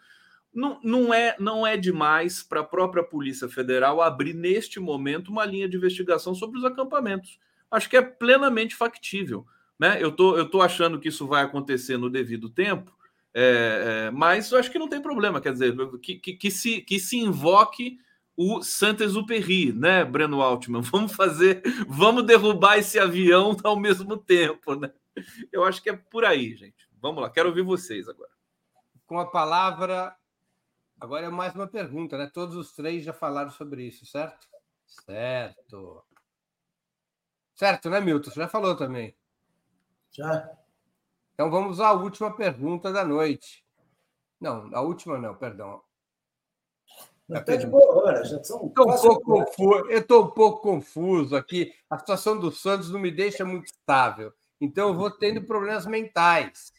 Não, 0.52 0.80
não, 0.82 1.14
é, 1.14 1.36
não 1.38 1.66
é 1.66 1.76
demais 1.76 2.42
para 2.42 2.60
a 2.60 2.64
própria 2.64 3.02
Polícia 3.04 3.48
Federal 3.48 4.00
abrir 4.00 4.34
neste 4.34 4.78
momento 4.78 5.28
uma 5.28 5.44
linha 5.44 5.68
de 5.68 5.76
investigação 5.76 6.34
sobre 6.34 6.58
os 6.58 6.64
acampamentos. 6.64 7.38
Acho 7.70 7.88
que 7.88 7.96
é 7.96 8.02
plenamente 8.02 8.74
factível. 8.74 9.46
Né? 9.78 9.96
Eu 10.02 10.12
tô, 10.12 10.32
estou 10.32 10.48
tô 10.48 10.62
achando 10.62 10.98
que 10.98 11.08
isso 11.08 11.26
vai 11.26 11.42
acontecer 11.42 11.96
no 11.96 12.10
devido 12.10 12.50
tempo, 12.50 12.94
é, 13.32 14.06
é, 14.08 14.10
mas 14.10 14.50
eu 14.50 14.58
acho 14.58 14.70
que 14.70 14.78
não 14.78 14.88
tem 14.88 15.00
problema. 15.00 15.40
Quer 15.40 15.52
dizer, 15.52 15.74
que, 16.00 16.16
que, 16.16 16.34
que 16.34 16.50
se, 16.50 16.82
que 16.82 16.98
se 16.98 17.18
invoque 17.18 17.98
o 18.36 18.62
Saint-Exupéry, 18.62 19.72
né, 19.72 20.04
Breno 20.04 20.42
Altman? 20.42 20.82
Vamos 20.90 21.12
fazer, 21.12 21.62
vamos 21.88 22.24
derrubar 22.24 22.78
esse 22.78 22.98
avião 22.98 23.56
ao 23.64 23.78
mesmo 23.78 24.16
tempo, 24.16 24.74
né? 24.74 24.92
Eu 25.52 25.64
acho 25.64 25.82
que 25.82 25.90
é 25.90 25.96
por 25.96 26.24
aí, 26.24 26.54
gente. 26.56 26.88
Vamos 27.00 27.22
lá, 27.22 27.30
quero 27.30 27.48
ouvir 27.48 27.62
vocês 27.62 28.08
agora. 28.08 28.30
Com 29.06 29.18
a 29.18 29.26
palavra, 29.26 30.14
agora 31.00 31.26
é 31.26 31.30
mais 31.30 31.54
uma 31.54 31.66
pergunta, 31.66 32.16
né? 32.16 32.30
Todos 32.32 32.54
os 32.54 32.72
três 32.72 33.04
já 33.04 33.12
falaram 33.12 33.50
sobre 33.50 33.84
isso, 33.84 34.06
certo? 34.06 34.46
Certo. 34.86 36.04
Certo, 37.60 37.90
né, 37.90 38.00
Milton? 38.00 38.30
Você 38.30 38.40
já 38.40 38.48
falou 38.48 38.74
também. 38.74 39.14
Já. 40.10 40.50
Então 41.34 41.50
vamos 41.50 41.78
à 41.78 41.92
última 41.92 42.34
pergunta 42.34 42.90
da 42.90 43.04
noite. 43.04 43.62
Não, 44.40 44.74
a 44.74 44.80
última 44.80 45.18
não, 45.18 45.34
perdão. 45.34 45.82
Está 47.28 47.56
de 47.56 47.66
boa 47.66 47.96
hora, 47.96 48.24
já 48.24 48.42
são 48.42 48.64
um 48.64 48.70
pouco 48.70 49.20
confuso, 49.20 49.90
Eu 49.90 49.98
estou 49.98 50.24
um 50.24 50.30
pouco 50.30 50.62
confuso 50.62 51.36
aqui. 51.36 51.70
A 51.90 51.98
situação 51.98 52.40
do 52.40 52.50
Santos 52.50 52.90
não 52.90 52.98
me 52.98 53.10
deixa 53.10 53.44
muito 53.44 53.66
estável. 53.66 54.32
Então, 54.58 54.88
eu 54.88 54.94
vou 54.94 55.10
tendo 55.10 55.44
problemas 55.44 55.84
mentais. 55.84 56.72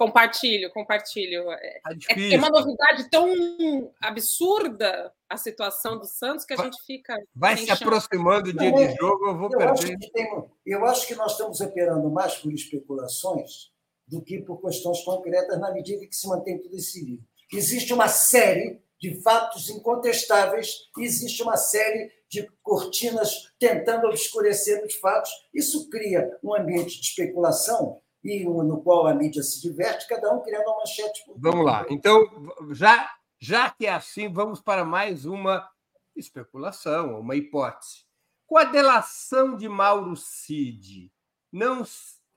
Compartilho, 0.00 0.72
compartilho. 0.72 1.52
É, 1.52 1.80
tá 1.84 1.94
é, 2.16 2.32
é 2.32 2.38
uma 2.38 2.48
novidade 2.48 3.10
tão 3.10 3.92
absurda 4.00 5.12
a 5.28 5.36
situação 5.36 5.98
do 5.98 6.06
Santos 6.06 6.46
que 6.46 6.54
a 6.54 6.56
gente 6.56 6.82
fica. 6.86 7.14
Vai 7.36 7.58
se 7.58 7.70
aproximando 7.70 8.50
do 8.50 8.58
dia 8.58 8.72
de 8.72 8.96
jogo, 8.96 9.26
eu 9.28 9.36
vou 9.36 9.50
eu 9.52 9.58
perder. 9.58 9.98
Acho 9.98 10.12
tem, 10.12 10.44
eu 10.64 10.86
acho 10.86 11.06
que 11.06 11.14
nós 11.14 11.32
estamos 11.32 11.60
operando 11.60 12.08
mais 12.08 12.34
por 12.36 12.50
especulações 12.50 13.70
do 14.08 14.22
que 14.22 14.40
por 14.40 14.62
questões 14.62 15.02
concretas, 15.04 15.60
na 15.60 15.70
medida 15.70 16.06
que 16.06 16.16
se 16.16 16.26
mantém 16.26 16.56
tudo 16.58 16.74
esse 16.76 17.04
livro. 17.04 17.26
Existe 17.52 17.92
uma 17.92 18.08
série 18.08 18.80
de 18.98 19.20
fatos 19.20 19.68
incontestáveis, 19.68 20.88
existe 20.96 21.42
uma 21.42 21.58
série 21.58 22.10
de 22.26 22.50
cortinas 22.62 23.52
tentando 23.58 24.06
obscurecer 24.06 24.82
os 24.82 24.94
fatos. 24.94 25.30
Isso 25.52 25.90
cria 25.90 26.38
um 26.42 26.54
ambiente 26.54 26.98
de 26.98 27.06
especulação 27.06 28.00
e 28.22 28.44
no 28.44 28.82
qual 28.82 29.06
a 29.06 29.14
mídia 29.14 29.42
se 29.42 29.60
diverte, 29.62 30.06
cada 30.06 30.32
um 30.32 30.42
criando 30.42 30.66
uma 30.66 30.78
manchete. 30.78 31.24
Vamos 31.36 31.64
lá. 31.64 31.86
Então, 31.88 32.24
já, 32.72 33.10
já 33.38 33.70
que 33.70 33.86
é 33.86 33.92
assim, 33.92 34.30
vamos 34.32 34.60
para 34.60 34.84
mais 34.84 35.24
uma 35.24 35.68
especulação, 36.14 37.18
uma 37.18 37.34
hipótese. 37.34 38.04
Com 38.46 38.58
a 38.58 38.64
delação 38.64 39.56
de 39.56 39.68
Mauro 39.68 40.16
Cid, 40.16 41.10
não, 41.52 41.84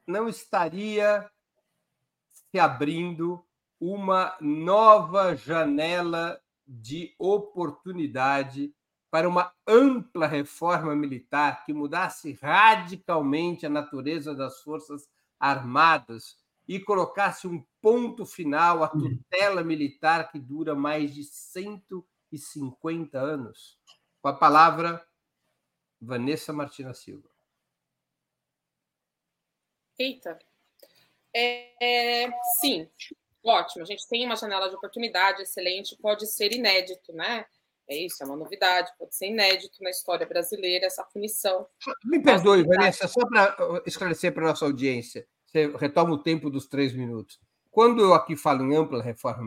não 0.07 0.29
estaria 0.29 1.29
se 2.51 2.59
abrindo 2.59 3.43
uma 3.79 4.37
nova 4.39 5.35
janela 5.35 6.39
de 6.65 7.13
oportunidade 7.19 8.73
para 9.11 9.27
uma 9.27 9.51
ampla 9.67 10.25
reforma 10.25 10.95
militar 10.95 11.65
que 11.65 11.73
mudasse 11.73 12.33
radicalmente 12.41 13.65
a 13.65 13.69
natureza 13.69 14.33
das 14.33 14.61
forças 14.61 15.07
armadas 15.43 16.37
e 16.67 16.79
colocasse 16.79 17.47
um 17.47 17.65
ponto 17.81 18.25
final 18.25 18.83
à 18.83 18.87
tutela 18.87 19.63
militar 19.63 20.31
que 20.31 20.39
dura 20.39 20.73
mais 20.73 21.13
de 21.13 21.23
150 21.23 23.19
anos. 23.19 23.77
Com 24.21 24.29
a 24.29 24.33
palavra, 24.33 25.05
Vanessa 25.99 26.53
Martina 26.53 26.93
Silva. 26.93 27.29
Eita. 29.99 30.39
É, 31.35 32.23
é, 32.25 32.31
sim, 32.59 32.89
Ótimo, 33.43 33.83
a 33.83 33.85
gente 33.85 34.07
tem 34.07 34.25
uma 34.25 34.37
janela 34.37 34.69
de 34.69 34.75
oportunidade 34.75 35.41
excelente, 35.41 35.97
pode 35.97 36.25
ser 36.27 36.53
inédito, 36.53 37.11
né? 37.11 37.45
É 37.87 37.97
isso, 37.97 38.23
é 38.23 38.25
uma 38.25 38.37
novidade, 38.37 38.91
pode 38.97 39.15
ser 39.15 39.27
inédito 39.27 39.83
na 39.83 39.89
história 39.89 40.25
brasileira 40.25 40.85
essa 40.85 41.03
punição. 41.03 41.67
Me 42.05 42.21
perdoe, 42.21 42.63
Vanessa, 42.63 43.07
só 43.07 43.25
para 43.27 43.55
esclarecer 43.85 44.33
para 44.33 44.43
a 44.43 44.49
nossa 44.49 44.65
audiência, 44.65 45.27
você 45.45 45.67
retoma 45.77 46.13
o 46.13 46.23
tempo 46.23 46.49
dos 46.49 46.67
três 46.67 46.93
minutos. 46.93 47.39
Quando 47.69 48.01
eu 48.01 48.13
aqui 48.13 48.35
falo 48.35 48.63
em 48.63 48.75
ampla 48.75 49.03
reforma 49.03 49.43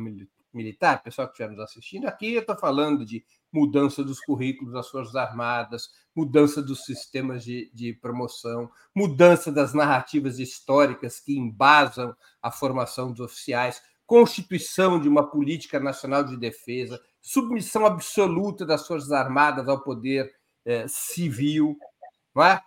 militar, 0.53 1.03
pessoal 1.03 1.29
que 1.29 1.33
estiver 1.33 1.51
nos 1.51 1.61
assistindo, 1.61 2.07
aqui 2.07 2.35
eu 2.35 2.41
estou 2.41 2.57
falando 2.59 3.07
de 3.07 3.25
mudança 3.53 4.05
dos 4.05 4.21
currículos 4.21 4.75
das 4.75 4.89
Forças 4.89 5.15
Armadas, 5.15 5.89
mudança 6.15 6.63
dos 6.63 6.85
sistemas 6.85 7.45
de, 7.45 7.71
de 7.73 7.95
promoção, 7.95 8.71
mudança 8.95 9.51
das 9.51 9.73
narrativas 9.73 10.39
históricas 10.39 11.21
que 11.21 11.39
embasam 11.39 12.15
a 12.43 12.51
formação 12.51 13.13
dos 13.13 13.21
oficiais, 13.21 13.81
constituição 14.05 15.01
de 15.01 15.09
uma 15.09 15.29
política 15.29 15.81
nacional 15.81 16.23
de 16.23 16.37
defesa, 16.37 17.01
submissão 17.27 17.85
absoluta 17.85 18.65
das 18.65 18.87
Forças 18.87 19.11
Armadas 19.11 19.69
ao 19.69 19.83
poder 19.83 20.33
eh, 20.65 20.87
civil. 20.87 21.77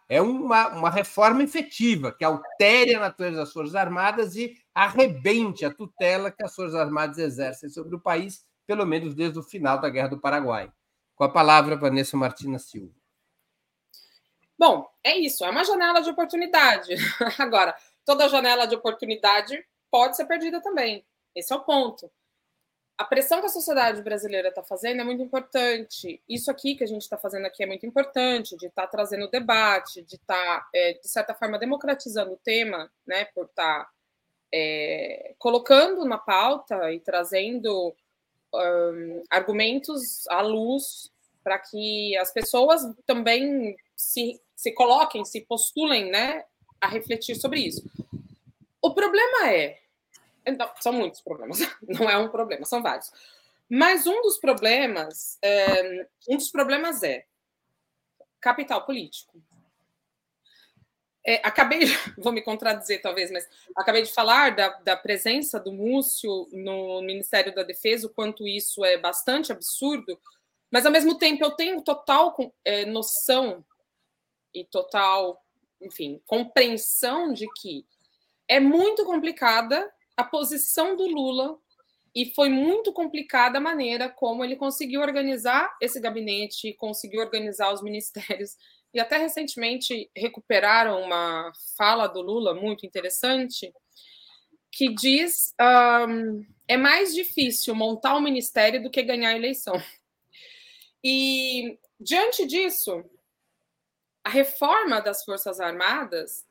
É? 0.10 0.18
é? 0.18 0.22
uma, 0.22 0.68
uma 0.70 0.89
reforma 0.89 1.41
efetiva 1.43 2.12
que 2.12 2.26
altere 2.26 2.95
a 2.95 2.99
natureza 2.99 3.38
das 3.38 3.53
Forças 3.53 3.76
Armadas 3.76 4.36
e 4.36 4.57
arrebente 4.76 5.64
a 5.64 5.74
tutela 5.74 6.30
que 6.30 6.43
as 6.43 6.53
Forças 6.53 6.76
Armadas 6.76 7.18
exercem 7.20 7.70
sobre 7.70 7.95
o 7.95 8.01
país, 8.01 8.45
pelo 8.68 8.86
menos 8.86 9.16
desde 9.16 9.39
o 9.39 9.43
final 9.43 9.80
da 9.80 9.89
Guerra 9.89 10.10
do 10.10 10.20
Paraguai. 10.20 10.70
Com 11.16 11.24
a 11.24 11.30
palavra, 11.30 11.78
Vanessa 11.78 12.18
Martina 12.18 12.60
Silva. 12.60 12.93
Bom, 14.57 14.89
é 15.01 15.18
isso, 15.18 15.45
é 15.45 15.49
uma 15.49 15.64
janela 15.64 16.01
de 16.01 16.10
oportunidade. 16.10 16.95
Agora, 17.39 17.74
toda 18.03 18.28
janela 18.28 18.66
de 18.66 18.76
oportunidade 18.76 19.64
pode 19.89 20.18
ser 20.18 20.26
perdida 20.26 20.62
também. 20.62 21.05
Esse 21.34 21.53
é 21.53 21.55
o 21.55 21.64
ponto. 21.64 22.12
A 23.00 23.06
pressão 23.06 23.39
que 23.39 23.45
a 23.45 23.50
sociedade 23.50 24.02
brasileira 24.02 24.50
está 24.50 24.62
fazendo 24.62 25.00
é 25.00 25.06
muito 25.06 25.24
importante. 25.24 26.22
Isso 26.28 26.52
aqui 26.52 26.76
que 26.76 26.84
a 26.84 26.88
gente 26.88 27.04
está 27.04 27.18
fazendo 27.18 27.45
aqui 27.45 27.64
é 27.64 27.66
muito 27.66 27.86
importante, 27.86 28.58
de 28.58 28.66
estar 28.66 28.82
tá 28.82 28.88
trazendo 28.89 29.30
debate, 29.30 30.02
de 30.02 30.16
estar, 30.16 30.36
tá, 30.36 30.70
é, 30.76 30.91
de 30.91 31.08
certa 31.08 31.34
forma, 31.34 31.58
democratizando 31.58 32.34
o 32.34 32.39
tema, 32.43 32.91
né, 33.08 33.24
por 33.34 33.45
estar 33.45 33.86
tá, 33.86 33.89
é, 34.54 35.34
colocando 35.38 36.04
na 36.04 36.18
pauta 36.18 36.91
e 36.91 37.00
trazendo 37.00 37.95
um, 38.54 39.24
argumentos 39.30 40.28
à 40.28 40.41
luz 40.41 41.10
para 41.41 41.58
que 41.58 42.18
as 42.18 42.34
pessoas 42.34 42.82
também 43.06 43.78
se, 43.95 44.41
se 44.54 44.74
coloquem, 44.74 45.24
se 45.24 45.39
postulem 45.39 46.12
né, 46.12 46.43
a 46.82 46.88
refletir 46.89 47.36
sobre 47.36 47.62
isso. 47.62 47.82
O 48.82 48.93
problema 48.93 49.50
é, 49.50 49.80
então, 50.46 50.72
são 50.80 50.94
muitos 50.94 51.22
problemas, 51.22 51.60
não 51.88 52.10
é 52.10 52.18
um 52.18 52.30
problema, 52.30 52.66
são 52.66 52.82
vários. 52.82 53.12
Mas 53.70 54.08
um 54.08 54.22
dos 54.22 54.38
problemas, 54.38 55.38
é, 55.42 56.08
um 56.28 56.38
dos 56.38 56.50
problemas 56.50 57.04
é 57.04 57.26
capital 58.42 58.86
político. 58.86 59.42
É, 61.26 61.36
acabei, 61.44 61.82
vou 62.18 62.32
me 62.32 62.42
contradizer 62.42 63.02
talvez, 63.02 63.30
mas 63.30 63.48
acabei 63.76 64.02
de 64.02 64.12
falar 64.12 64.56
da, 64.56 64.70
da 64.80 64.98
presença 64.98 65.60
do 65.60 65.72
Múcio 65.72 66.48
no 66.52 67.02
Ministério 67.02 67.54
da 67.54 67.62
Defesa, 67.62 68.08
o 68.08 68.14
quanto 68.14 68.48
isso 68.48 68.84
é 68.84 68.98
bastante 68.98 69.52
absurdo, 69.52 70.20
mas 70.72 70.86
ao 70.86 70.92
mesmo 70.92 71.18
tempo 71.18 71.44
eu 71.44 71.52
tenho 71.52 71.84
total 71.84 72.36
é, 72.66 72.86
noção 72.86 73.64
e 74.54 74.66
total, 74.66 75.44
enfim, 75.82 76.22
compreensão 76.26 77.32
de 77.34 77.48
que 77.54 77.86
é 78.48 78.60
muito 78.60 79.06
complicada 79.06 79.92
a 80.20 80.24
posição 80.26 80.98
do 80.98 81.08
Lula 81.08 81.58
e 82.14 82.34
foi 82.34 82.50
muito 82.50 82.92
complicada 82.92 83.58
a 83.58 83.62
maneira 83.62 84.10
como 84.10 84.44
ele 84.44 84.58
conseguiu 84.58 85.00
organizar 85.00 85.78
esse 85.80 85.98
gabinete, 85.98 86.74
conseguiu 86.74 87.22
organizar 87.22 87.74
os 87.74 87.82
ministérios. 87.82 88.58
E 88.94 89.00
até 89.00 89.18
recentemente 89.18 90.12
recuperaram 90.14 91.02
uma 91.02 91.54
fala 91.78 92.06
do 92.08 92.22
Lula 92.22 92.54
muito 92.54 92.86
interessante, 92.86 93.72
que 94.70 94.94
diz 94.94 95.54
um, 96.10 96.46
é 96.68 96.76
mais 96.76 97.16
difícil 97.16 97.74
montar 97.74 98.18
um 98.18 98.22
ministério 98.22 98.84
do 98.84 98.90
que 98.90 99.02
ganhar 99.04 99.30
a 99.30 99.38
eleição. 99.38 99.76
E 101.02 101.80
diante 101.98 102.46
disso, 102.46 103.06
a 104.22 104.30
reforma 104.30 105.00
das 105.00 105.24
Forças 105.24 105.62
Armadas 105.62 106.49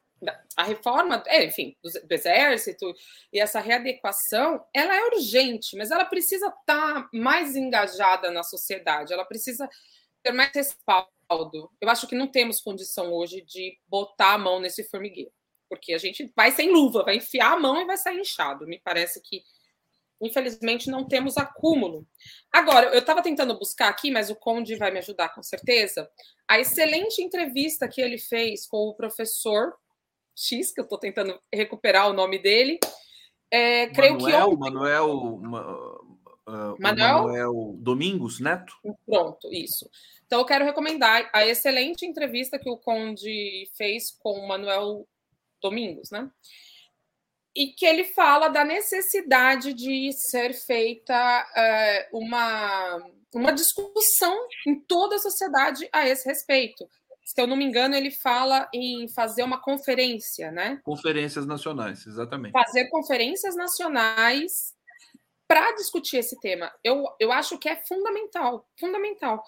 a 0.57 0.65
reforma, 0.65 1.23
é, 1.27 1.45
enfim, 1.45 1.77
do, 1.83 1.91
do, 1.91 2.13
exército 2.13 2.93
e 3.33 3.39
essa 3.39 3.61
readequação, 3.61 4.65
ela 4.75 4.97
é 4.97 5.05
urgente, 5.15 5.77
mas 5.77 5.91
ela 5.91 6.05
precisa 6.05 6.49
estar 6.49 7.03
tá 7.03 7.09
mais 7.13 7.55
engajada 7.55 8.31
na 8.31 8.43
sociedade, 8.43 9.13
ela 9.13 9.25
precisa 9.25 9.69
ter 10.23 10.33
mais 10.33 10.51
respaldo. 10.53 11.71
Eu 11.81 11.89
acho 11.89 12.07
que 12.07 12.15
não 12.15 12.27
temos 12.27 12.61
condição 12.61 13.13
hoje 13.13 13.43
de 13.43 13.79
botar 13.87 14.35
a 14.35 14.39
mão 14.39 14.61
nesse 14.61 14.83
formigueiro, 14.85 15.33
porque 15.69 15.93
a 15.93 15.99
gente 15.99 16.33
vai 16.35 16.51
sem 16.51 16.73
luva, 16.73 17.05
vai 17.05 17.17
enfiar 17.17 17.53
a 17.53 17.59
mão 17.59 17.81
e 17.81 17.87
vai 17.87 17.97
sair 17.97 18.19
inchado. 18.19 18.67
Me 18.67 18.81
parece 18.81 19.23
que, 19.23 19.43
infelizmente, 20.21 20.91
não 20.91 21.07
temos 21.07 21.37
acúmulo. 21.37 22.07
Agora, 22.53 22.87
eu 22.87 22.99
estava 22.99 23.23
tentando 23.23 23.59
buscar 23.59 23.89
aqui, 23.89 24.11
mas 24.11 24.31
o 24.31 24.37
Conde 24.37 24.75
vai 24.75 24.91
me 24.91 24.99
ajudar 24.99 25.29
com 25.29 25.43
certeza, 25.43 26.11
a 26.49 26.59
excelente 26.59 27.23
entrevista 27.23 27.87
que 27.87 28.01
ele 28.01 28.19
fez 28.19 28.67
com 28.67 28.79
o 28.79 28.95
professor 28.95 29.75
X, 30.39 30.73
que 30.73 30.81
eu 30.81 30.85
estou 30.85 30.99
tentando 30.99 31.39
recuperar 31.53 32.09
o 32.09 32.13
nome 32.13 32.39
dele. 32.39 32.79
É, 33.51 33.89
creio 33.89 34.15
Manuel, 34.15 34.51
que 34.51 34.57
Manuel, 34.57 35.11
uh, 35.11 36.77
Manuel? 36.79 37.23
Manuel 37.23 37.75
Domingos 37.79 38.39
Neto. 38.39 38.73
Pronto, 39.05 39.53
isso. 39.53 39.91
Então 40.27 40.39
eu 40.39 40.45
quero 40.45 40.65
recomendar 40.65 41.29
a 41.33 41.45
excelente 41.45 42.07
entrevista 42.07 42.59
que 42.59 42.71
o 42.71 42.77
Conde 42.77 43.69
fez 43.77 44.17
com 44.21 44.33
o 44.33 44.47
Manuel 44.47 45.09
Domingos, 45.61 46.11
né? 46.13 46.31
E 47.57 47.69
que 47.69 47.85
ele 47.85 48.05
fala 48.05 48.49
da 48.49 48.65
necessidade 48.65 49.73
de 49.73 50.13
ser 50.13 50.53
feita 50.53 52.07
uh, 52.13 52.17
uma, 52.17 53.03
uma 53.35 53.51
discussão 53.51 54.39
em 54.67 54.79
toda 54.79 55.17
a 55.17 55.19
sociedade 55.19 55.89
a 55.93 56.07
esse 56.07 56.29
respeito 56.29 56.89
se 57.29 57.39
eu 57.39 57.47
não 57.47 57.57
me 57.57 57.65
engano, 57.67 57.95
ele 57.95 58.11
fala 58.11 58.67
em 58.73 59.07
fazer 59.07 59.43
uma 59.43 59.61
conferência, 59.61 60.51
né? 60.51 60.81
Conferências 60.83 61.47
nacionais, 61.47 62.07
exatamente. 62.07 62.53
Fazer 62.53 62.89
conferências 62.89 63.55
nacionais 63.55 64.75
para 65.47 65.73
discutir 65.73 66.17
esse 66.17 66.41
tema. 66.41 66.73
Eu, 66.83 67.05
eu 67.21 67.31
acho 67.31 67.59
que 67.59 67.69
é 67.69 67.77
fundamental, 67.85 68.67
fundamental. 68.81 69.45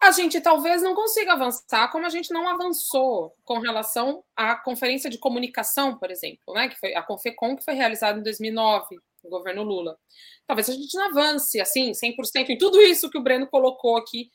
A 0.00 0.10
gente 0.10 0.40
talvez 0.40 0.80
não 0.80 0.94
consiga 0.94 1.34
avançar 1.34 1.92
como 1.92 2.06
a 2.06 2.08
gente 2.08 2.32
não 2.32 2.48
avançou 2.48 3.36
com 3.44 3.58
relação 3.58 4.24
à 4.34 4.56
conferência 4.56 5.10
de 5.10 5.18
comunicação, 5.18 5.98
por 5.98 6.10
exemplo, 6.10 6.54
né? 6.54 6.68
Que 6.68 6.80
foi 6.80 6.94
a 6.94 7.02
Confecom 7.02 7.56
que 7.56 7.64
foi 7.64 7.74
realizada 7.74 8.18
em 8.18 8.22
2009 8.22 8.96
no 9.22 9.28
governo 9.28 9.62
Lula. 9.62 9.98
Talvez 10.46 10.70
a 10.70 10.72
gente 10.72 10.96
não 10.96 11.04
avance 11.04 11.60
assim 11.60 11.92
100% 11.92 12.48
em 12.48 12.56
tudo 12.56 12.80
isso 12.80 13.10
que 13.10 13.18
o 13.18 13.22
Breno 13.22 13.46
colocou 13.46 13.98
aqui 13.98 14.30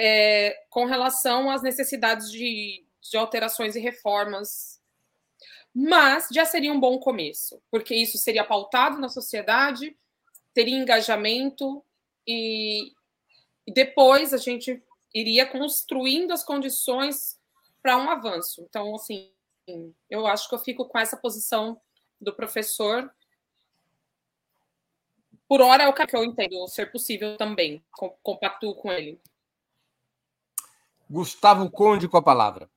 é, 0.00 0.64
com 0.70 0.84
relação 0.84 1.50
às 1.50 1.60
necessidades 1.60 2.30
de, 2.30 2.84
de 3.00 3.16
alterações 3.16 3.74
e 3.74 3.80
reformas. 3.80 4.80
Mas 5.74 6.28
já 6.30 6.44
seria 6.44 6.72
um 6.72 6.78
bom 6.78 6.98
começo, 6.98 7.60
porque 7.68 7.96
isso 7.96 8.16
seria 8.16 8.44
pautado 8.44 8.98
na 9.00 9.08
sociedade, 9.08 9.96
teria 10.54 10.78
engajamento 10.78 11.84
e, 12.26 12.92
e 13.66 13.72
depois 13.72 14.32
a 14.32 14.36
gente 14.36 14.80
iria 15.12 15.44
construindo 15.44 16.32
as 16.32 16.44
condições 16.44 17.36
para 17.82 17.96
um 17.96 18.08
avanço. 18.08 18.64
Então, 18.68 18.94
assim, 18.94 19.32
eu 20.08 20.28
acho 20.28 20.48
que 20.48 20.54
eu 20.54 20.60
fico 20.60 20.84
com 20.84 20.98
essa 20.98 21.16
posição 21.16 21.80
do 22.20 22.32
professor. 22.32 23.12
Por 25.48 25.60
hora 25.60 25.84
é 25.84 25.88
o 25.88 25.92
que 25.92 26.16
eu 26.16 26.24
entendo 26.24 26.68
ser 26.68 26.92
possível 26.92 27.36
também, 27.36 27.82
compactuo 28.22 28.76
com 28.76 28.92
ele. 28.92 29.20
Gustavo 31.10 31.70
Conde 31.70 32.06
com 32.08 32.16
a 32.16 32.22
palavra. 32.22 32.68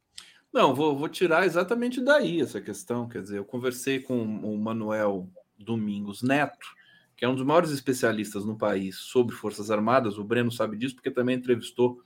Não, 0.54 0.76
vou, 0.76 0.98
vou 0.98 1.08
tirar 1.08 1.46
exatamente 1.46 2.02
daí 2.02 2.42
essa 2.42 2.60
questão. 2.60 3.08
Quer 3.08 3.22
dizer, 3.22 3.38
eu 3.38 3.46
conversei 3.46 4.00
com 4.00 4.22
o 4.22 4.58
Manuel 4.58 5.30
Domingos 5.58 6.22
Neto, 6.22 6.68
que 7.16 7.24
é 7.24 7.30
um 7.30 7.36
dos 7.36 7.46
maiores 7.46 7.72
especialistas 7.72 8.44
no 8.44 8.58
país 8.58 8.98
sobre 8.98 9.36
Forças 9.36 9.72
Armadas. 9.72 10.18
O 10.18 10.24
Breno 10.24 10.52
sabe 10.52 10.78
disso, 10.78 10.96
porque 10.96 11.12
também 11.12 11.38
entrevistou 11.38 12.02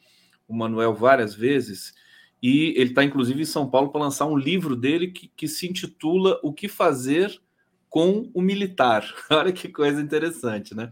o 0.48 0.56
Manuel 0.56 0.94
várias 0.94 1.34
vezes. 1.34 1.94
E 2.42 2.74
ele 2.78 2.92
está, 2.92 3.04
inclusive, 3.04 3.42
em 3.42 3.46
São 3.46 3.68
Paulo 3.70 3.90
para 3.90 4.02
lançar 4.02 4.26
um 4.26 4.38
livro 4.38 4.76
dele 4.76 5.08
que, 5.08 5.28
que 5.30 5.48
se 5.48 5.68
intitula 5.68 6.40
O 6.44 6.54
que 6.54 6.68
Fazer 6.68 7.42
com 7.90 8.30
o 8.34 8.42
Militar. 8.42 9.12
Olha 9.32 9.52
que 9.52 9.70
coisa 9.70 10.02
interessante, 10.02 10.76
né? 10.76 10.92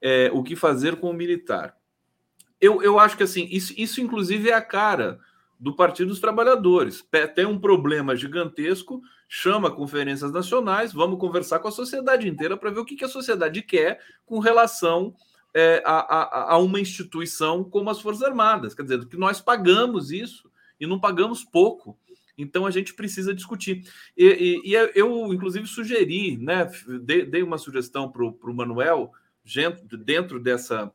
É, 0.00 0.30
o 0.32 0.42
que 0.42 0.54
fazer 0.54 0.96
com 0.96 1.08
o 1.08 1.14
militar 1.14 1.74
eu, 2.64 2.82
eu 2.82 2.98
acho 2.98 3.16
que 3.16 3.22
assim, 3.22 3.46
isso, 3.50 3.74
isso 3.76 4.00
inclusive 4.00 4.48
é 4.48 4.54
a 4.54 4.62
cara 4.62 5.18
do 5.60 5.74
Partido 5.74 6.08
dos 6.08 6.20
Trabalhadores. 6.20 7.06
Tem 7.34 7.46
um 7.46 7.58
problema 7.58 8.16
gigantesco, 8.16 9.02
chama 9.28 9.70
conferências 9.70 10.32
nacionais, 10.32 10.92
vamos 10.92 11.18
conversar 11.18 11.58
com 11.58 11.68
a 11.68 11.72
sociedade 11.72 12.28
inteira 12.28 12.56
para 12.56 12.70
ver 12.70 12.80
o 12.80 12.84
que, 12.84 12.96
que 12.96 13.04
a 13.04 13.08
sociedade 13.08 13.62
quer 13.62 14.00
com 14.24 14.38
relação 14.38 15.14
é, 15.52 15.82
a, 15.84 15.98
a, 15.98 16.52
a, 16.54 16.58
uma 16.58 16.80
instituição 16.80 17.62
como 17.62 17.90
as 17.90 18.00
Forças 18.00 18.22
Armadas. 18.22 18.74
Quer 18.74 18.82
dizer, 18.82 19.06
que 19.06 19.16
nós 19.16 19.40
pagamos 19.40 20.10
isso 20.10 20.50
e 20.80 20.86
não 20.86 20.98
pagamos 20.98 21.44
pouco. 21.44 21.98
Então 22.36 22.66
a 22.66 22.70
gente 22.70 22.94
precisa 22.94 23.34
discutir. 23.34 23.84
E, 24.16 24.62
e, 24.64 24.72
e 24.72 24.74
eu, 24.94 25.32
inclusive, 25.32 25.66
sugeri, 25.66 26.36
né, 26.38 26.68
dei, 27.02 27.24
dei 27.24 27.42
uma 27.42 27.58
sugestão 27.58 28.10
para 28.10 28.24
o 28.24 28.54
Manuel, 28.54 29.12
dentro 30.04 30.40
dessa 30.40 30.90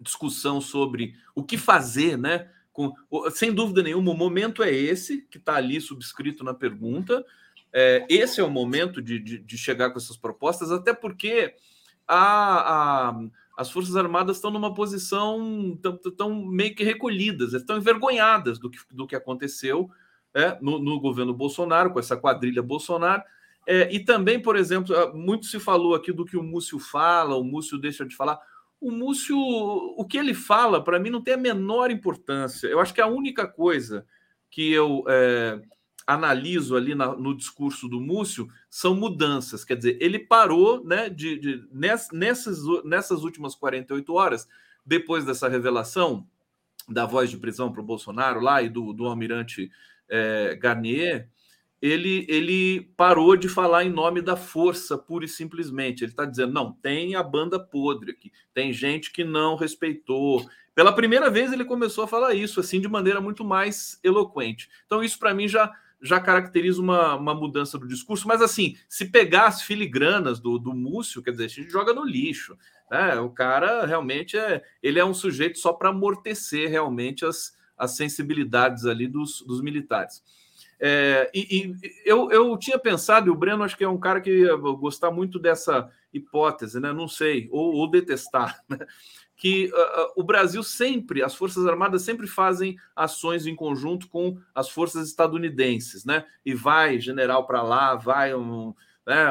discussão 0.00 0.60
sobre 0.60 1.14
o 1.34 1.44
que 1.44 1.58
fazer, 1.58 2.16
né? 2.16 2.48
Com, 2.72 2.94
sem 3.32 3.52
dúvida 3.52 3.82
nenhuma, 3.82 4.12
o 4.12 4.16
momento 4.16 4.62
é 4.62 4.72
esse, 4.72 5.22
que 5.22 5.38
está 5.38 5.56
ali 5.56 5.80
subscrito 5.80 6.42
na 6.44 6.54
pergunta, 6.54 7.24
é, 7.72 8.06
esse 8.08 8.40
é 8.40 8.44
o 8.44 8.50
momento 8.50 9.00
de, 9.00 9.18
de, 9.18 9.38
de, 9.38 9.58
chegar 9.58 9.90
com 9.90 9.98
essas 9.98 10.16
propostas, 10.16 10.72
até 10.72 10.92
porque 10.92 11.54
a, 12.06 13.10
a, 13.10 13.20
as 13.56 13.70
Forças 13.70 13.94
Armadas 13.96 14.36
estão 14.36 14.50
numa 14.50 14.74
posição 14.74 15.78
tão, 16.16 16.46
meio 16.46 16.74
que 16.74 16.82
recolhidas, 16.82 17.52
estão 17.52 17.76
envergonhadas 17.76 18.58
do 18.58 18.68
que, 18.68 18.78
do 18.90 19.06
que 19.06 19.14
aconteceu 19.14 19.90
é, 20.34 20.58
no, 20.60 20.78
no, 20.78 20.98
governo 21.00 21.32
Bolsonaro, 21.34 21.92
com 21.92 22.00
essa 22.00 22.16
quadrilha 22.16 22.62
Bolsonaro. 22.62 23.22
É, 23.66 23.92
e 23.94 24.00
também, 24.00 24.40
por 24.40 24.56
exemplo, 24.56 24.94
muito 25.14 25.46
se 25.46 25.60
falou 25.60 25.94
aqui 25.94 26.12
do 26.12 26.24
que 26.24 26.36
o 26.36 26.42
Múcio 26.42 26.78
fala, 26.78 27.36
o 27.36 27.44
Múcio 27.44 27.78
deixa 27.78 28.04
de 28.04 28.16
falar. 28.16 28.40
O 28.80 28.90
Múcio, 28.90 29.36
o 29.38 30.04
que 30.06 30.16
ele 30.16 30.32
fala, 30.32 30.82
para 30.82 30.98
mim, 30.98 31.10
não 31.10 31.22
tem 31.22 31.34
a 31.34 31.38
menor 31.38 31.90
importância. 31.90 32.66
Eu 32.66 32.80
acho 32.80 32.94
que 32.94 33.00
a 33.00 33.06
única 33.06 33.46
coisa 33.46 34.06
que 34.50 34.72
eu 34.72 35.04
é, 35.06 35.60
analiso 36.06 36.76
ali 36.76 36.94
na, 36.94 37.14
no 37.14 37.36
discurso 37.36 37.88
do 37.88 38.00
Múcio 38.00 38.48
são 38.68 38.94
mudanças. 38.94 39.64
Quer 39.64 39.76
dizer, 39.76 39.98
ele 40.00 40.18
parou 40.18 40.84
né, 40.84 41.08
de, 41.08 41.38
de 41.38 41.68
nessas, 41.70 42.58
nessas 42.84 43.22
últimas 43.22 43.54
48 43.54 44.12
horas, 44.12 44.48
depois 44.84 45.24
dessa 45.24 45.48
revelação 45.48 46.26
da 46.88 47.06
voz 47.06 47.30
de 47.30 47.36
prisão 47.36 47.70
para 47.70 47.80
o 47.80 47.84
Bolsonaro 47.84 48.40
lá 48.40 48.62
e 48.62 48.68
do, 48.68 48.92
do 48.92 49.06
almirante 49.06 49.70
é, 50.08 50.56
Garnier, 50.56 51.28
ele, 51.80 52.26
ele 52.28 52.92
parou 52.96 53.36
de 53.36 53.48
falar 53.48 53.84
em 53.84 53.90
nome 53.90 54.20
da 54.20 54.36
força, 54.36 54.98
pura 54.98 55.24
e 55.24 55.28
simplesmente. 55.28 56.04
Ele 56.04 56.12
está 56.12 56.24
dizendo: 56.24 56.52
não, 56.52 56.72
tem 56.72 57.14
a 57.14 57.22
banda 57.22 57.58
podre 57.58 58.12
aqui, 58.12 58.30
tem 58.52 58.72
gente 58.72 59.10
que 59.10 59.24
não 59.24 59.56
respeitou. 59.56 60.48
Pela 60.74 60.94
primeira 60.94 61.30
vez 61.30 61.52
ele 61.52 61.64
começou 61.64 62.04
a 62.04 62.08
falar 62.08 62.34
isso, 62.34 62.60
assim, 62.60 62.80
de 62.80 62.88
maneira 62.88 63.20
muito 63.20 63.44
mais 63.44 63.98
eloquente. 64.04 64.68
Então, 64.86 65.02
isso 65.02 65.18
para 65.18 65.34
mim 65.34 65.48
já 65.48 65.72
já 66.02 66.18
caracteriza 66.18 66.80
uma, 66.80 67.14
uma 67.14 67.34
mudança 67.34 67.78
do 67.78 67.86
discurso, 67.86 68.26
mas 68.26 68.40
assim, 68.40 68.74
se 68.88 69.04
pegar 69.10 69.48
as 69.48 69.60
filigranas 69.60 70.40
do, 70.40 70.58
do 70.58 70.72
Múcio, 70.72 71.22
quer 71.22 71.32
dizer, 71.32 71.44
a 71.44 71.48
gente 71.48 71.70
joga 71.70 71.92
no 71.92 72.04
lixo. 72.04 72.56
Né? 72.90 73.20
O 73.20 73.30
cara 73.30 73.84
realmente 73.84 74.36
é. 74.36 74.62
Ele 74.82 74.98
é 74.98 75.04
um 75.04 75.14
sujeito 75.14 75.58
só 75.58 75.72
para 75.72 75.90
amortecer 75.90 76.70
realmente 76.70 77.24
as, 77.24 77.54
as 77.76 77.96
sensibilidades 77.96 78.86
ali 78.86 79.06
dos, 79.06 79.42
dos 79.42 79.60
militares. 79.60 80.22
É, 80.80 81.30
e, 81.34 81.56
e 81.56 81.76
eu, 82.06 82.30
eu 82.30 82.56
tinha 82.56 82.78
pensado, 82.78 83.28
e 83.28 83.30
o 83.30 83.34
Breno 83.34 83.62
acho 83.62 83.76
que 83.76 83.84
é 83.84 83.88
um 83.88 84.00
cara 84.00 84.20
que 84.20 84.30
ia 84.30 84.56
gostar 84.56 85.10
muito 85.10 85.38
dessa 85.38 85.90
hipótese, 86.12 86.80
né? 86.80 86.92
Não 86.92 87.06
sei, 87.06 87.48
ou, 87.52 87.74
ou 87.74 87.90
detestar, 87.90 88.60
né? 88.68 88.78
que 89.36 89.72
uh, 89.72 90.12
o 90.20 90.22
Brasil 90.22 90.62
sempre, 90.62 91.22
as 91.22 91.34
Forças 91.34 91.66
Armadas 91.66 92.02
sempre 92.02 92.26
fazem 92.26 92.76
ações 92.94 93.46
em 93.46 93.56
conjunto 93.56 94.06
com 94.06 94.38
as 94.54 94.68
forças 94.68 95.08
estadunidenses, 95.08 96.04
né? 96.04 96.26
E 96.44 96.54
vai 96.54 97.00
general 97.00 97.46
para 97.46 97.62
lá, 97.62 97.94
vai 97.94 98.34
um, 98.34 98.74
né? 99.06 99.28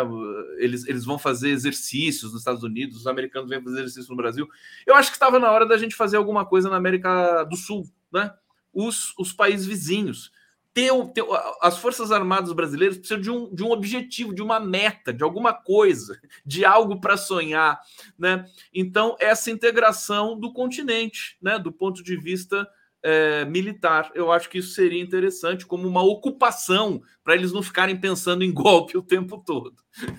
Eles, 0.57 0.87
eles 0.87 1.05
vão 1.05 1.19
fazer 1.19 1.49
exercícios 1.49 2.31
nos 2.31 2.41
Estados 2.41 2.63
Unidos, 2.63 2.97
os 2.97 3.07
americanos 3.07 3.49
vêm 3.49 3.63
fazer 3.63 3.81
exercício 3.81 4.09
no 4.09 4.17
Brasil. 4.17 4.47
Eu 4.85 4.95
acho 4.95 5.11
que 5.11 5.15
estava 5.15 5.37
na 5.37 5.51
hora 5.51 5.65
da 5.65 5.77
gente 5.77 5.95
fazer 5.95 6.17
alguma 6.17 6.43
coisa 6.43 6.69
na 6.69 6.77
América 6.77 7.43
do 7.43 7.55
Sul, 7.55 7.87
né? 8.11 8.33
Os, 8.73 9.13
os 9.17 9.31
países 9.31 9.67
vizinhos 9.67 10.31
ter, 10.73 10.91
ter, 11.13 11.25
as 11.61 11.77
Forças 11.77 12.11
Armadas 12.11 12.53
brasileiras 12.53 12.97
precisam 12.97 13.21
de 13.21 13.31
um, 13.31 13.53
de 13.53 13.63
um 13.63 13.71
objetivo, 13.71 14.33
de 14.33 14.41
uma 14.41 14.59
meta, 14.59 15.13
de 15.13 15.23
alguma 15.23 15.53
coisa, 15.53 16.19
de 16.45 16.63
algo 16.63 16.99
para 16.99 17.17
sonhar, 17.17 17.79
né? 18.17 18.45
Então, 18.73 19.15
essa 19.19 19.51
integração 19.51 20.39
do 20.39 20.53
continente, 20.53 21.37
né, 21.41 21.57
do 21.57 21.71
ponto 21.71 22.03
de 22.03 22.15
vista 22.15 22.67
é, 23.01 23.45
militar, 23.45 24.11
eu 24.13 24.31
acho 24.31 24.49
que 24.49 24.59
isso 24.59 24.73
seria 24.73 25.01
interessante 25.01 25.65
como 25.65 25.87
uma 25.87 26.03
ocupação 26.03 27.01
para 27.23 27.35
eles 27.35 27.51
não 27.51 27.63
ficarem 27.63 27.99
pensando 27.99 28.43
em 28.43 28.51
golpe 28.53 28.97
o 28.97 29.03
tempo 29.03 29.41
todo. 29.45 29.75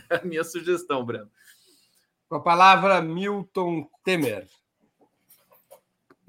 É 0.09 0.17
a 0.17 0.25
minha 0.25 0.45
sugestão, 0.45 1.05
Breno. 1.05 1.31
Com 2.29 2.37
a 2.37 2.43
palavra, 2.43 3.01
Milton 3.01 3.89
Temer. 4.05 4.47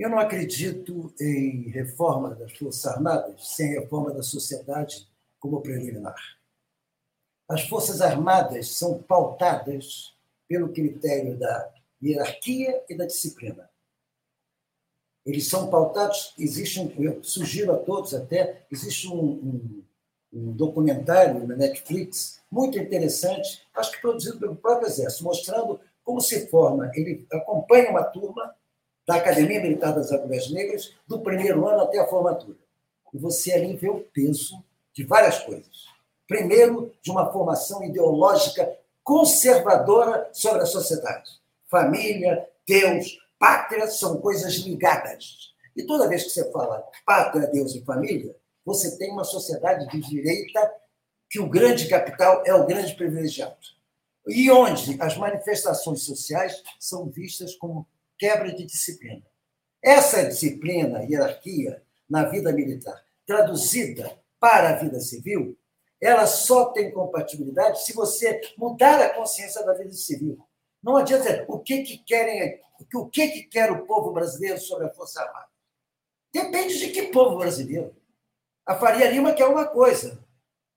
Eu 0.02 0.10
não 0.10 0.18
acredito 0.18 1.14
em 1.22 1.70
reforma 1.70 2.34
das 2.34 2.58
Forças 2.58 2.88
Armadas 2.88 3.49
sem 3.49 3.76
reforma 3.76 4.12
da 4.12 4.24
sociedade 4.24 5.08
como 5.39 5.62
preliminar. 5.62 6.16
As 7.47 7.68
Forças 7.68 8.02
Armadas 8.02 8.70
são 8.70 8.99
pautadas 9.04 10.16
pelo 10.47 10.74
critério 10.74 11.38
da 11.38 11.72
hierarquia 12.02 12.84
e 12.89 12.97
da 12.97 13.06
disciplina. 13.06 13.70
Eles 15.24 15.47
são 15.47 15.70
pautados, 15.70 16.34
existe 16.36 16.80
um, 16.80 16.91
eu 16.97 17.24
sugiro 17.24 17.72
a 17.72 17.78
todos 17.78 18.16
até, 18.16 18.66
existe 18.72 19.08
um, 19.08 19.24
um, 19.24 19.84
um 20.34 20.52
documentário 20.52 21.45
na 21.45 21.56
Netflix 21.56 22.41
muito 22.49 22.76
interessante, 22.80 23.68
acho 23.76 23.91
que 23.91 24.02
produzido 24.02 24.39
pelo 24.39 24.56
próprio 24.56 24.88
Exército, 24.88 25.26
mostrando 25.26 25.80
como 26.04 26.20
se 26.20 26.47
forma. 26.47 26.91
Ele 26.95 27.24
acompanha 27.32 27.91
uma 27.91 28.04
turma 28.04 28.52
da 29.12 29.18
Academia 29.18 29.59
Militar 29.59 29.93
das 29.93 30.09
Agulhas 30.09 30.49
Negras, 30.49 30.93
do 31.05 31.20
primeiro 31.20 31.68
ano 31.68 31.82
até 31.82 31.99
a 31.99 32.07
formatura. 32.07 32.57
E 33.14 33.18
você 33.18 33.51
ali 33.51 33.76
vê 33.76 33.89
o 33.89 33.99
peso 33.99 34.64
de 34.93 35.03
várias 35.03 35.39
coisas. 35.39 35.86
Primeiro, 36.26 36.93
de 37.01 37.12
uma 37.12 37.30
formação 37.30 37.84
ideológica 37.84 38.74
conservadora 39.03 40.30
sobre 40.32 40.62
a 40.62 40.66
sociedade. 40.66 41.30
Família, 41.70 42.47
Deus, 42.66 43.20
pátria 43.38 43.86
são 43.88 44.22
coisas 44.22 44.53
ligadas. 44.53 45.51
E 45.76 45.84
toda 45.84 46.07
vez 46.07 46.24
que 46.24 46.30
você 46.30 46.49
fala 46.49 46.82
pátria, 47.05 47.47
Deus 47.47 47.76
e 47.76 47.84
família, 47.84 48.34
você 48.66 48.97
tem 48.97 49.12
uma 49.12 49.26
sociedade 49.26 49.89
de 49.89 49.99
direita 49.99 50.74
que 51.30 51.39
o 51.39 51.49
grande 51.49 51.89
capital 51.89 52.43
é 52.45 52.53
o 52.53 52.66
grande 52.66 52.95
privilegiado. 52.95 53.57
E 54.26 54.49
onde 54.49 54.95
as 55.01 55.18
manifestações 55.18 56.03
sociais 56.03 56.64
são 56.80 57.09
vistas 57.09 57.55
como 57.55 57.86
quebra 58.22 58.53
de 58.53 58.67
disciplina. 58.67 59.26
Essa 59.84 60.24
disciplina, 60.28 61.03
hierarquia, 61.03 61.84
na 62.07 62.26
vida 62.26 62.53
militar, 62.53 63.03
traduzida 63.26 64.15
para 64.39 64.69
a 64.69 64.76
vida 64.76 64.99
civil, 64.99 65.57
ela 65.99 66.28
só 66.28 66.65
tem 66.65 66.91
compatibilidade 66.91 67.84
se 67.84 67.93
você 67.93 68.39
mudar 68.55 69.01
a 69.01 69.09
consciência 69.09 69.65
da 69.65 69.74
vida 69.74 69.93
civil. 69.93 70.38
Não 70.84 70.97
adianta 70.97 71.24
dizer 71.24 71.45
o 71.47 71.57
que, 71.57 71.82
que 71.82 71.97
querem, 71.97 72.61
o 72.93 73.09
que, 73.09 73.28
que 73.28 73.43
quer 73.43 73.72
o 73.72 73.88
povo 73.88 74.11
brasileiro 74.11 74.59
sobre 74.59 74.86
a 74.86 74.93
Força 74.93 75.24
Armada. 75.24 75.47
Depende 76.32 76.78
de 76.78 76.91
que 76.91 77.07
povo 77.07 77.38
brasileiro. 77.38 77.95
A 78.67 78.76
Faria 78.76 79.09
Lima 79.09 79.34
quer 79.34 79.47
uma 79.47 79.65
coisa, 79.65 80.24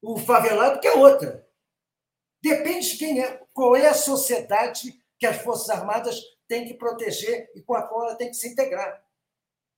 o 0.00 0.16
favelado 0.16 0.80
quer 0.80 0.96
outra. 0.96 1.46
Depende 2.42 2.92
de 2.92 2.96
quem 2.96 3.20
é, 3.20 3.42
qual 3.52 3.76
é 3.76 3.86
a 3.86 3.94
sociedade 3.94 4.98
que 5.18 5.26
as 5.26 5.36
Forças 5.42 5.68
Armadas 5.68 6.22
tem 6.48 6.66
que 6.66 6.74
proteger 6.74 7.50
e 7.54 7.62
com 7.62 7.74
a 7.74 7.82
qual 7.82 8.06
ela 8.06 8.16
tem 8.16 8.28
que 8.28 8.36
se 8.36 8.48
integrar. 8.48 9.02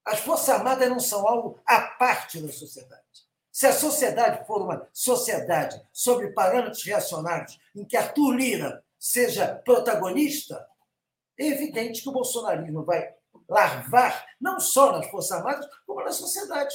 As 0.05 0.21
Forças 0.21 0.49
Armadas 0.51 0.89
não 0.89 1.01
são 1.01 1.27
algo 1.27 1.61
à 1.67 1.81
parte 1.81 2.41
da 2.41 2.53
sociedade. 2.53 3.03
Se 3.51 3.67
a 3.67 3.73
sociedade 3.73 4.47
for 4.47 4.63
uma 4.63 4.87
sociedade 4.93 5.81
sobre 5.93 6.33
parâmetros 6.33 6.85
reacionários, 6.85 7.59
em 7.75 7.85
que 7.85 7.97
Arthur 7.97 8.33
Lira 8.33 8.85
seja 8.99 9.55
protagonista, 9.65 10.69
é 11.39 11.47
evidente 11.47 12.03
que 12.03 12.09
o 12.09 12.13
bolsonarismo 12.13 12.85
vai 12.85 13.15
larvar 13.49 14.27
não 14.41 14.61
só 14.61 14.93
nas 14.93 15.09
Forças 15.11 15.33
Armadas, 15.33 15.67
como 15.87 16.05
na 16.05 16.13
sociedade. 16.13 16.75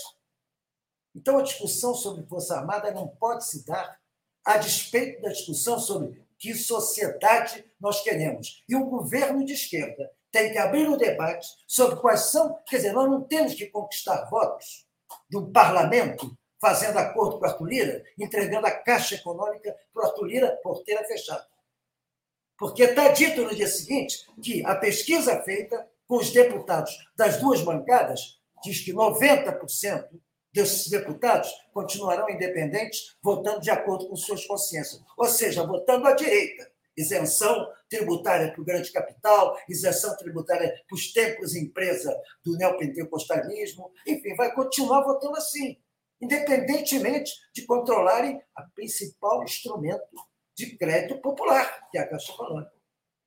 Então, 1.16 1.38
a 1.38 1.44
discussão 1.44 1.94
sobre 1.94 2.26
Força 2.26 2.58
Armada 2.58 2.92
não 2.92 3.08
pode 3.08 3.46
se 3.46 3.66
dar 3.66 4.00
a 4.44 4.58
despeito 4.58 5.22
da 5.22 5.30
discussão 5.30 5.80
sobre 5.80 6.26
que 6.42 6.56
sociedade 6.56 7.64
nós 7.80 8.02
queremos. 8.02 8.64
E 8.68 8.76
o 8.76 8.86
governo 8.86 9.46
de 9.46 9.54
esquerda 9.54 10.12
tem 10.32 10.52
que 10.52 10.58
abrir 10.58 10.90
o 10.90 10.96
um 10.96 10.98
debate 10.98 11.48
sobre 11.68 11.98
quais 11.98 12.32
são. 12.32 12.58
Quer 12.68 12.78
dizer, 12.78 12.94
nós 12.94 13.10
não 13.10 13.22
temos 13.22 13.54
que 13.54 13.68
conquistar 13.68 14.28
votos 14.28 14.88
do 15.30 15.52
parlamento 15.52 16.36
fazendo 16.60 16.98
acordo 16.98 17.38
com 17.38 17.46
a 17.46 17.50
Arthur 17.50 17.68
Lira, 17.68 18.04
entregando 18.20 18.66
a 18.66 18.72
Caixa 18.72 19.16
Econômica 19.16 19.76
para 19.94 20.04
o 20.04 20.06
Arthur 20.08 20.26
Lira, 20.26 20.60
porteira 20.64 21.04
fechada. 21.06 21.46
Porque 22.58 22.84
está 22.84 23.10
dito 23.10 23.44
no 23.44 23.56
dia 23.56 23.68
seguinte 23.68 24.26
que 24.42 24.66
a 24.66 24.76
pesquisa 24.76 25.42
feita 25.44 25.88
com 26.08 26.18
os 26.18 26.32
deputados 26.32 26.92
das 27.16 27.38
duas 27.38 27.62
bancadas 27.62 28.40
diz 28.64 28.84
que 28.84 28.94
90% 28.94 30.08
desses 30.54 30.90
deputados 30.90 31.50
continuarão 31.74 32.30
independentes, 32.30 33.16
votando 33.22 33.62
de 33.62 33.70
acordo 33.70 34.08
com 34.08 34.16
suas 34.16 34.46
consciências. 34.46 35.02
Ou 35.18 35.26
seja, 35.26 35.66
votando 35.66 36.08
à 36.08 36.14
direita. 36.14 36.70
Isenção 36.96 37.68
tributária 37.90 38.52
para 38.52 38.62
o 38.62 38.66
grande 38.66 38.92
capital, 38.92 39.58
isenção 39.70 40.16
tributária 40.18 40.74
para 40.88 40.96
os 40.96 41.14
templos 41.14 41.56
empresa 41.56 42.16
do 42.44 42.58
neopentecostalismo, 42.58 43.92
enfim, 44.06 44.36
vai 44.36 44.54
continuar 44.54 45.02
votando 45.02 45.38
assim, 45.38 45.78
independentemente 46.20 47.32
de 47.54 47.66
controlarem 47.66 48.42
a 48.56 48.64
principal 48.76 49.42
instrumento 49.44 50.04
de 50.54 50.78
crédito 50.78 51.20
popular, 51.22 51.90
que 51.90 51.98
é 51.98 52.02
a 52.02 52.08
Caixa 52.08 52.34
Econômica. 52.34 52.74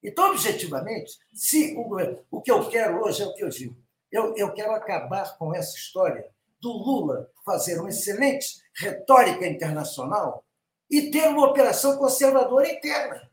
Então, 0.03 0.31
objetivamente, 0.31 1.13
se 1.33 1.75
o, 1.75 1.97
o 2.31 2.43
que 2.43 2.51
eu 2.51 2.69
quero 2.69 3.03
hoje 3.03 3.23
é 3.23 3.27
o 3.27 3.35
que 3.35 3.43
eu 3.43 3.49
digo, 3.49 3.77
eu, 4.13 4.35
eu 4.37 4.53
quero 4.53 4.73
acabar 4.73 5.37
com 5.39 5.55
essa 5.55 5.75
história 5.77 6.31
do 6.65 6.73
Lula 6.73 7.31
fazer 7.45 7.79
uma 7.79 7.91
excelente 7.91 8.57
retórica 8.75 9.47
internacional 9.47 10.45
e 10.91 11.11
ter 11.11 11.29
uma 11.29 11.47
operação 11.47 11.99
conservadora 11.99 12.67
interna. 12.67 13.31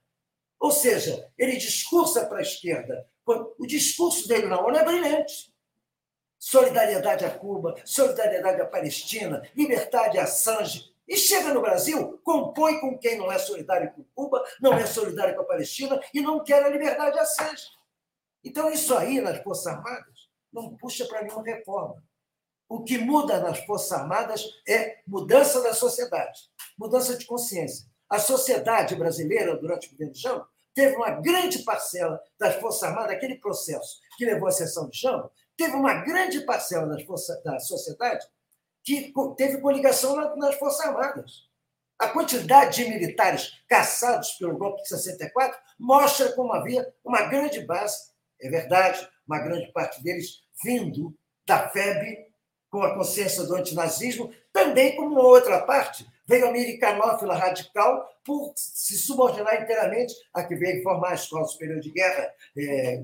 Ou 0.59 0.69
seja, 0.69 1.31
ele 1.37 1.55
discursa 1.55 2.25
para 2.25 2.39
a 2.39 2.41
esquerda. 2.41 3.07
O 3.57 3.65
discurso 3.65 4.27
dele 4.27 4.47
na 4.47 4.59
ONU 4.59 4.77
é 4.77 4.83
brilhante. 4.83 5.51
Solidariedade 6.37 7.23
a 7.23 7.31
Cuba, 7.31 7.75
solidariedade 7.85 8.61
à 8.61 8.65
Palestina, 8.65 9.41
liberdade 9.55 10.17
a 10.17 10.23
Assange. 10.23 10.91
E 11.07 11.15
chega 11.15 11.53
no 11.53 11.61
Brasil, 11.61 12.19
compõe 12.23 12.79
com 12.79 12.97
quem 12.97 13.17
não 13.17 13.31
é 13.31 13.37
solidário 13.37 13.93
com 13.93 14.03
Cuba, 14.13 14.43
não 14.59 14.73
é 14.73 14.85
solidário 14.85 15.35
com 15.35 15.41
a 15.41 15.45
Palestina 15.45 16.01
e 16.13 16.21
não 16.21 16.43
quer 16.43 16.63
a 16.63 16.69
liberdade 16.69 17.17
a 17.17 17.21
Assange. 17.21 17.63
Então, 18.43 18.69
isso 18.71 18.95
aí 18.95 19.21
nas 19.21 19.41
Forças 19.41 19.67
Armadas 19.67 20.29
não 20.51 20.75
puxa 20.75 21.05
para 21.05 21.21
nenhuma 21.21 21.43
reforma. 21.43 22.03
O 22.71 22.85
que 22.85 22.97
muda 22.97 23.37
nas 23.41 23.59
Forças 23.65 23.91
Armadas 23.91 24.45
é 24.65 24.99
mudança 25.05 25.61
da 25.61 25.73
sociedade, 25.73 26.39
mudança 26.77 27.17
de 27.17 27.25
consciência. 27.25 27.85
A 28.09 28.17
sociedade 28.17 28.95
brasileira, 28.95 29.57
durante 29.57 29.89
o 29.89 29.91
governo 29.91 30.15
Jango, 30.15 30.47
teve 30.73 30.95
uma 30.95 31.11
grande 31.11 31.59
parcela 31.65 32.23
das 32.39 32.55
Forças 32.55 32.83
Armadas, 32.83 33.11
aquele 33.11 33.35
processo 33.35 33.99
que 34.17 34.23
levou 34.23 34.47
à 34.47 34.51
sessão 34.51 34.87
de 34.87 34.97
Jango, 34.97 35.29
teve 35.57 35.75
uma 35.75 35.95
grande 35.95 36.45
parcela 36.45 36.87
das 36.87 37.03
forças, 37.03 37.43
da 37.43 37.59
sociedade 37.59 38.25
que 38.85 39.13
teve 39.35 39.59
coligação 39.59 40.15
nas 40.37 40.55
Forças 40.55 40.85
Armadas. 40.85 41.49
A 41.99 42.07
quantidade 42.07 42.77
de 42.77 42.89
militares 42.89 43.51
caçados 43.67 44.31
pelo 44.39 44.57
golpe 44.57 44.81
de 44.83 44.87
64 44.87 45.59
mostra 45.77 46.31
como 46.31 46.53
havia 46.53 46.89
uma 47.03 47.23
grande 47.23 47.59
base, 47.65 48.13
é 48.39 48.49
verdade, 48.49 49.05
uma 49.27 49.39
grande 49.39 49.69
parte 49.73 50.01
deles 50.01 50.41
vindo 50.63 51.13
da 51.45 51.67
FEB 51.67 52.30
com 52.71 52.81
a 52.81 52.95
consciência 52.95 53.43
do 53.43 53.55
antinazismo, 53.55 54.31
também 54.51 54.95
como 54.95 55.19
outra 55.19 55.59
parte 55.61 56.09
veio 56.25 56.45
a 56.45 56.49
americanófila 56.49 57.35
radical 57.35 58.09
por 58.23 58.53
se 58.55 58.97
subordinar 58.97 59.61
inteiramente 59.61 60.13
a 60.33 60.43
que 60.43 60.55
veio 60.55 60.81
formar 60.81 61.11
a 61.11 61.15
Escola 61.15 61.45
Superior 61.45 61.81
de 61.81 61.91
Guerra, 61.91 62.33
é, 62.57 63.03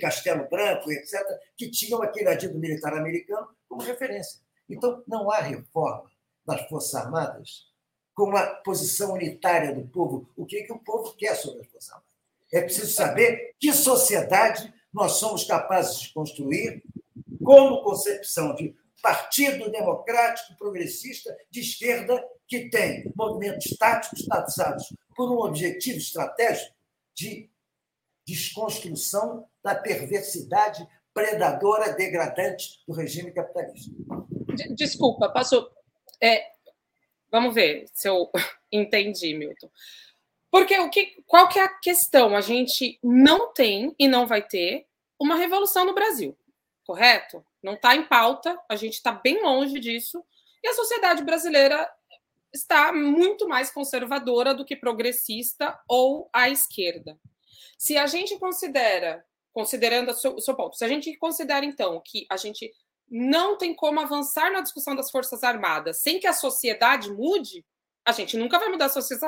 Castelo 0.00 0.48
Branco, 0.48 0.90
etc., 0.90 1.20
que 1.54 1.70
tinham 1.70 2.02
aquele 2.02 2.30
adido 2.30 2.58
militar 2.58 2.94
americano 2.94 3.46
como 3.68 3.82
referência. 3.82 4.40
Então, 4.68 5.02
não 5.06 5.30
há 5.30 5.40
reforma 5.40 6.10
das 6.46 6.66
Forças 6.68 6.94
Armadas 6.94 7.66
com 8.14 8.24
uma 8.24 8.46
posição 8.46 9.12
unitária 9.12 9.74
do 9.74 9.86
povo. 9.88 10.26
O 10.34 10.46
que, 10.46 10.58
é 10.58 10.62
que 10.62 10.72
o 10.72 10.78
povo 10.78 11.14
quer 11.16 11.34
sobre 11.34 11.60
as 11.60 11.66
Forças 11.66 11.90
Armadas? 11.90 12.10
É 12.52 12.62
preciso 12.62 12.92
saber 12.92 13.54
que 13.60 13.72
sociedade 13.72 14.72
nós 14.92 15.12
somos 15.12 15.44
capazes 15.44 16.00
de 16.00 16.12
construir 16.14 16.82
como 17.50 17.82
concepção 17.82 18.54
de 18.54 18.72
partido 19.02 19.68
democrático 19.72 20.56
progressista 20.56 21.36
de 21.50 21.58
esquerda 21.58 22.24
que 22.46 22.70
tem 22.70 23.12
movimentos 23.16 23.76
táticos 23.76 24.24
traçados 24.24 24.84
por 25.16 25.32
um 25.32 25.40
objetivo 25.40 25.98
estratégico 25.98 26.72
de 27.12 27.50
desconstrução 28.24 29.48
da 29.64 29.74
perversidade 29.74 30.86
predadora, 31.12 31.92
degradante 31.92 32.84
do 32.86 32.94
regime 32.94 33.32
capitalista. 33.32 33.90
Desculpa, 34.76 35.28
passou. 35.28 35.68
É, 36.22 36.52
vamos 37.32 37.52
ver 37.52 37.86
se 37.92 38.08
eu 38.08 38.30
entendi, 38.70 39.34
Milton. 39.34 39.68
Porque 40.52 40.78
o 40.78 40.88
que, 40.88 41.20
qual 41.26 41.48
que 41.48 41.58
é 41.58 41.64
a 41.64 41.78
questão? 41.80 42.36
A 42.36 42.40
gente 42.40 42.96
não 43.02 43.52
tem 43.52 43.92
e 43.98 44.06
não 44.06 44.24
vai 44.24 44.40
ter 44.40 44.86
uma 45.18 45.34
revolução 45.34 45.84
no 45.84 45.94
Brasil, 45.94 46.36
correto? 46.90 47.46
Não 47.62 47.74
está 47.74 47.94
em 47.94 48.04
pauta, 48.04 48.58
a 48.68 48.74
gente 48.74 48.94
está 48.94 49.12
bem 49.12 49.40
longe 49.40 49.78
disso, 49.78 50.24
e 50.60 50.66
a 50.66 50.74
sociedade 50.74 51.22
brasileira 51.22 51.88
está 52.52 52.92
muito 52.92 53.46
mais 53.46 53.70
conservadora 53.70 54.52
do 54.52 54.64
que 54.64 54.74
progressista 54.74 55.78
ou 55.88 56.28
à 56.32 56.50
esquerda. 56.50 57.16
Se 57.78 57.96
a 57.96 58.08
gente 58.08 58.36
considera, 58.40 59.24
considerando 59.52 60.10
o 60.10 60.14
seu, 60.14 60.36
seu 60.40 60.56
ponto, 60.56 60.76
se 60.76 60.84
a 60.84 60.88
gente 60.88 61.16
considera 61.16 61.64
então 61.64 62.02
que 62.04 62.26
a 62.28 62.36
gente 62.36 62.68
não 63.08 63.56
tem 63.56 63.72
como 63.72 64.00
avançar 64.00 64.50
na 64.50 64.60
discussão 64.60 64.96
das 64.96 65.12
Forças 65.12 65.44
Armadas 65.44 66.02
sem 66.02 66.18
que 66.18 66.26
a 66.26 66.32
sociedade 66.32 67.08
mude, 67.12 67.64
a 68.04 68.10
gente 68.10 68.36
nunca 68.36 68.58
vai 68.58 68.68
mudar 68.68 68.86
as 68.86 68.94
Forças 68.94 69.20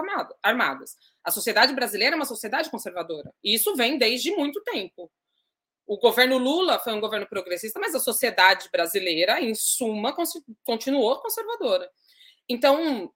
Armadas. 0.43 0.97
A 1.23 1.31
sociedade 1.31 1.73
brasileira 1.75 2.17
é 2.17 2.19
uma 2.19 2.25
sociedade 2.25 2.71
conservadora. 2.71 3.33
E 3.45 3.55
isso 3.55 3.77
vem 3.77 3.99
desde 3.99 4.35
muito 4.35 4.61
tempo. 4.63 5.09
O 5.93 5.99
governo 5.99 6.39
Lula 6.39 6.79
foi 6.79 6.95
um 6.95 7.01
governo 7.01 7.27
progressista, 7.27 7.79
mas 7.79 7.95
a 7.95 8.01
sociedade 8.01 8.71
brasileira, 8.73 9.39
em 9.43 9.55
suma, 9.55 10.17
continuou 10.65 11.21
conservadora. 11.21 11.87
Então, 12.49 13.13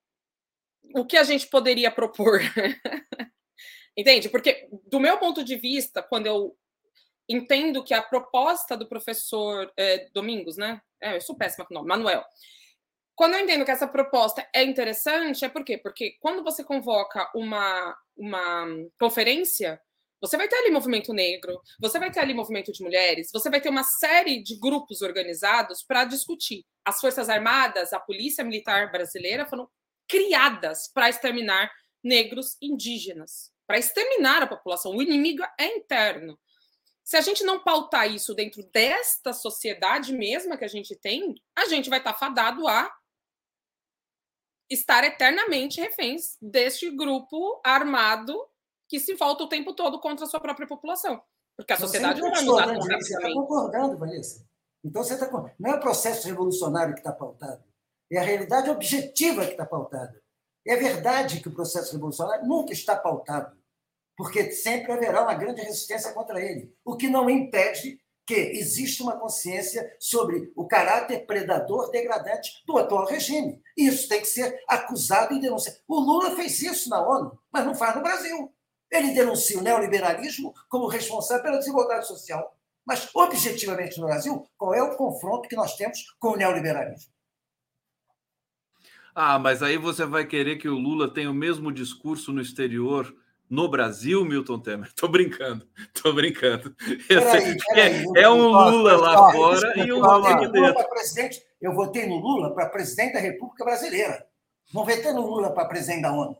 o 0.95 1.07
que 1.07 1.16
a 1.16 1.24
gente 1.24 1.47
poderia 1.47 1.91
propor? 1.91 2.39
Entende? 3.97 4.29
Porque, 4.29 4.68
do 4.91 5.01
meu 5.01 5.16
ponto 5.16 5.43
de 5.43 5.57
vista, 5.57 6.03
quando 6.03 6.27
eu 6.27 6.55
entendo 7.27 7.83
que 7.83 7.95
a 7.95 8.03
proposta 8.03 8.77
do 8.77 8.87
professor 8.87 9.72
é, 9.74 10.11
Domingos, 10.12 10.59
né? 10.59 10.79
É, 11.01 11.16
eu 11.16 11.20
sou 11.22 11.35
péssima 11.35 11.64
com 11.64 11.72
o 11.72 11.77
nome, 11.79 11.89
Manuel. 11.89 12.22
Quando 13.14 13.37
eu 13.37 13.41
entendo 13.41 13.64
que 13.64 13.70
essa 13.70 13.89
proposta 13.89 14.47
é 14.55 14.62
interessante, 14.62 15.47
é 15.47 15.49
por 15.49 15.64
quê? 15.64 15.79
Porque 15.79 16.18
quando 16.20 16.45
você 16.45 16.62
convoca 16.62 17.27
uma, 17.35 17.97
uma 18.14 18.66
conferência, 19.01 19.81
você 20.21 20.37
vai 20.37 20.49
ter 20.49 20.57
ali 20.57 20.71
movimento 20.71 21.12
negro, 21.12 21.61
você 21.79 21.99
vai 21.99 22.11
ter 22.11 22.21
ali 22.21 22.33
movimento 22.33 22.73
de 22.73 22.83
mulheres, 22.83 23.31
você 23.33 23.51
vai 23.51 23.61
ter 23.61 23.69
uma 23.69 23.85
série 23.85 24.43
de 24.43 24.59
grupos 24.59 25.03
organizados 25.03 25.83
para 25.83 26.05
discutir. 26.05 26.64
As 26.85 27.01
Forças 27.01 27.29
Armadas, 27.29 27.93
a 27.93 28.01
Polícia 28.01 28.43
Militar 28.45 28.91
Brasileira 28.91 29.47
foram 29.47 29.69
criadas 30.09 30.89
para 30.93 31.09
exterminar 31.09 31.71
negros 32.03 32.57
indígenas, 32.62 33.51
para 33.67 33.79
exterminar 33.79 34.43
a 34.43 34.47
população. 34.47 34.97
O 34.97 35.03
inimigo 35.03 35.43
é 35.59 35.67
interno. 35.77 36.39
Se 37.05 37.17
a 37.17 37.21
gente 37.21 37.45
não 37.45 37.62
pautar 37.62 38.11
isso 38.12 38.35
dentro 38.35 38.62
desta 38.73 39.33
sociedade 39.33 40.12
mesma 40.12 40.57
que 40.57 40.64
a 40.64 40.69
gente 40.69 40.97
tem, 40.97 41.35
a 41.55 41.67
gente 41.67 41.89
vai 41.91 41.99
estar 41.99 42.12
tá 42.12 42.19
fadado 42.19 42.67
a 42.67 42.93
estar 44.69 45.05
eternamente 45.05 45.81
reféns 45.81 46.37
deste 46.41 46.91
grupo 46.91 47.61
armado 47.64 48.37
que 48.89 49.01
se 49.01 49.14
volta 49.14 49.45
o 49.45 49.49
tempo 49.49 49.74
todo 49.74 50.01
contra 50.01 50.24
a 50.24 50.28
sua 50.28 50.41
própria 50.41 50.66
população. 50.66 51.22
Porque 51.57 51.72
a 51.72 51.78
sociedade 51.78 52.20
não 52.20 52.30
vai 52.30 52.45
mudar 52.45 52.66
né, 52.66 52.78
Você 52.78 53.14
está 53.14 53.32
concordando, 53.32 53.97
Vanessa. 53.97 54.47
Então, 54.84 55.03
você 55.03 55.14
está 55.14 55.28
não 55.59 55.70
é 55.70 55.76
o 55.76 55.80
processo 55.80 56.28
revolucionário 56.28 56.95
que 56.95 57.01
está 57.01 57.12
pautado, 57.12 57.64
é 58.11 58.18
a 58.18 58.22
realidade 58.22 58.70
objetiva 58.70 59.45
que 59.45 59.53
está 59.53 59.66
pautada. 59.66 60.22
É 60.66 60.76
verdade 60.76 61.41
que 61.41 61.49
o 61.49 61.55
processo 61.55 61.93
revolucionário 61.93 62.47
nunca 62.47 62.72
está 62.72 62.95
pautado, 62.95 63.57
porque 64.16 64.53
sempre 64.53 64.93
haverá 64.93 65.22
uma 65.22 65.34
grande 65.34 65.62
resistência 65.62 66.12
contra 66.12 66.41
ele, 66.41 66.72
o 66.84 66.97
que 66.97 67.09
não 67.09 67.28
impede 67.28 68.01
que 68.26 68.34
existe 68.34 69.03
uma 69.03 69.16
consciência 69.16 69.97
sobre 70.01 70.53
o 70.57 70.66
caráter 70.66 71.26
predador 71.26 71.91
degradante 71.91 72.62
do 72.66 72.76
atual 72.76 73.07
regime. 73.07 73.62
Isso 73.76 74.09
tem 74.09 74.20
que 74.20 74.26
ser 74.26 74.61
acusado 74.68 75.32
e 75.34 75.41
denunciado. 75.41 75.78
O 75.87 76.01
Lula 76.01 76.34
fez 76.34 76.61
isso 76.61 76.91
na 76.91 77.07
ONU, 77.07 77.39
mas 77.53 77.64
não 77.64 77.74
faz 77.74 77.95
no 77.95 78.03
Brasil. 78.03 78.53
Ele 78.91 79.12
denuncia 79.12 79.59
o 79.59 79.62
neoliberalismo 79.62 80.55
como 80.68 80.87
responsável 80.87 81.43
pela 81.43 81.59
desigualdade 81.59 82.07
social. 82.07 82.57
Mas, 82.84 83.11
objetivamente, 83.14 83.99
no 83.99 84.07
Brasil, 84.07 84.47
qual 84.57 84.72
é 84.72 84.82
o 84.82 84.97
confronto 84.97 85.49
que 85.49 85.57
nós 85.57 85.74
temos 85.76 86.14
com 86.20 86.28
o 86.28 86.37
neoliberalismo? 86.37 87.11
Ah, 89.12 89.39
mas 89.39 89.62
aí 89.62 89.76
você 89.76 90.05
vai 90.05 90.26
querer 90.26 90.57
que 90.57 90.68
o 90.68 90.78
Lula 90.78 91.12
tenha 91.12 91.30
o 91.30 91.34
mesmo 91.34 91.72
discurso 91.72 92.32
no 92.32 92.41
exterior 92.41 93.12
no 93.49 93.68
Brasil, 93.68 94.24
Milton 94.24 94.61
Temer? 94.61 94.93
Tô 94.95 95.09
brincando, 95.09 95.66
tô 96.01 96.12
brincando. 96.12 96.76
Peraí, 97.09 97.57
peraí, 97.57 98.05
é, 98.14 98.22
é, 98.22 98.28
um 98.28 98.49
Lula 98.49 98.97
lá 98.97 99.32
fora 99.32 99.72
e 99.78 99.93
um 99.93 100.01
Lula 100.01 100.30
aqui 100.30 100.49
dentro. 100.53 100.89
Presidente, 100.91 101.43
eu 101.61 101.72
votei 101.72 102.07
no 102.07 102.18
Lula 102.18 102.55
para 102.55 102.68
presidente 102.68 103.14
da 103.14 103.20
República 103.20 103.64
Brasileira. 103.64 104.26
Não 104.72 104.84
votei 104.84 105.12
no 105.12 105.26
Lula 105.26 105.51
para 105.51 105.64
presidente 105.66 106.03
da 106.03 106.12
ONU. 106.12 106.37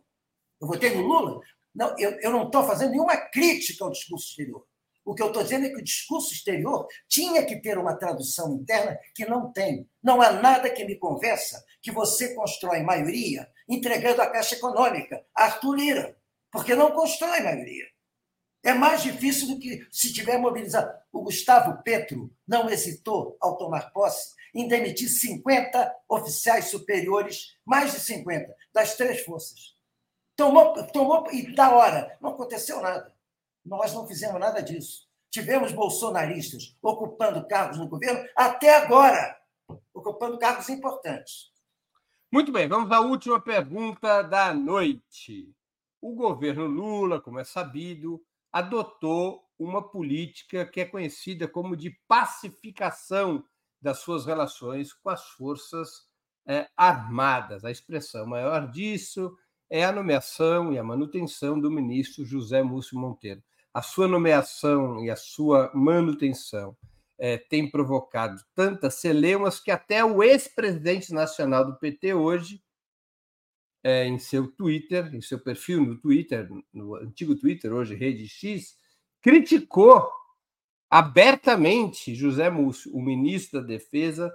Eu 0.61 0.69
votei 0.69 0.95
no 0.95 1.07
Lula 1.07 1.41
não, 1.77 1.95
eu, 1.99 2.13
eu 2.21 2.33
não 2.33 2.47
estou 2.47 2.65
fazendo 2.65 2.93
nenhuma 2.93 3.17
crítica 3.17 3.85
ao 3.85 3.91
discurso 3.91 4.29
exterior. 4.31 4.67
O 5.05 5.15
que 5.15 5.23
eu 5.23 5.29
estou 5.29 5.43
dizendo 5.43 5.67
é 5.67 5.69
que 5.69 5.77
o 5.77 5.85
discurso 5.85 6.33
exterior 6.33 6.89
tinha 7.07 7.45
que 7.45 7.61
ter 7.61 7.79
uma 7.79 7.95
tradução 7.95 8.55
interna 8.55 8.99
que 9.15 9.27
não 9.27 9.53
tem. 9.53 9.89
Não 10.03 10.21
há 10.21 10.33
nada 10.33 10.71
que 10.71 10.85
me 10.85 10.99
convença 10.99 11.63
que 11.81 11.93
você 11.93 12.35
constrói 12.35 12.83
maioria 12.83 13.47
entregando 13.69 14.23
a 14.23 14.31
Caixa 14.31 14.57
Econômica 14.57 15.25
a 15.37 15.45
Arthur 15.45 15.75
Lira, 15.77 16.17
porque 16.51 16.75
não 16.75 16.91
constrói 16.93 17.41
maioria. 17.41 17.85
É 18.65 18.73
mais 18.73 19.03
difícil 19.03 19.47
do 19.47 19.61
que 19.61 19.87
se 19.93 20.13
tiver 20.13 20.39
mobilizado. 20.39 20.93
O 21.13 21.23
Gustavo 21.23 21.83
Petro 21.85 22.33
não 22.49 22.69
hesitou, 22.69 23.37
ao 23.41 23.57
tomar 23.57 23.93
posse, 23.93 24.35
em 24.53 24.67
demitir 24.67 25.09
50 25.09 25.95
oficiais 26.09 26.65
superiores, 26.65 27.57
mais 27.65 27.93
de 27.93 28.01
50, 28.01 28.53
das 28.73 28.97
três 28.97 29.21
forças. 29.21 29.76
Tomou, 30.37 30.87
tomou 30.89 31.27
e 31.33 31.55
da 31.55 31.75
hora. 31.75 32.17
Não 32.21 32.31
aconteceu 32.31 32.81
nada. 32.83 33.15
Nós 33.65 33.93
não 33.95 34.07
fizemos 34.07 34.39
nada 34.39 34.63
disso. 34.63 35.09
Tivemos 35.31 35.73
bolsonaristas 35.73 36.77
ocupando 36.81 37.47
cargos 37.49 37.79
no 37.79 37.89
governo 37.89 38.27
até 38.37 38.77
agora, 38.77 39.39
ocupando 39.93 40.39
cargos 40.39 40.69
importantes. 40.69 41.51
Muito 42.31 42.53
bem, 42.53 42.69
vamos 42.69 42.91
à 42.93 43.01
última 43.01 43.41
pergunta 43.41 44.23
da 44.23 44.53
noite. 44.53 45.53
O 46.01 46.15
governo 46.15 46.67
Lula, 46.67 47.21
como 47.21 47.39
é 47.39 47.45
sabido, 47.45 48.23
adotou 48.53 49.49
uma 49.59 49.83
política 49.83 50.67
que 50.67 50.81
é 50.81 50.85
conhecida 50.85 51.49
como 51.49 51.77
de 51.77 51.91
pacificação 52.07 53.45
das 53.81 54.01
suas 54.01 54.27
relações 54.27 54.93
com 54.93 55.09
as 55.09 55.25
forças 55.31 56.07
é, 56.47 56.69
armadas. 56.77 57.65
A 57.65 57.71
expressão 57.71 58.27
maior 58.27 58.71
disso 58.71 59.37
é 59.69 59.85
a 59.85 59.93
nomeação 59.93 60.73
e 60.73 60.79
a 60.79 60.85
manutenção 60.85 61.61
do 61.61 61.71
ministro 61.71 62.25
José 62.25 62.63
Múcio 62.63 62.99
Monteiro. 62.99 63.43
A 63.73 63.83
sua 63.83 64.09
nomeação 64.09 65.05
e 65.05 65.11
a 65.11 65.17
sua 65.17 65.71
manutenção 65.75 66.77
é, 67.19 67.37
tem 67.37 67.71
provocado 67.71 68.41
tantas 68.55 68.95
celeumas 68.95 69.61
que 69.61 69.71
até 69.71 70.05
o 70.05 70.23
ex-presidente 70.23 71.13
nacional 71.13 71.65
do 71.65 71.79
PT 71.79 72.15
hoje, 72.15 72.63
é, 73.83 74.07
em 74.07 74.19
seu 74.19 74.51
Twitter, 74.51 75.15
em 75.15 75.21
seu 75.21 75.39
perfil 75.39 75.85
no 75.85 76.01
Twitter, 76.01 76.49
no 76.73 76.97
antigo 76.97 77.37
Twitter, 77.37 77.73
hoje 77.73 77.95
Rede 77.95 78.29
X, 78.29 78.77
criticou 79.21 80.09
abertamente 80.89 82.15
José 82.15 82.49
Múcio, 82.49 82.95
o 82.95 83.03
ministro 83.03 83.61
da 83.61 83.67
Defesa, 83.67 84.33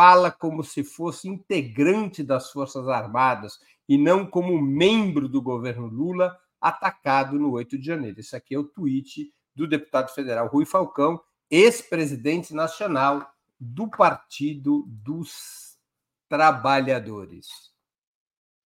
fala 0.00 0.30
como 0.30 0.64
se 0.64 0.82
fosse 0.82 1.28
integrante 1.28 2.22
das 2.22 2.50
Forças 2.50 2.88
Armadas 2.88 3.60
e 3.86 3.98
não 3.98 4.24
como 4.24 4.58
membro 4.58 5.28
do 5.28 5.42
governo 5.42 5.88
Lula 5.88 6.34
atacado 6.58 7.38
no 7.38 7.52
8 7.52 7.76
de 7.76 7.84
janeiro. 7.84 8.18
Esse 8.18 8.34
aqui 8.34 8.54
é 8.54 8.58
o 8.58 8.64
tweet 8.64 9.30
do 9.54 9.68
deputado 9.68 10.08
federal 10.08 10.48
Rui 10.48 10.64
Falcão, 10.64 11.20
ex-presidente 11.50 12.54
nacional 12.54 13.30
do 13.60 13.90
Partido 13.90 14.86
dos 14.88 15.76
Trabalhadores. 16.30 17.48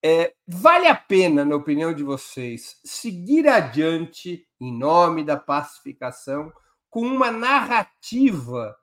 É, 0.01 0.33
vale 0.47 0.87
a 0.87 0.95
pena, 0.95 1.45
na 1.45 1.57
opinião 1.57 1.93
de 1.93 2.05
vocês, 2.05 2.79
seguir 2.85 3.49
adiante 3.49 4.47
em 4.61 4.73
nome 4.73 5.25
da 5.25 5.37
pacificação 5.37 6.53
com 6.89 7.01
uma 7.01 7.33
narrativa 7.33 8.77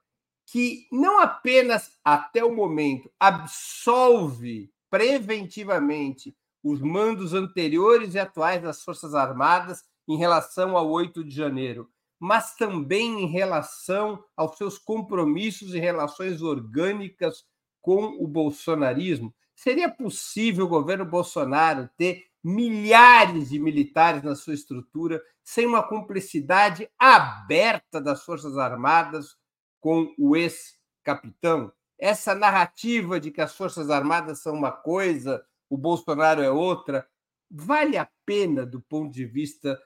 que 0.53 0.87
não 0.91 1.19
apenas 1.19 1.97
até 2.05 2.45
o 2.45 2.53
momento 2.53 3.09
absolve 3.19 4.71
preventivamente 4.87 6.37
os 6.63 6.79
mandos 6.79 7.33
anteriores 7.33 8.13
e 8.13 8.19
atuais 8.19 8.61
das 8.61 8.83
Forças 8.83 9.15
Armadas 9.15 9.83
em 10.07 10.15
relação 10.15 10.77
ao 10.77 10.87
8 10.91 11.23
de 11.23 11.35
janeiro, 11.35 11.89
mas 12.19 12.55
também 12.55 13.23
em 13.23 13.25
relação 13.25 14.23
aos 14.37 14.55
seus 14.55 14.77
compromissos 14.77 15.73
e 15.73 15.79
relações 15.79 16.43
orgânicas 16.43 17.43
com 17.81 18.23
o 18.23 18.27
bolsonarismo. 18.27 19.33
Seria 19.55 19.89
possível 19.89 20.65
o 20.65 20.69
governo 20.69 21.03
Bolsonaro 21.03 21.89
ter 21.97 22.25
milhares 22.43 23.49
de 23.49 23.57
militares 23.57 24.21
na 24.21 24.35
sua 24.35 24.53
estrutura 24.53 25.19
sem 25.43 25.65
uma 25.65 25.81
cumplicidade 25.81 26.87
aberta 26.99 27.99
das 27.99 28.23
Forças 28.23 28.55
Armadas 28.55 29.35
com 29.83 30.15
o 30.17 30.33
ex-capitão? 30.33 31.69
Essa 31.99 32.33
narrativa 32.33 33.19
de 33.19 33.29
que 33.31 33.41
as 33.41 33.53
Forças 33.53 33.89
Armadas 33.89 34.39
são 34.39 34.53
uma 34.53 34.71
coisa, 34.71 35.45
o 35.69 35.77
Bolsonaro 35.77 36.41
é 36.41 36.49
outra, 36.49 37.05
vale 37.51 37.97
a 37.97 38.09
pena 38.25 38.65
do 38.65 38.79
ponto 38.79 39.13
de 39.13 39.25
vista 39.25 39.77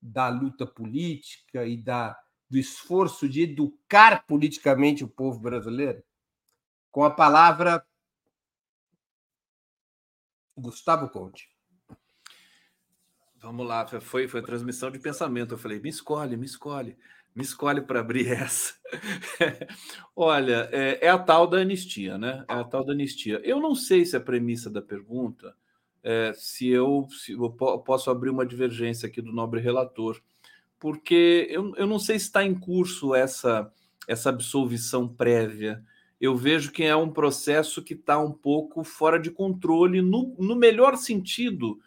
da 0.00 0.28
luta 0.28 0.66
política 0.66 1.64
e 1.64 1.82
da, 1.82 2.14
do 2.50 2.58
esforço 2.58 3.26
de 3.26 3.44
educar 3.44 4.26
politicamente 4.26 5.02
o 5.02 5.08
povo 5.08 5.40
brasileiro? 5.40 6.04
Com 6.90 7.02
a 7.02 7.10
palavra, 7.10 7.82
Gustavo 10.54 11.08
Conte. 11.08 11.48
Vamos 13.36 13.66
lá, 13.66 13.86
foi, 14.02 14.28
foi 14.28 14.42
transmissão 14.42 14.90
de 14.90 14.98
pensamento. 14.98 15.54
Eu 15.54 15.58
falei, 15.58 15.80
me 15.80 15.88
escolhe, 15.88 16.36
me 16.36 16.44
escolhe, 16.44 16.94
me 17.34 17.42
escolhe 17.42 17.80
para 17.80 18.00
abrir 18.00 18.28
essa. 18.32 18.74
Olha, 20.14 20.68
é, 20.72 21.06
é, 21.06 21.08
a 21.08 21.18
tal 21.18 21.46
da 21.46 21.58
anistia, 21.58 22.16
né? 22.16 22.44
É 22.48 22.54
a 22.54 22.64
tal 22.64 22.84
da 22.84 22.92
anistia. 22.92 23.40
Eu 23.44 23.60
não 23.60 23.74
sei 23.74 24.04
se 24.04 24.16
a 24.16 24.20
premissa 24.20 24.70
da 24.70 24.80
pergunta 24.80 25.54
é, 26.02 26.32
se, 26.34 26.68
eu, 26.68 27.06
se 27.10 27.32
eu 27.32 27.50
posso 27.50 28.10
abrir 28.10 28.30
uma 28.30 28.46
divergência 28.46 29.06
aqui 29.08 29.20
do 29.20 29.32
nobre 29.32 29.60
relator, 29.60 30.20
porque 30.78 31.48
eu, 31.50 31.74
eu 31.76 31.86
não 31.86 31.98
sei 31.98 32.18
se 32.18 32.26
está 32.26 32.44
em 32.44 32.54
curso 32.54 33.14
essa, 33.14 33.72
essa 34.06 34.28
absolvição 34.28 35.08
prévia. 35.08 35.82
Eu 36.20 36.36
vejo 36.36 36.70
que 36.70 36.84
é 36.84 36.94
um 36.94 37.10
processo 37.10 37.82
que 37.82 37.94
está 37.94 38.18
um 38.18 38.32
pouco 38.32 38.84
fora 38.84 39.18
de 39.18 39.30
controle, 39.30 40.00
no, 40.00 40.36
no 40.38 40.54
melhor 40.54 40.96
sentido 40.96 41.78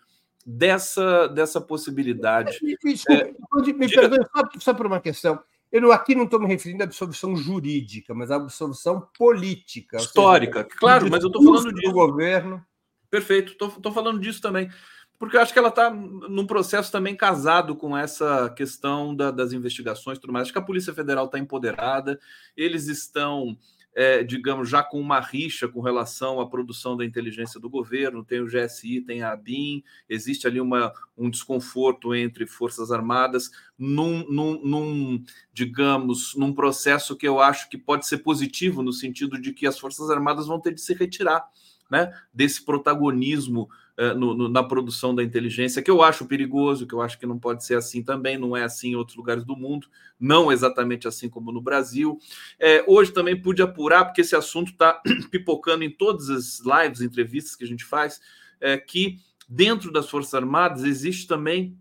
dessa, 0.48 1.28
dessa 1.28 1.60
possibilidade. 1.60 2.58
Me, 2.64 2.78
me, 2.82 2.94
desculpe, 2.94 3.22
é, 3.22 3.74
me 3.74 3.86
diga... 3.88 4.02
perdoe, 4.02 4.26
só, 4.26 4.60
só 4.60 4.74
por 4.74 4.88
uma 4.88 5.02
questão. 5.02 5.38
Eu 5.70 5.92
aqui 5.92 6.16
não 6.16 6.24
estou 6.24 6.40
me 6.40 6.48
referindo 6.48 6.82
à 6.82 6.86
absolvição 6.86 7.36
jurídica, 7.36 8.14
mas 8.14 8.32
à 8.32 8.38
absolvição 8.38 9.06
política. 9.18 9.98
Histórica, 9.98 10.64
seja, 10.64 10.76
claro, 10.80 11.10
mas 11.10 11.22
eu 11.24 11.28
estou 11.28 11.44
falando 11.44 11.74
disso. 11.74 11.92
do 11.92 11.94
governo 11.94 12.66
Perfeito, 13.10 13.54
estou 13.54 13.92
falando 13.92 14.20
disso 14.20 14.42
também. 14.42 14.70
Porque 15.18 15.36
eu 15.36 15.42
acho 15.42 15.52
que 15.52 15.58
ela 15.58 15.70
está 15.70 15.90
num 15.90 16.46
processo 16.46 16.92
também 16.92 17.16
casado 17.16 17.76
com 17.76 17.98
essa 17.98 18.50
questão 18.52 19.16
da, 19.16 19.32
das 19.32 19.52
investigações 19.52 20.18
e 20.18 20.22
tudo 20.22 20.32
mais. 20.32 20.44
Acho 20.44 20.54
que 20.54 20.60
a 20.60 20.64
Polícia 20.64 20.94
Federal 20.94 21.26
está 21.26 21.40
empoderada, 21.40 22.20
eles 22.56 22.88
estão, 22.88 23.58
é, 24.00 24.24
digamos, 24.24 24.70
já 24.70 24.84
com 24.84 25.02
uma 25.02 25.20
rixa 25.20 25.68
com 25.68 25.82
relação 25.82 26.40
à 26.40 26.48
produção 26.48 26.96
da 26.96 27.04
inteligência 27.04 27.60
do 27.60 27.68
governo. 27.68 28.24
Tem 28.24 28.40
o 28.40 28.46
GSI, 28.46 29.02
tem 29.02 29.24
a 29.24 29.32
ABIN, 29.32 29.84
existe 30.08 30.46
ali 30.46 30.62
uma, 30.62 30.94
um 31.18 31.32
desconforto 31.32 32.14
entre 32.14 32.46
Forças 32.46 32.92
Armadas, 32.92 33.50
num, 33.76 34.24
num, 34.30 34.62
num, 34.64 35.24
digamos, 35.52 36.36
num 36.36 36.54
processo 36.54 37.16
que 37.16 37.28
eu 37.28 37.42
acho 37.42 37.68
que 37.72 37.78
pode 37.78 38.06
ser 38.06 38.20
positivo, 38.20 38.84
no 38.84 38.94
sentido 38.94 39.42
de 39.42 39.52
que 39.52 39.66
as 39.66 39.80
Forças 39.80 40.12
Armadas 40.12 40.46
vão 40.46 40.62
ter 40.62 40.76
de 40.76 40.82
se 40.82 40.94
retirar 40.94 41.50
né, 41.90 42.14
desse 42.32 42.64
protagonismo 42.64 43.68
no, 44.14 44.36
no, 44.36 44.48
na 44.48 44.64
produção 44.64 45.16
da 45.16 45.24
inteligência, 45.24 45.82
que 45.82 45.90
eu 45.90 46.04
acho 46.04 46.28
perigoso, 46.28 46.86
que 46.86 46.94
eu 46.94 47.02
acho 47.02 47.18
que 47.18 47.26
não 47.26 47.40
pode 47.40 47.66
ser 47.66 47.76
assim 47.76 48.04
também, 48.04 48.38
não 48.38 48.56
é 48.56 48.64
assim 48.64 48.92
em 48.92 48.96
outros 48.96 49.18
lugares 49.18 49.44
do 49.44 49.56
mundo, 49.56 49.88
não 50.20 50.52
exatamente 50.52 51.08
assim 51.08 51.28
como 51.28 51.52
no 51.52 51.60
Brasil. 51.60 52.20
É, 52.60 52.84
hoje 52.88 53.12
também 53.12 53.42
pude 53.42 53.62
apurar, 53.62 54.06
porque 54.06 54.22
esse 54.22 54.36
assunto 54.36 54.72
está 54.72 55.02
pipocando 55.32 55.84
em 55.84 55.90
todas 55.90 56.30
as 56.30 56.60
lives, 56.60 57.02
entrevistas 57.02 57.56
que 57.56 57.64
a 57.64 57.68
gente 57.68 57.84
faz, 57.84 58.22
é, 58.62 58.78
que 58.78 59.18
dentro 59.50 59.92
das 59.92 60.08
Forças 60.08 60.36
Armadas 60.36 60.84
existe 60.84 61.26
também 61.26 61.76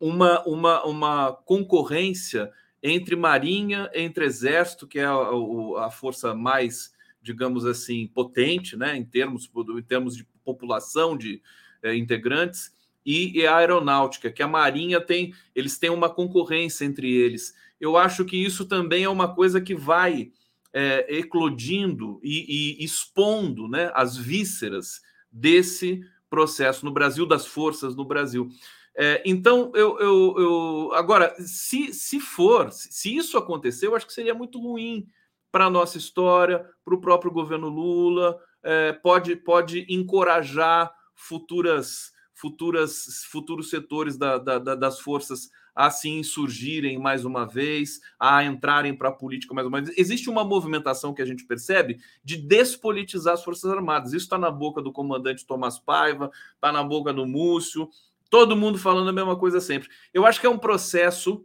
uma, 0.00 0.44
uma, 0.46 0.84
uma 0.84 1.32
concorrência 1.32 2.52
entre 2.80 3.16
Marinha, 3.16 3.90
entre 3.92 4.24
Exército, 4.24 4.86
que 4.86 5.00
é 5.00 5.06
a, 5.06 5.86
a 5.86 5.90
força 5.90 6.34
mais 6.36 6.96
digamos 7.20 7.66
assim, 7.66 8.06
potente, 8.06 8.76
né, 8.76 8.96
em 8.96 9.04
termos, 9.04 9.50
em 9.76 9.82
termos 9.82 10.16
de 10.16 10.26
população 10.48 11.16
de 11.16 11.42
é, 11.82 11.94
integrantes, 11.94 12.72
e, 13.04 13.38
e, 13.38 13.46
a 13.46 13.56
aeronáutica, 13.56 14.30
que 14.30 14.42
a 14.42 14.48
Marinha 14.48 15.00
tem, 15.00 15.32
eles 15.54 15.78
têm 15.78 15.90
uma 15.90 16.10
concorrência 16.10 16.84
entre 16.84 17.10
eles. 17.10 17.54
Eu 17.80 17.96
acho 17.96 18.24
que 18.24 18.36
isso 18.36 18.66
também 18.66 19.04
é 19.04 19.08
uma 19.08 19.34
coisa 19.34 19.60
que 19.60 19.74
vai 19.74 20.30
é, 20.72 21.18
eclodindo 21.18 22.20
e, 22.22 22.76
e 22.78 22.84
expondo 22.84 23.66
né, 23.66 23.90
as 23.94 24.16
vísceras 24.16 25.00
desse 25.32 26.02
processo 26.28 26.84
no 26.84 26.92
Brasil, 26.92 27.24
das 27.24 27.46
forças 27.46 27.96
no 27.96 28.04
Brasil. 28.04 28.50
É, 28.94 29.22
então, 29.24 29.72
eu, 29.74 29.98
eu, 30.00 30.34
eu, 30.38 30.90
agora, 30.94 31.34
se, 31.38 31.94
se 31.94 32.20
for, 32.20 32.70
se 32.72 33.16
isso 33.16 33.38
acontecer, 33.38 33.86
eu 33.86 33.96
acho 33.96 34.06
que 34.06 34.12
seria 34.12 34.34
muito 34.34 34.60
ruim 34.60 35.08
para 35.50 35.66
a 35.66 35.70
nossa 35.70 35.96
história, 35.96 36.66
para 36.84 36.94
o 36.94 37.00
próprio 37.00 37.30
governo 37.30 37.68
Lula, 37.68 38.38
é, 38.68 38.92
pode, 38.92 39.34
pode 39.34 39.86
encorajar 39.88 40.92
futuras, 41.14 42.12
futuras, 42.34 43.24
futuros 43.30 43.70
setores 43.70 44.18
da, 44.18 44.36
da, 44.36 44.58
da, 44.58 44.74
das 44.74 45.00
forças 45.00 45.50
a 45.74 45.88
se 45.90 46.10
insurgirem 46.10 46.98
mais 46.98 47.24
uma 47.24 47.46
vez, 47.46 47.98
a 48.20 48.44
entrarem 48.44 48.94
para 48.94 49.08
a 49.08 49.12
política 49.12 49.54
mais 49.54 49.66
uma 49.66 49.80
vez. 49.80 49.96
Existe 49.96 50.28
uma 50.28 50.44
movimentação 50.44 51.14
que 51.14 51.22
a 51.22 51.24
gente 51.24 51.46
percebe 51.46 51.98
de 52.22 52.36
despolitizar 52.36 53.32
as 53.32 53.42
Forças 53.42 53.70
Armadas. 53.70 54.12
Isso 54.12 54.26
está 54.26 54.36
na 54.36 54.50
boca 54.50 54.82
do 54.82 54.92
comandante 54.92 55.46
Tomás 55.46 55.78
Paiva, 55.78 56.30
está 56.54 56.70
na 56.70 56.82
boca 56.82 57.10
do 57.10 57.24
Múcio, 57.24 57.88
todo 58.28 58.54
mundo 58.54 58.76
falando 58.76 59.08
a 59.08 59.12
mesma 59.14 59.36
coisa 59.36 59.62
sempre. 59.62 59.88
Eu 60.12 60.26
acho 60.26 60.38
que 60.38 60.46
é 60.46 60.50
um 60.50 60.58
processo 60.58 61.42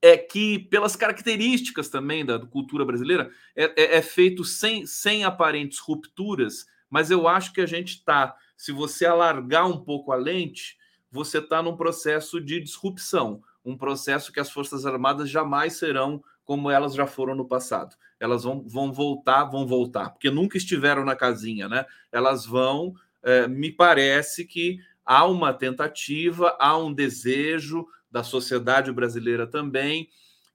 é 0.00 0.16
que, 0.16 0.58
pelas 0.58 0.94
características 0.94 1.88
também 1.88 2.24
da 2.24 2.38
cultura 2.38 2.84
brasileira, 2.84 3.30
é, 3.54 3.64
é, 3.64 3.96
é, 3.96 4.02
feito 4.02 4.44
sem, 4.44 4.86
sem 4.86 5.24
aparentes 5.24 5.78
rupturas, 5.78 6.66
mas 6.88 7.10
eu 7.10 7.26
acho 7.26 7.52
que 7.52 7.60
a 7.60 7.66
gente 7.66 7.94
está, 7.94 8.36
se 8.56 8.72
você 8.72 9.06
alargar 9.06 9.66
um 9.66 9.82
pouco 9.82 10.12
a 10.12 10.16
lente, 10.16 10.76
você 11.10 11.38
está 11.38 11.62
num 11.62 11.76
processo 11.76 12.40
de 12.40 12.60
disrupção, 12.60 13.42
um 13.64 13.76
processo 13.76 14.32
que 14.32 14.40
as 14.40 14.50
Forças 14.50 14.86
Armadas 14.86 15.28
jamais 15.28 15.74
serão 15.74 16.22
como 16.44 16.70
elas 16.70 16.94
já 16.94 17.06
foram 17.06 17.34
no 17.34 17.48
passado. 17.48 17.96
Elas 18.20 18.44
vão, 18.44 18.62
vão 18.66 18.92
voltar, 18.92 19.44
vão 19.44 19.66
voltar, 19.66 20.10
porque 20.10 20.30
nunca 20.30 20.56
estiveram 20.56 21.04
na 21.04 21.16
casinha, 21.16 21.68
né? 21.68 21.84
Elas 22.12 22.46
vão, 22.46 22.94
é, 23.22 23.48
me 23.48 23.72
parece 23.72 24.44
que 24.44 24.78
há 25.04 25.26
uma 25.26 25.52
tentativa, 25.52 26.56
há 26.60 26.76
um 26.78 26.92
desejo 26.92 27.86
da 28.16 28.22
sociedade 28.22 28.90
brasileira 28.90 29.46
também, 29.46 30.08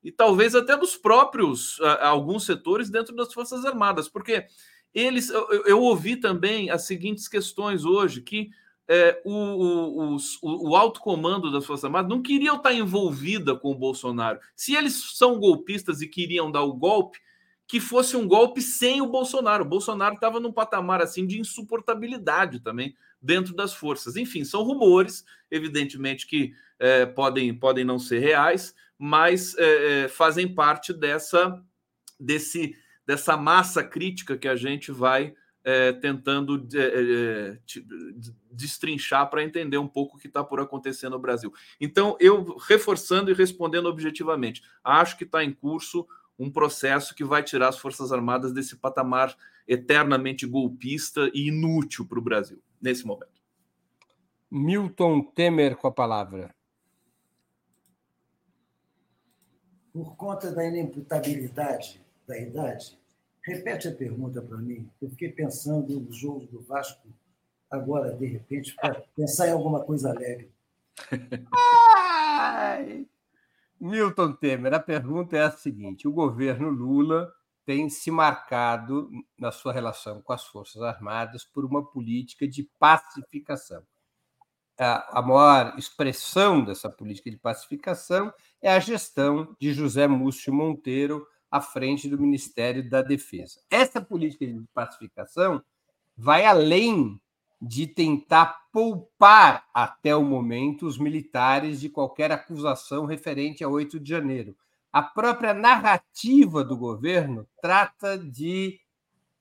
e 0.03 0.12
talvez 0.12 0.55
até 0.55 0.76
dos 0.76 0.97
próprios 0.97 1.80
alguns 1.99 2.43
setores 2.43 2.89
dentro 2.89 3.16
das 3.16 3.32
Forças 3.32 3.64
Armadas, 3.64 4.09
porque 4.09 4.47
eles 4.91 5.30
eu, 5.30 5.64
eu 5.68 5.80
ouvi 5.80 6.16
também 6.16 6.72
as 6.72 6.88
seguintes 6.88 7.28
questões 7.28 7.86
hoje 7.86 8.22
que 8.22 8.49
é, 8.88 9.22
o, 9.24 9.32
o, 9.32 10.16
o, 10.16 10.70
o, 10.72 10.76
alto 10.76 10.99
comando 11.01 11.51
das 11.51 11.64
Forças 11.64 11.86
Armadas 11.86 12.09
não 12.09 12.20
queriam 12.20 12.55
estar 12.55 12.74
envolvida 12.74 13.55
com 13.55 13.72
o 13.72 13.78
Bolsonaro. 13.78 14.39
Se 14.55 14.76
eles 14.76 15.16
são 15.16 15.39
golpistas 15.39 16.01
e 16.01 16.07
queriam 16.07 16.51
dar 16.51 16.64
o 16.64 16.74
golpe, 16.74 17.20
que 17.68 17.80
fosse 17.80 18.18
um 18.18 18.28
golpe 18.28 18.59
sem 18.59 19.01
o 19.01 19.07
Bolsonaro. 19.07 19.64
O 19.64 19.70
Bolsonaro 19.70 20.16
estava 20.16 20.39
num 20.39 20.51
patamar 20.51 20.99
assim 20.99 21.28
de 21.28 21.39
insuportabilidade 21.39 22.59
também 22.59 22.95
dentro 23.22 23.53
das 23.53 23.74
forças. 23.74 24.15
Enfim, 24.15 24.43
são 24.43 24.63
rumores, 24.63 25.24
evidentemente 25.49 26.26
que 26.26 26.53
é, 26.80 27.05
podem, 27.05 27.53
podem 27.53 27.86
não 27.86 27.99
ser 27.99 28.19
reais, 28.19 28.74
mas 28.97 29.55
é, 29.57 30.03
é 30.03 30.07
fazem 30.07 30.47
parte 30.53 30.93
dessa, 30.93 31.61
desse, 32.19 32.76
dessa 33.05 33.38
massa 33.38 33.84
crítica 33.84 34.38
que 34.38 34.47
a 34.47 34.55
gente 34.55 34.91
vai 34.91 35.34
é, 35.63 35.91
tentando 35.93 36.67
é, 36.74 36.80
é, 36.80 37.57
destrinchar 38.51 39.30
para 39.30 39.43
entender 39.43 39.78
um 39.78 39.88
pouco 39.88 40.17
o 40.17 40.19
que 40.19 40.28
está 40.28 40.43
por 40.43 40.59
acontecer 40.59 41.09
no 41.09 41.19
Brasil. 41.19 41.53
Então, 41.80 42.17
eu 42.19 42.57
reforçando 42.57 43.30
e 43.30 43.34
respondendo 43.34 43.88
objetivamente, 43.88 44.63
acho 44.84 45.17
que 45.17 45.24
está 45.24 45.43
em 45.43 45.51
curso 45.51 46.07
um 46.38 46.49
processo 46.49 47.13
que 47.13 47.24
vai 47.24 47.43
tirar 47.43 47.69
as 47.69 47.78
Forças 47.78 48.11
Armadas 48.11 48.51
desse 48.51 48.76
patamar 48.76 49.36
eternamente 49.67 50.47
golpista 50.47 51.30
e 51.34 51.49
inútil 51.49 52.05
para 52.05 52.17
o 52.17 52.22
Brasil, 52.22 52.61
nesse 52.82 53.05
momento. 53.05 53.41
Milton 54.49 55.21
Temer 55.23 55.77
com 55.77 55.88
a 55.88 55.91
palavra. 55.91 56.53
Por 59.93 60.15
conta 60.15 60.51
da 60.53 60.65
inimputabilidade 60.65 62.01
da 62.27 62.38
idade, 62.38 63.01
Repete 63.43 63.88
a 63.88 63.91
pergunta 63.91 64.41
para 64.41 64.57
mim. 64.57 64.89
Eu 65.01 65.09
fiquei 65.09 65.29
pensando 65.29 65.99
no 65.99 66.13
jogo 66.13 66.45
do 66.45 66.61
Vasco 66.61 67.07
agora, 67.69 68.13
de 68.13 68.27
repente, 68.27 68.75
para 68.75 69.01
pensar 69.15 69.47
em 69.47 69.51
alguma 69.51 69.84
coisa 69.84 70.11
alegre. 70.11 70.51
Ai! 71.51 73.07
Milton 73.79 74.34
Temer, 74.34 74.75
a 74.75 74.79
pergunta 74.79 75.36
é 75.36 75.41
a 75.41 75.49
seguinte: 75.49 76.07
o 76.07 76.11
governo 76.11 76.69
Lula 76.69 77.34
tem 77.66 77.89
se 77.89 78.09
marcado 78.12 79.09
na 79.38 79.51
sua 79.51 79.74
relação 79.74 80.22
com 80.22 80.34
as 80.34 80.45
Forças 80.45 80.82
Armadas 80.82 81.43
por 81.45 81.66
uma 81.66 81.86
política 81.86 82.47
de 82.47 82.70
pacificação. 82.80 83.84
A 84.78 85.22
maior 85.22 85.78
expressão 85.78 86.64
dessa 86.64 86.89
política 86.89 87.30
de 87.30 87.38
pacificação 87.38 88.34
é 88.62 88.72
a 88.72 88.80
gestão 88.80 89.55
de 89.59 89.74
José 89.74 90.07
Múcio 90.07 90.51
Monteiro 90.51 91.28
à 91.51 91.62
frente 91.62 92.09
do 92.09 92.18
Ministério 92.18 92.89
da 92.89 93.01
Defesa. 93.01 93.62
Essa 93.70 94.01
política 94.01 94.47
de 94.47 94.59
pacificação 94.74 95.62
vai 96.18 96.45
além 96.45 97.20
de 97.62 97.86
tentar 97.86 98.59
poupar 98.72 99.68
até 99.72 100.16
o 100.16 100.24
momento 100.24 100.88
os 100.88 100.97
militares 100.97 101.80
de 101.80 101.89
qualquer 101.89 102.32
acusação 102.32 103.05
referente 103.05 103.64
a 103.64 103.70
8 103.70 103.99
de 103.99 104.09
janeiro. 104.09 104.57
A 104.91 105.01
própria 105.01 105.53
narrativa 105.53 106.63
do 106.63 106.75
governo 106.75 107.47
trata 107.61 108.17
de 108.17 108.79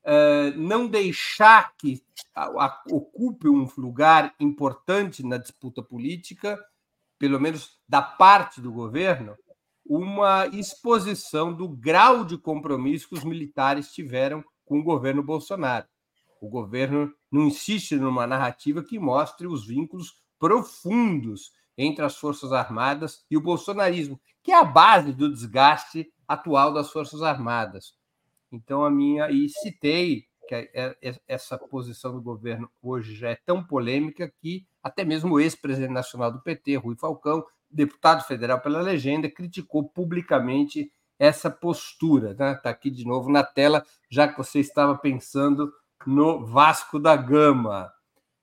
uh, 0.04 0.56
não 0.56 0.86
deixar 0.86 1.74
que 1.76 2.02
a, 2.34 2.44
a, 2.44 2.82
ocupe 2.90 3.48
um 3.48 3.68
lugar 3.76 4.34
importante 4.38 5.24
na 5.24 5.38
disputa 5.38 5.82
política, 5.82 6.58
pelo 7.18 7.40
menos 7.40 7.78
da 7.88 8.00
parte 8.00 8.60
do 8.60 8.70
governo, 8.70 9.36
uma 9.84 10.46
exposição 10.46 11.52
do 11.52 11.68
grau 11.68 12.24
de 12.24 12.38
compromisso 12.38 13.08
que 13.08 13.16
os 13.16 13.24
militares 13.24 13.92
tiveram 13.92 14.44
com 14.64 14.78
o 14.78 14.84
governo 14.84 15.20
Bolsonaro. 15.20 15.86
O 16.40 16.48
governo 16.48 17.12
não 17.30 17.48
insiste 17.48 17.96
numa 17.96 18.24
narrativa 18.26 18.84
que 18.84 19.00
mostre 19.00 19.48
os 19.48 19.66
vínculos 19.66 20.14
profundos 20.38 21.52
entre 21.80 22.04
as 22.04 22.16
Forças 22.16 22.52
Armadas 22.52 23.24
e 23.30 23.36
o 23.36 23.40
bolsonarismo, 23.40 24.20
que 24.42 24.52
é 24.52 24.58
a 24.58 24.64
base 24.64 25.12
do 25.12 25.30
desgaste 25.30 26.12
atual 26.28 26.72
das 26.72 26.90
Forças 26.90 27.22
Armadas. 27.22 27.94
Então, 28.52 28.84
a 28.84 28.90
minha. 28.90 29.30
E 29.30 29.48
citei 29.48 30.24
que 30.46 30.54
é, 30.54 30.96
é, 31.00 31.20
essa 31.28 31.56
posição 31.56 32.12
do 32.12 32.20
governo 32.20 32.68
hoje 32.82 33.14
já 33.14 33.30
é 33.30 33.36
tão 33.36 33.62
polêmica 33.62 34.32
que 34.40 34.66
até 34.82 35.04
mesmo 35.04 35.34
o 35.34 35.40
ex-presidente 35.40 35.92
nacional 35.92 36.32
do 36.32 36.40
PT, 36.40 36.76
Rui 36.76 36.96
Falcão, 36.96 37.44
deputado 37.70 38.24
federal 38.24 38.60
pela 38.60 38.80
legenda, 38.80 39.30
criticou 39.30 39.88
publicamente 39.88 40.92
essa 41.18 41.50
postura. 41.50 42.32
Está 42.32 42.50
né? 42.50 42.54
Tá 42.56 42.70
aqui 42.70 42.90
de 42.90 43.04
novo 43.04 43.30
na 43.30 43.44
tela, 43.44 43.84
já 44.08 44.26
que 44.26 44.36
você 44.36 44.58
estava 44.58 44.96
pensando 44.96 45.72
no 46.06 46.44
Vasco 46.46 46.98
da 46.98 47.14
Gama. 47.14 47.92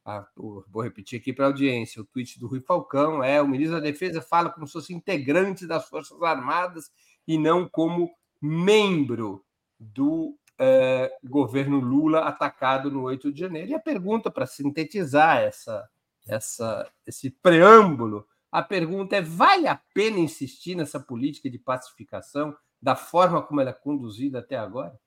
Ah, 0.10 0.26
vou 0.38 0.82
repetir 0.82 1.20
aqui 1.20 1.34
para 1.34 1.44
a 1.44 1.48
audiência: 1.50 2.02
o 2.02 2.06
tweet 2.06 2.40
do 2.40 2.48
Rui 2.48 2.62
Falcão 2.62 3.22
é: 3.22 3.42
o 3.42 3.48
ministro 3.48 3.76
da 3.76 3.84
Defesa 3.84 4.22
fala 4.22 4.50
como 4.50 4.66
se 4.66 4.72
fosse 4.72 4.94
integrante 4.94 5.68
das 5.68 5.90
Forças 5.90 6.22
Armadas 6.22 6.90
e 7.28 7.38
não 7.38 7.68
como 7.68 8.10
membro 8.42 9.44
do 9.78 10.34
eh, 10.58 11.12
governo 11.22 11.82
Lula 11.82 12.20
atacado 12.20 12.90
no 12.90 13.04
8 13.04 13.34
de 13.34 13.40
janeiro. 13.42 13.72
E 13.72 13.74
a 13.74 13.80
pergunta, 13.80 14.32
para 14.32 14.46
sintetizar 14.46 15.40
essa, 15.40 15.90
essa, 16.26 16.90
esse 17.06 17.30
preâmbulo, 17.30 18.26
a 18.50 18.64
pergunta 18.64 19.18
é: 19.18 19.22
vale 19.22 19.68
a 19.68 19.76
pena 19.94 20.20
insistir 20.20 20.74
nessa 20.76 21.02
política 21.02 21.50
de 21.50 21.60
pacificação 21.60 22.56
da 22.82 22.96
forma 22.96 23.42
como 23.42 23.60
ela 23.60 23.72
é 23.72 23.74
conduzida 23.74 24.40
até 24.40 24.56
agora? 24.56 24.98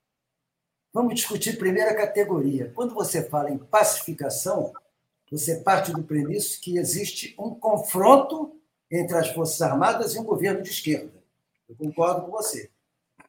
Vamos 0.93 1.15
discutir 1.15 1.57
primeira 1.57 1.95
categoria. 1.95 2.71
Quando 2.75 2.93
você 2.93 3.27
fala 3.31 3.49
em 3.49 3.57
pacificação, 3.57 4.75
você 5.31 5.61
parte 5.61 5.93
do 5.93 6.03
premisso 6.03 6.61
que 6.61 6.77
existe 6.77 7.35
um 7.39 7.55
confronto 7.55 8.61
entre 8.91 9.17
as 9.17 9.29
Forças 9.29 9.63
Armadas 9.63 10.15
e 10.15 10.19
um 10.19 10.25
governo 10.25 10.63
de 10.63 10.71
esquerda. 10.71 11.13
Eu 11.69 11.77
concordo 11.77 12.23
com 12.23 12.33
você. 12.33 12.71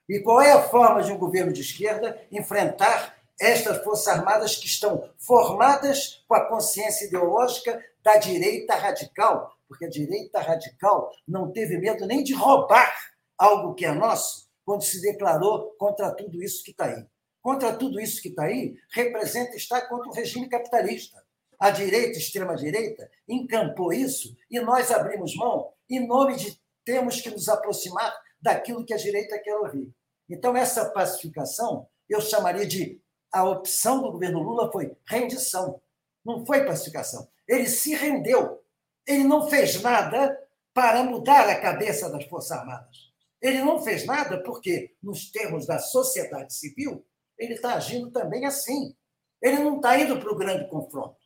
E 0.09 0.19
qual 0.19 0.41
é 0.41 0.51
a 0.51 0.63
forma 0.63 1.03
de 1.03 1.11
um 1.11 1.17
governo 1.17 1.53
de 1.53 1.61
esquerda 1.61 2.19
enfrentar 2.31 3.15
estas 3.39 3.83
Forças 3.83 4.07
Armadas 4.07 4.55
que 4.55 4.65
estão 4.65 5.09
formadas 5.17 6.23
com 6.27 6.33
a 6.33 6.45
consciência 6.45 7.05
ideológica 7.05 7.83
da 8.03 8.17
direita 8.17 8.75
radical, 8.75 9.55
porque 9.67 9.85
a 9.85 9.89
direita 9.89 10.39
radical 10.39 11.11
não 11.27 11.51
teve 11.51 11.77
medo 11.77 12.05
nem 12.05 12.23
de 12.23 12.33
roubar 12.33 12.91
algo 13.37 13.73
que 13.73 13.85
é 13.85 13.91
nosso 13.91 14.49
quando 14.65 14.83
se 14.83 15.01
declarou 15.01 15.71
contra 15.77 16.11
tudo 16.11 16.41
isso 16.41 16.63
que 16.63 16.71
está 16.71 16.85
aí. 16.85 17.05
Contra 17.41 17.73
tudo 17.73 17.99
isso 17.99 18.21
que 18.21 18.29
está 18.29 18.43
aí, 18.43 18.75
representa 18.91 19.55
estar 19.55 19.81
contra 19.87 20.09
o 20.09 20.13
regime 20.13 20.47
capitalista. 20.47 21.21
A 21.61 21.69
direita, 21.69 22.17
extrema-direita, 22.17 23.09
encampou 23.27 23.93
isso 23.93 24.35
e 24.49 24.59
nós 24.59 24.91
abrimos 24.91 25.35
mão 25.35 25.71
em 25.89 26.05
nome 26.05 26.35
de 26.35 26.59
temos 26.83 27.21
que 27.21 27.29
nos 27.29 27.47
aproximar 27.47 28.13
daquilo 28.41 28.83
que 28.83 28.93
a 28.93 28.97
direita 28.97 29.39
quer 29.39 29.55
ouvir. 29.55 29.89
Então, 30.27 30.57
essa 30.57 30.89
pacificação, 30.89 31.87
eu 32.09 32.19
chamaria 32.19 32.65
de 32.65 32.99
a 33.31 33.43
opção 33.47 34.01
do 34.01 34.11
governo 34.11 34.41
Lula 34.41 34.71
foi 34.71 34.97
rendição, 35.05 35.79
não 36.25 36.45
foi 36.45 36.65
pacificação. 36.65 37.29
Ele 37.47 37.67
se 37.67 37.93
rendeu 37.93 38.61
ele 39.07 39.23
não 39.23 39.49
fez 39.49 39.81
nada 39.81 40.37
para 40.73 41.03
mudar 41.03 41.49
a 41.49 41.59
cabeça 41.59 42.09
das 42.09 42.25
Forças 42.25 42.51
Armadas. 42.51 43.11
Ele 43.41 43.59
não 43.59 43.81
fez 43.81 44.05
nada 44.05 44.41
porque, 44.43 44.95
nos 45.01 45.31
termos 45.31 45.65
da 45.65 45.79
sociedade 45.79 46.53
civil, 46.53 47.05
ele 47.37 47.55
está 47.55 47.73
agindo 47.73 48.11
também 48.11 48.45
assim. 48.45 48.95
Ele 49.41 49.59
não 49.59 49.77
está 49.77 49.99
indo 49.99 50.19
para 50.19 50.31
o 50.31 50.37
grande 50.37 50.69
confronto. 50.69 51.17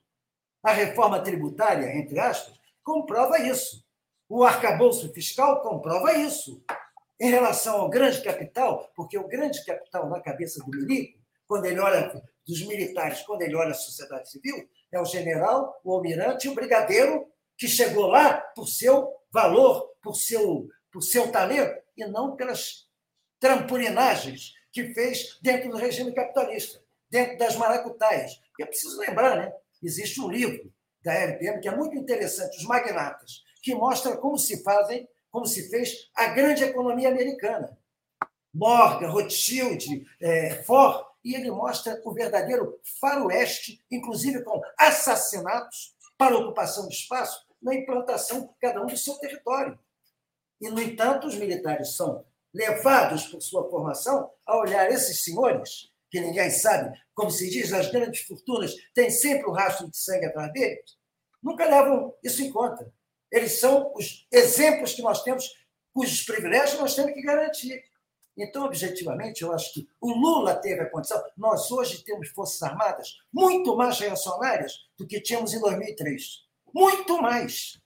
A 0.65 0.71
reforma 0.71 1.21
tributária, 1.21 1.95
entre 1.95 2.19
aspas, 2.19 2.59
comprova 2.83 3.37
isso. 3.37 3.85
O 4.27 4.43
arcabouço 4.43 5.13
fiscal 5.13 5.61
comprova 5.61 6.13
isso. 6.13 6.59
Em 7.19 7.29
relação 7.29 7.81
ao 7.81 7.89
grande 7.89 8.19
capital, 8.23 8.91
porque 8.95 9.15
o 9.15 9.27
grande 9.27 9.63
capital 9.63 10.09
na 10.09 10.19
cabeça 10.19 10.59
do 10.65 10.71
milico, 10.71 11.19
quando 11.47 11.65
ele 11.65 11.79
olha 11.79 12.19
dos 12.47 12.65
militares, 12.65 13.21
quando 13.21 13.43
ele 13.43 13.55
olha 13.55 13.69
a 13.69 13.75
sociedade 13.75 14.27
civil, 14.27 14.67
é 14.91 14.99
o 14.99 15.05
general, 15.05 15.79
o 15.83 15.93
almirante 15.93 16.47
e 16.47 16.49
o 16.49 16.55
brigadeiro 16.55 17.27
que 17.55 17.67
chegou 17.67 18.07
lá 18.07 18.33
por 18.55 18.67
seu 18.67 19.13
valor, 19.31 19.93
por 20.01 20.15
seu, 20.15 20.67
por 20.91 21.03
seu 21.03 21.31
talento, 21.31 21.79
e 21.95 22.07
não 22.07 22.35
pelas 22.35 22.89
trampolinagens 23.39 24.53
que 24.71 24.95
fez 24.95 25.37
dentro 25.43 25.69
do 25.69 25.77
regime 25.77 26.11
capitalista, 26.11 26.81
dentro 27.07 27.37
das 27.37 27.55
maracutaias. 27.55 28.41
E 28.57 28.63
é 28.63 28.65
preciso 28.65 28.99
lembrar, 28.99 29.37
né? 29.37 29.53
Existe 29.85 30.19
um 30.21 30.29
livro 30.29 30.71
da 31.03 31.13
LPM 31.13 31.61
que 31.61 31.67
é 31.67 31.75
muito 31.75 31.95
interessante, 31.95 32.57
Os 32.57 32.65
Magnatas, 32.65 33.43
que 33.61 33.75
mostra 33.75 34.17
como 34.17 34.37
se 34.37 34.63
fazem, 34.63 35.07
como 35.31 35.45
se 35.45 35.69
fez 35.69 36.09
a 36.15 36.27
grande 36.27 36.63
economia 36.63 37.09
americana. 37.09 37.77
Morgan, 38.53 39.09
Rothschild, 39.09 40.05
é, 40.21 40.63
Ford, 40.63 41.05
e 41.23 41.35
ele 41.35 41.51
mostra 41.51 42.01
o 42.05 42.13
verdadeiro 42.13 42.79
faroeste, 43.01 43.83
inclusive 43.91 44.43
com 44.43 44.61
assassinatos 44.77 45.95
para 46.17 46.37
ocupação 46.37 46.87
de 46.87 46.95
espaço 46.95 47.45
na 47.61 47.73
implantação, 47.73 48.53
cada 48.61 48.81
um 48.81 48.85
do 48.85 48.97
seu 48.97 49.15
território. 49.15 49.77
E, 50.61 50.69
no 50.69 50.81
entanto, 50.81 51.27
os 51.27 51.35
militares 51.35 51.95
são 51.95 52.25
levados 52.53 53.27
por 53.27 53.41
sua 53.41 53.69
formação 53.69 54.31
a 54.45 54.57
olhar 54.57 54.89
esses 54.89 55.25
senhores, 55.25 55.91
que 56.15 56.21
ninguém 56.21 56.49
sabe, 56.49 56.97
como 57.13 57.29
se 57.29 57.49
diz, 57.49 57.73
as 57.73 57.91
grandes 57.91 58.21
fortunas 58.21 58.73
têm 58.93 59.09
sempre 59.09 59.49
um 59.49 59.51
rastro 59.51 59.91
de 59.91 59.97
sangue 59.97 60.27
atrás 60.27 60.49
deles, 60.53 60.97
nunca 61.43 61.65
levam 61.65 62.15
isso 62.23 62.41
em 62.41 62.49
conta. 62.49 62.89
Eles 63.29 63.59
são 63.59 63.91
os 63.93 64.25
exemplos 64.31 64.93
que 64.93 65.01
nós 65.01 65.23
temos, 65.23 65.53
cujos 65.93 66.23
privilégios 66.23 66.79
nós 66.79 66.95
temos 66.95 67.11
que 67.11 67.21
garantir. 67.21 67.83
Então, 68.37 68.63
objetivamente, 68.63 69.41
eu 69.41 69.51
acho 69.51 69.73
que 69.73 69.85
o 69.99 70.09
Lula 70.13 70.55
teve 70.55 70.79
a 70.79 70.89
condição. 70.89 71.21
Nós 71.35 71.69
hoje 71.69 72.01
temos 72.05 72.29
Forças 72.29 72.63
Armadas 72.63 73.17
muito 73.31 73.75
mais 73.75 73.99
reacionárias 73.99 74.71
do 74.97 75.05
que 75.05 75.19
tínhamos 75.19 75.53
em 75.53 75.59
2003. 75.59 76.45
Muito 76.73 77.21
mais. 77.21 77.77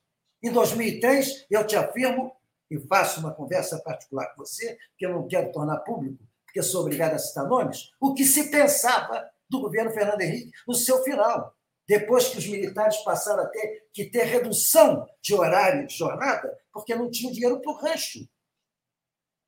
Em 0.44 0.52
2003, 0.52 1.48
eu 1.50 1.66
te 1.66 1.76
afirmo, 1.76 2.32
e 2.70 2.80
faço 2.82 3.22
uma 3.22 3.34
conversa 3.34 3.80
particular 3.80 4.28
com 4.36 4.46
você, 4.46 4.78
que 5.00 5.08
eu 5.08 5.14
não 5.14 5.28
quero 5.28 5.52
tornar 5.52 5.80
público, 5.80 6.29
porque 6.50 6.64
sou 6.64 6.82
obrigado 6.82 7.14
a 7.14 7.20
citar 7.20 7.48
nomes, 7.48 7.92
o 8.02 8.14
que 8.14 8.26
se 8.26 8.50
pensava 8.50 9.30
do 9.48 9.62
governo 9.62 9.92
Fernando 9.92 10.22
Henrique 10.22 10.52
no 10.68 10.74
seu 10.74 11.04
final. 11.04 11.56
Depois 11.88 12.28
que 12.28 12.38
os 12.38 12.48
militares 12.48 12.98
passaram 12.98 13.44
a 13.44 13.48
ter 13.48 13.90
que 13.94 14.06
ter 14.06 14.24
redução 14.24 15.08
de 15.22 15.34
horário 15.34 15.88
de 15.88 15.96
jornada, 15.96 16.56
porque 16.72 16.94
não 16.94 17.10
tinham 17.10 17.32
dinheiro 17.32 17.60
para 17.62 17.72
o 17.72 17.76
rancho. 17.76 18.28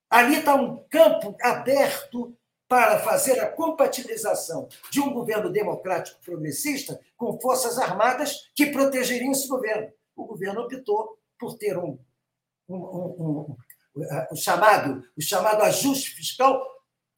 Ali 0.10 0.38
está 0.38 0.56
um 0.56 0.84
campo 0.90 1.36
aberto 1.42 2.36
para 2.68 3.00
fazer 3.00 3.40
a 3.40 3.52
compatibilização 3.52 4.68
de 4.92 5.00
um 5.00 5.14
governo 5.14 5.52
democrático 5.52 6.20
progressista 6.22 7.00
com 7.16 7.40
forças 7.40 7.78
armadas 7.78 8.50
que 8.56 8.68
protegeriam 8.68 9.32
esse 9.32 9.48
governo. 9.48 9.92
O 10.16 10.26
governo 10.26 10.62
optou 10.62 11.20
por 11.40 11.58
ter 11.58 11.78
um, 11.78 12.00
um, 12.68 12.76
um, 12.76 13.56
um 14.32 14.36
chamado, 14.36 15.04
o 15.18 15.22
chamado 15.22 15.62
ajuste 15.64 16.12
fiscal 16.12 16.71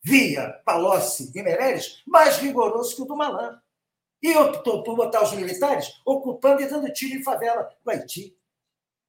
via 0.03 0.61
Palocci 0.65 1.31
e 1.33 1.41
Meirelles 1.41 2.03
mais 2.05 2.37
rigoroso 2.37 2.95
que 2.95 3.01
o 3.01 3.05
do 3.05 3.15
Malan. 3.15 3.59
E 4.21 4.35
optou 4.35 4.83
por 4.83 4.95
botar 4.95 5.23
os 5.23 5.33
militares 5.33 6.01
ocupando 6.05 6.61
e 6.61 6.67
dando 6.67 6.91
tiro 6.93 7.19
em 7.19 7.23
favela 7.23 7.69
no 7.85 7.91
Haiti. 7.91 8.37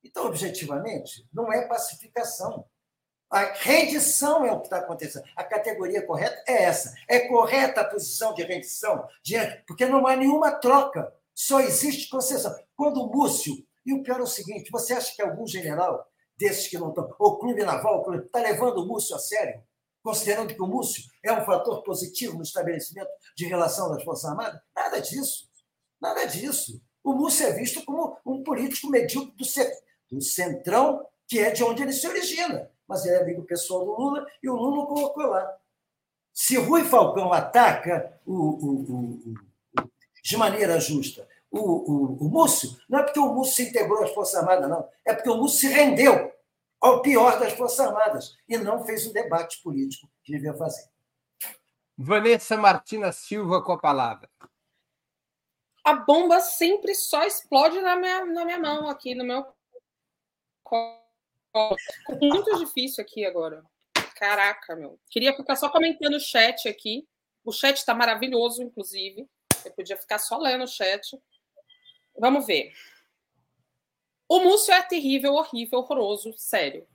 Então, 0.02 0.26
objetivamente, 0.26 1.26
não 1.32 1.52
é 1.52 1.66
pacificação. 1.66 2.66
A 3.30 3.52
rendição 3.52 4.44
é 4.44 4.52
o 4.52 4.60
que 4.60 4.66
está 4.66 4.78
acontecendo. 4.78 5.24
A 5.34 5.42
categoria 5.42 6.06
correta 6.06 6.42
é 6.46 6.64
essa. 6.64 6.94
É 7.08 7.20
correta 7.20 7.80
a 7.80 7.84
posição 7.84 8.34
de 8.34 8.42
rendição, 8.42 9.08
porque 9.66 9.86
não 9.86 10.06
há 10.06 10.14
nenhuma 10.14 10.52
troca. 10.52 11.12
Só 11.34 11.60
existe 11.60 12.08
concessão. 12.08 12.54
Quando 12.76 13.02
o 13.02 13.10
Múcio. 13.10 13.54
E 13.86 13.92
o 13.92 14.02
pior 14.02 14.20
é 14.20 14.22
o 14.22 14.26
seguinte: 14.26 14.70
você 14.70 14.94
acha 14.94 15.14
que 15.14 15.22
algum 15.22 15.46
general 15.46 16.06
desses 16.36 16.68
que 16.68 16.78
não 16.78 16.88
estão, 16.88 17.12
ou 17.18 17.38
clube 17.38 17.64
naval, 17.64 18.04
está 18.14 18.40
levando 18.40 18.78
o 18.78 18.86
Múcio 18.86 19.14
a 19.14 19.18
sério? 19.18 19.62
Considerando 20.04 20.54
que 20.54 20.62
o 20.62 20.66
Múcio 20.66 21.02
é 21.24 21.32
um 21.32 21.44
fator 21.44 21.82
positivo 21.82 22.36
no 22.36 22.42
estabelecimento 22.42 23.10
de 23.36 23.46
relação 23.46 23.90
das 23.90 24.04
Forças 24.04 24.30
Armadas? 24.30 24.60
Nada 24.76 25.00
disso. 25.00 25.48
Nada 26.00 26.24
disso. 26.26 26.80
O 27.02 27.14
Múcio 27.14 27.46
é 27.46 27.52
visto 27.52 27.84
como 27.84 28.16
um 28.24 28.44
político 28.44 28.88
medíocre 28.88 29.34
do 30.10 30.20
centrão, 30.20 31.04
que 31.26 31.40
é 31.40 31.50
de 31.50 31.64
onde 31.64 31.82
ele 31.82 31.92
se 31.92 32.06
origina 32.06 32.70
mas 32.86 33.04
ele 33.04 33.16
é 33.16 33.20
amigo 33.20 33.42
pessoal 33.42 33.84
do 33.84 33.92
Lula 33.92 34.26
e 34.42 34.48
o 34.48 34.54
Lula 34.54 34.86
colocou 34.86 35.26
lá. 35.26 35.56
Se 36.32 36.56
Rui 36.56 36.84
Falcão 36.84 37.32
ataca 37.32 38.18
o, 38.26 38.34
o, 38.34 38.74
o, 38.82 39.34
de 40.22 40.36
maneira 40.36 40.80
justa 40.80 41.26
o, 41.50 42.28
Múcio, 42.28 42.76
não 42.88 42.98
é 42.98 43.02
porque 43.04 43.20
o 43.20 43.32
Múcio 43.32 43.54
se 43.54 43.70
integrou 43.70 44.02
às 44.02 44.10
Forças 44.12 44.40
Armadas, 44.40 44.68
não. 44.68 44.88
É 45.04 45.14
porque 45.14 45.30
o 45.30 45.36
Múcio 45.36 45.60
se 45.60 45.68
rendeu 45.68 46.32
ao 46.84 47.00
pior 47.00 47.40
das 47.40 47.54
Forças 47.54 47.80
Armadas 47.80 48.36
e 48.46 48.58
não 48.58 48.84
fez 48.84 49.06
o 49.06 49.12
debate 49.12 49.62
político 49.62 50.06
que 50.22 50.32
devia 50.32 50.52
fazer. 50.52 50.86
Vanessa 51.96 52.58
Martina 52.58 53.10
Silva 53.10 53.62
com 53.62 53.72
a 53.72 53.78
palavra. 53.78 54.28
A 55.82 55.94
bomba 55.94 56.40
sempre 56.40 56.94
só 56.94 57.24
explode 57.24 57.80
na 57.80 57.96
minha, 57.96 58.26
na 58.26 58.44
minha 58.44 58.58
mão, 58.58 58.90
aqui 58.90 59.14
no 59.14 59.24
meu 59.24 59.46
muito 62.20 62.58
difícil 62.58 63.02
aqui 63.02 63.24
agora. 63.24 63.64
Caraca, 64.16 64.76
meu. 64.76 64.98
Queria 65.08 65.34
ficar 65.34 65.56
só 65.56 65.70
comentando 65.70 66.14
o 66.14 66.20
chat 66.20 66.68
aqui. 66.68 67.06
O 67.44 67.52
chat 67.52 67.76
está 67.76 67.94
maravilhoso, 67.94 68.62
inclusive. 68.62 69.26
Eu 69.64 69.72
podia 69.72 69.96
ficar 69.96 70.18
só 70.18 70.36
lendo 70.36 70.64
o 70.64 70.68
chat. 70.68 71.18
Vamos 72.18 72.46
ver. 72.46 72.72
O 74.28 74.40
Múcio 74.40 74.72
é 74.72 74.82
terrível, 74.82 75.34
horrível, 75.34 75.80
horroroso, 75.80 76.32
sério. 76.36 76.86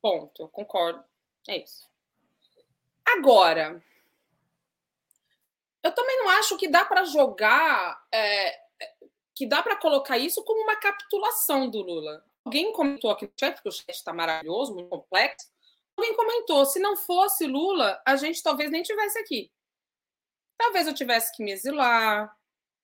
Ponto. 0.00 0.48
Concordo. 0.48 1.04
É 1.48 1.58
isso. 1.58 1.88
Agora, 3.06 3.82
eu 5.82 5.92
também 5.92 6.18
não 6.18 6.28
acho 6.30 6.56
que 6.56 6.68
dá 6.68 6.84
para 6.84 7.04
jogar, 7.04 8.02
é, 8.12 8.60
que 9.34 9.46
dá 9.46 9.62
para 9.62 9.76
colocar 9.76 10.18
isso 10.18 10.44
como 10.44 10.62
uma 10.62 10.76
capitulação 10.76 11.68
do 11.68 11.80
Lula. 11.80 12.24
Alguém 12.44 12.72
comentou 12.72 13.10
aqui 13.10 13.26
no 13.26 13.32
chat, 13.38 13.54
porque 13.54 13.68
o 13.68 13.72
chat 13.72 13.90
está 13.90 14.12
maravilhoso, 14.12 14.74
muito 14.74 14.88
complexo. 14.88 15.48
Alguém 15.96 16.14
comentou: 16.14 16.64
se 16.66 16.78
não 16.78 16.96
fosse 16.96 17.46
Lula, 17.46 18.00
a 18.06 18.16
gente 18.16 18.42
talvez 18.42 18.70
nem 18.70 18.82
tivesse 18.82 19.18
aqui. 19.18 19.50
Talvez 20.56 20.86
eu 20.86 20.94
tivesse 20.94 21.34
que 21.34 21.42
me 21.42 21.52
exilar, 21.52 22.34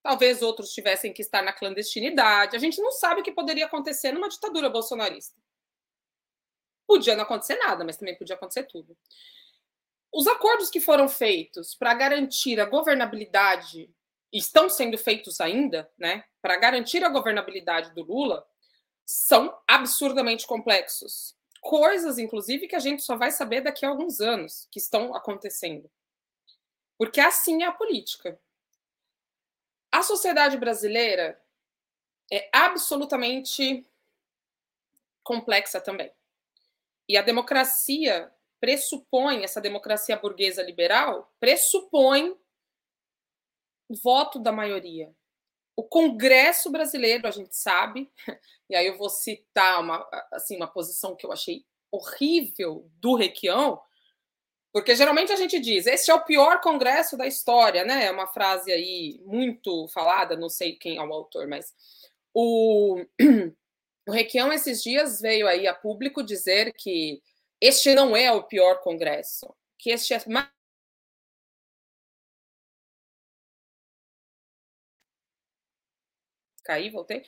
talvez 0.07 0.40
outros 0.40 0.72
tivessem 0.72 1.12
que 1.12 1.20
estar 1.20 1.42
na 1.42 1.52
clandestinidade. 1.52 2.54
A 2.54 2.61
gente 2.61 2.80
não 2.80 2.92
sabe 2.92 3.20
o 3.20 3.24
que 3.24 3.32
poderia 3.32 3.66
acontecer 3.66 4.12
numa 4.12 4.28
ditadura 4.28 4.70
bolsonarista. 4.70 5.36
Podia 6.86 7.16
não 7.16 7.24
acontecer 7.24 7.57
nada, 7.57 7.84
mas 7.84 7.96
também 7.96 8.16
podia 8.16 8.36
acontecer 8.36 8.62
tudo. 8.68 8.96
Os 10.14 10.28
acordos 10.28 10.70
que 10.70 10.80
foram 10.80 11.09
feitos 11.09 11.74
para 11.74 11.92
garantir 11.92 12.61
a 12.61 12.64
governabilidade, 12.64 13.92
estão 14.33 14.70
sendo 14.70 14.96
feitos 14.96 15.41
ainda, 15.41 15.91
né, 15.99 16.22
para 16.41 16.57
garantir 16.57 17.03
a 17.03 17.08
governabilidade 17.08 17.92
do 17.92 18.04
Lula, 18.04 18.46
são 19.04 19.58
absurdamente 19.66 20.46
complexos. 20.46 21.34
Coisas, 21.61 22.16
inclusive, 22.16 22.68
que 22.68 22.76
a 22.76 22.80
gente 22.80 23.03
só 23.03 23.16
vai 23.16 23.33
saber 23.33 23.61
daqui 23.61 23.84
a 23.84 23.88
alguns 23.88 24.20
anos 24.20 24.68
que 24.70 24.78
estão 24.78 25.16
acontecendo. 25.16 25.91
Porque 26.96 27.20
assim 27.20 27.64
é 27.64 27.66
a 27.66 27.72
política. 27.72 28.41
A 29.96 30.02
sociedade 30.02 30.58
brasileira 30.58 31.40
é 32.30 32.50
absolutamente 32.52 33.82
complexa 35.24 35.80
também. 35.80 36.12
E 37.08 37.16
a 37.16 37.22
democracia 37.22 38.30
pressupõe, 38.60 39.42
essa 39.42 39.58
democracia 39.58 40.18
burguesa 40.18 40.62
liberal, 40.62 41.32
pressupõe 41.40 42.36
voto 44.04 44.38
da 44.38 44.52
maioria. 44.52 45.16
O 45.74 45.82
Congresso 45.82 46.70
brasileiro, 46.70 47.26
a 47.26 47.30
gente 47.30 47.56
sabe, 47.56 48.12
e 48.68 48.76
aí 48.76 48.86
eu 48.86 48.98
vou 48.98 49.08
citar 49.08 49.80
uma, 49.80 50.06
assim, 50.30 50.56
uma 50.56 50.68
posição 50.68 51.16
que 51.16 51.24
eu 51.24 51.32
achei 51.32 51.64
horrível 51.90 52.86
do 53.00 53.14
Requião, 53.14 53.80
porque 54.76 54.94
geralmente 54.94 55.32
a 55.32 55.36
gente 55.36 55.58
diz, 55.58 55.86
esse 55.86 56.11
é 56.11 56.14
o 56.14 56.22
pior 56.22 56.61
congresso 56.61 57.16
da 57.16 57.26
história, 57.26 57.82
né? 57.82 58.04
É 58.04 58.11
uma 58.11 58.26
frase 58.26 58.70
aí 58.70 59.18
muito 59.24 59.88
falada, 59.88 60.36
não 60.36 60.50
sei 60.50 60.76
quem 60.76 60.98
é 60.98 61.03
o 61.03 61.14
autor, 61.14 61.48
mas 61.48 61.74
o, 62.34 63.03
o 64.07 64.12
Requião 64.12 64.53
esses 64.53 64.82
dias 64.82 65.18
veio 65.18 65.48
aí 65.48 65.66
a 65.66 65.72
público 65.72 66.22
dizer 66.22 66.74
que 66.74 67.22
este 67.58 67.94
não 67.94 68.14
é 68.14 68.30
o 68.30 68.42
pior 68.42 68.82
congresso, 68.82 69.57
que 69.78 69.88
este 69.88 70.12
é 70.12 70.22
mais 70.28 70.50
caí, 76.62 76.90
voltei, 76.90 77.24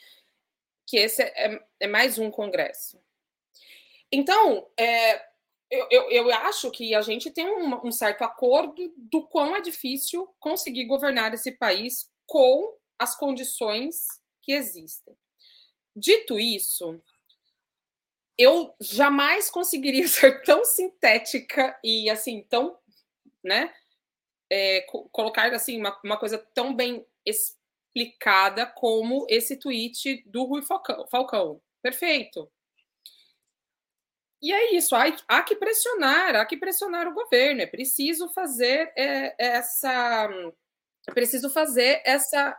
que 0.87 0.99
esse 0.99 1.23
é, 1.23 1.59
é 1.81 1.87
mais 1.87 2.19
um 2.19 2.31
congresso. 2.31 3.03
Então, 4.13 4.71
é, 4.79 5.28
eu, 5.71 6.11
eu, 6.11 6.31
acho 6.33 6.71
que 6.71 6.95
a 6.95 7.03
gente 7.03 7.31
tem 7.31 7.47
um, 7.47 7.87
um, 7.87 7.93
certo 7.93 8.23
acordo 8.23 8.93
do 8.97 9.27
quão 9.27 9.55
é 9.55 9.61
difícil 9.61 10.27
conseguir 10.41 10.85
governar 10.87 11.35
esse 11.35 11.53
país 11.53 12.11
com 12.27 12.75
as 12.99 13.15
condições 13.17 14.07
que 14.43 14.53
existem. 14.53 15.15
Dito 15.95 16.39
isso, 16.39 17.01
eu 18.37 18.75
jamais 18.81 19.51
conseguiria 19.51 20.07
ser 20.09 20.43
tão 20.43 20.65
sintética 20.65 21.79
e 21.85 22.09
assim 22.09 22.43
tão, 22.49 22.79
né, 23.45 23.73
é, 24.51 24.83
colocar 25.13 25.53
assim 25.53 25.79
uma, 25.79 25.99
uma 26.03 26.17
coisa 26.17 26.39
tão 26.55 26.75
bem 26.75 27.05
explicada 27.27 28.65
como 28.65 29.27
esse 29.29 29.57
tweet 29.57 30.23
do 30.27 30.45
Rui. 30.45 30.63
Falcão. 30.63 31.61
Perfeito. 31.83 32.51
E 34.41 34.53
é 34.53 34.75
isso, 34.75 34.95
há, 34.95 35.05
há, 35.27 35.43
que 35.43 35.57
pressionar, 35.57 36.37
há 36.37 36.45
que 36.47 36.57
pressionar 36.57 37.09
o 37.09 37.15
governo, 37.15 37.61
é 37.61 37.67
preciso 37.67 38.29
fazer 38.29 38.93
é, 38.97 39.35
essa. 39.39 40.29
É 41.09 41.13
preciso 41.13 41.49
fazer 41.51 42.03
essa, 42.05 42.57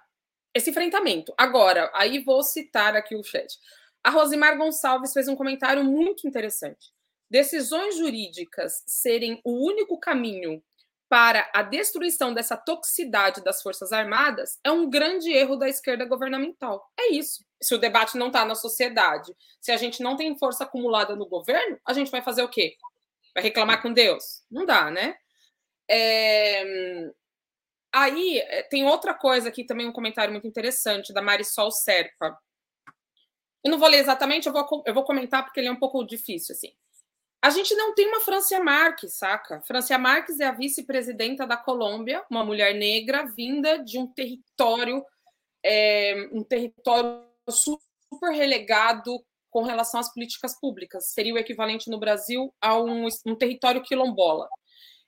esse 0.54 0.72
enfrentamento. 0.72 1.34
Agora, 1.38 1.92
aí 1.94 2.20
vou 2.20 2.42
citar 2.44 2.96
aqui 2.96 3.16
o 3.16 3.24
chat. 3.24 3.58
A 4.04 4.10
Rosimar 4.10 4.58
Gonçalves 4.58 5.14
fez 5.14 5.28
um 5.28 5.36
comentário 5.36 5.84
muito 5.84 6.28
interessante. 6.28 6.92
Decisões 7.30 7.96
jurídicas 7.96 8.84
serem 8.88 9.40
o 9.44 9.52
único 9.66 10.00
caminho 10.00 10.64
para 11.10 11.50
a 11.54 11.64
destruição 11.64 12.34
dessa 12.34 12.56
toxicidade 12.56 13.44
das 13.44 13.64
Forças 13.64 13.92
Armadas 13.92 14.60
é 14.64 14.72
um 14.72 14.88
grande 14.88 15.32
erro 15.32 15.56
da 15.56 15.68
esquerda 15.68 16.06
governamental. 16.06 16.88
É 16.98 17.12
isso. 17.12 17.44
Se 17.60 17.74
o 17.74 17.80
debate 17.80 18.16
não 18.16 18.28
está 18.28 18.46
na 18.46 18.54
sociedade, 18.54 19.36
se 19.60 19.72
a 19.72 19.78
gente 19.78 20.04
não 20.04 20.16
tem 20.16 20.38
força 20.38 20.64
acumulada 20.64 21.16
no 21.16 21.28
governo, 21.28 21.80
a 21.86 21.94
gente 21.94 22.12
vai 22.12 22.22
fazer 22.22 22.44
o 22.44 22.48
quê? 22.48 22.76
Vai 23.34 23.44
reclamar 23.44 23.82
com 23.82 23.92
Deus? 23.92 24.44
Não 24.52 24.66
dá, 24.66 24.92
né? 24.92 25.18
É... 25.90 26.64
Aí 27.92 28.38
é, 28.38 28.62
tem 28.64 28.86
outra 28.86 29.16
coisa 29.16 29.50
aqui 29.50 29.64
também, 29.64 29.88
um 29.88 29.92
comentário 29.92 30.32
muito 30.32 30.48
interessante 30.48 31.12
da 31.12 31.24
Marisol 31.24 31.72
Serpa. 31.72 32.38
Eu 33.64 33.72
não 33.72 33.80
vou 33.80 33.90
ler 33.90 33.98
exatamente, 33.98 34.48
eu 34.48 34.54
vou, 34.54 34.84
eu 34.86 34.94
vou 34.94 35.04
comentar 35.04 35.44
porque 35.44 35.60
ele 35.60 35.68
é 35.68 35.72
um 35.72 35.80
pouco 35.80 36.04
difícil, 36.06 36.54
assim. 36.54 36.72
A 37.42 37.50
gente 37.50 37.74
não 37.74 37.94
tem 37.94 38.08
uma 38.08 38.20
Francia 38.20 38.62
Marques, 38.62 39.18
saca? 39.18 39.62
Francia 39.62 39.98
Marques 39.98 40.40
é 40.42 40.46
a 40.46 40.52
vice-presidenta 40.52 41.48
da 41.48 41.56
Colômbia, 41.56 42.24
uma 42.30 42.44
mulher 42.44 42.74
negra 42.76 43.24
vinda 43.24 43.78
de 43.78 43.98
um 43.98 44.06
território, 44.06 45.06
é, 45.64 46.28
um 46.34 46.44
território 46.44 47.24
super 47.50 48.32
relegado 48.32 49.24
com 49.50 49.64
relação 49.64 50.02
às 50.02 50.14
políticas 50.14 50.60
públicas. 50.60 51.12
Seria 51.14 51.34
o 51.34 51.38
equivalente 51.38 51.90
no 51.90 51.98
Brasil 51.98 52.54
a 52.60 52.78
um, 52.78 53.08
um 53.26 53.36
território 53.36 53.82
quilombola. 53.82 54.50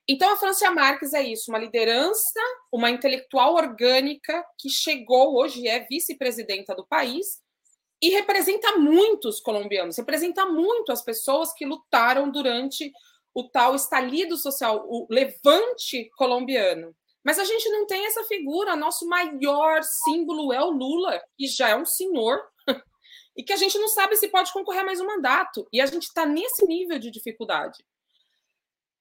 Então, 0.07 0.33
a 0.33 0.37
Francia 0.37 0.71
Marques 0.71 1.13
é 1.13 1.21
isso, 1.21 1.51
uma 1.51 1.59
liderança, 1.59 2.39
uma 2.71 2.89
intelectual 2.89 3.55
orgânica 3.55 4.43
que 4.57 4.69
chegou, 4.69 5.35
hoje 5.35 5.67
é 5.67 5.85
vice-presidenta 5.85 6.73
do 6.73 6.87
país, 6.87 7.40
e 8.01 8.09
representa 8.09 8.77
muitos 8.77 9.39
colombianos, 9.39 9.97
representa 9.97 10.45
muito 10.45 10.91
as 10.91 11.03
pessoas 11.03 11.53
que 11.53 11.65
lutaram 11.65 12.31
durante 12.31 12.91
o 13.33 13.47
tal 13.47 13.75
estalido 13.75 14.35
social, 14.37 14.85
o 14.87 15.07
levante 15.09 16.09
colombiano. 16.17 16.95
Mas 17.23 17.37
a 17.37 17.43
gente 17.43 17.69
não 17.69 17.85
tem 17.85 18.05
essa 18.07 18.23
figura, 18.23 18.75
nosso 18.75 19.07
maior 19.07 19.81
símbolo 19.83 20.51
é 20.51 20.61
o 20.61 20.71
Lula, 20.71 21.21
que 21.37 21.47
já 21.47 21.69
é 21.69 21.75
um 21.75 21.85
senhor, 21.85 22.41
e 23.37 23.43
que 23.43 23.53
a 23.53 23.57
gente 23.57 23.77
não 23.77 23.87
sabe 23.87 24.15
se 24.15 24.27
pode 24.27 24.51
concorrer 24.51 24.81
a 24.81 24.85
mais 24.85 24.99
um 24.99 25.05
mandato. 25.05 25.67
E 25.71 25.79
a 25.79 25.85
gente 25.85 26.03
está 26.03 26.25
nesse 26.25 26.65
nível 26.65 26.97
de 26.97 27.11
dificuldade. 27.11 27.85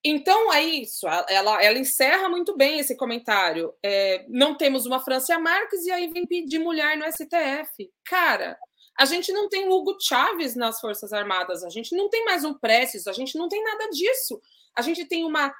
Então 0.04 0.50
é 0.52 0.64
isso, 0.64 1.06
ela, 1.06 1.62
ela 1.62 1.78
encerra 1.78 2.26
muito 2.28 2.56
bem 2.56 2.78
esse 2.78 2.96
comentário. 2.96 3.74
É, 3.82 4.24
não 4.28 4.56
temos 4.56 4.86
uma 4.86 5.00
Francia 5.00 5.38
Marques 5.38 5.84
e 5.84 5.90
aí 5.90 6.08
vem 6.08 6.26
pedir 6.26 6.58
mulher 6.58 6.96
no 6.96 7.04
STF. 7.04 7.90
Cara, 8.06 8.58
a 9.00 9.06
gente 9.06 9.32
não 9.32 9.48
tem 9.48 9.66
Hugo 9.66 9.96
Chávez 9.98 10.54
nas 10.54 10.78
Forças 10.78 11.10
Armadas, 11.14 11.64
a 11.64 11.70
gente 11.70 11.96
não 11.96 12.10
tem 12.10 12.22
mais 12.22 12.44
um 12.44 12.52
Prestes, 12.52 13.06
a 13.06 13.14
gente 13.14 13.38
não 13.38 13.48
tem 13.48 13.64
nada 13.64 13.88
disso. 13.88 14.38
A 14.76 14.82
gente 14.82 15.06
tem 15.06 15.24
uma 15.24 15.54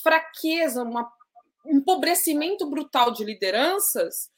fraqueza, 0.00 0.84
uma, 0.84 1.12
um 1.66 1.78
empobrecimento 1.78 2.70
brutal 2.70 3.10
de 3.10 3.24
lideranças 3.24 4.30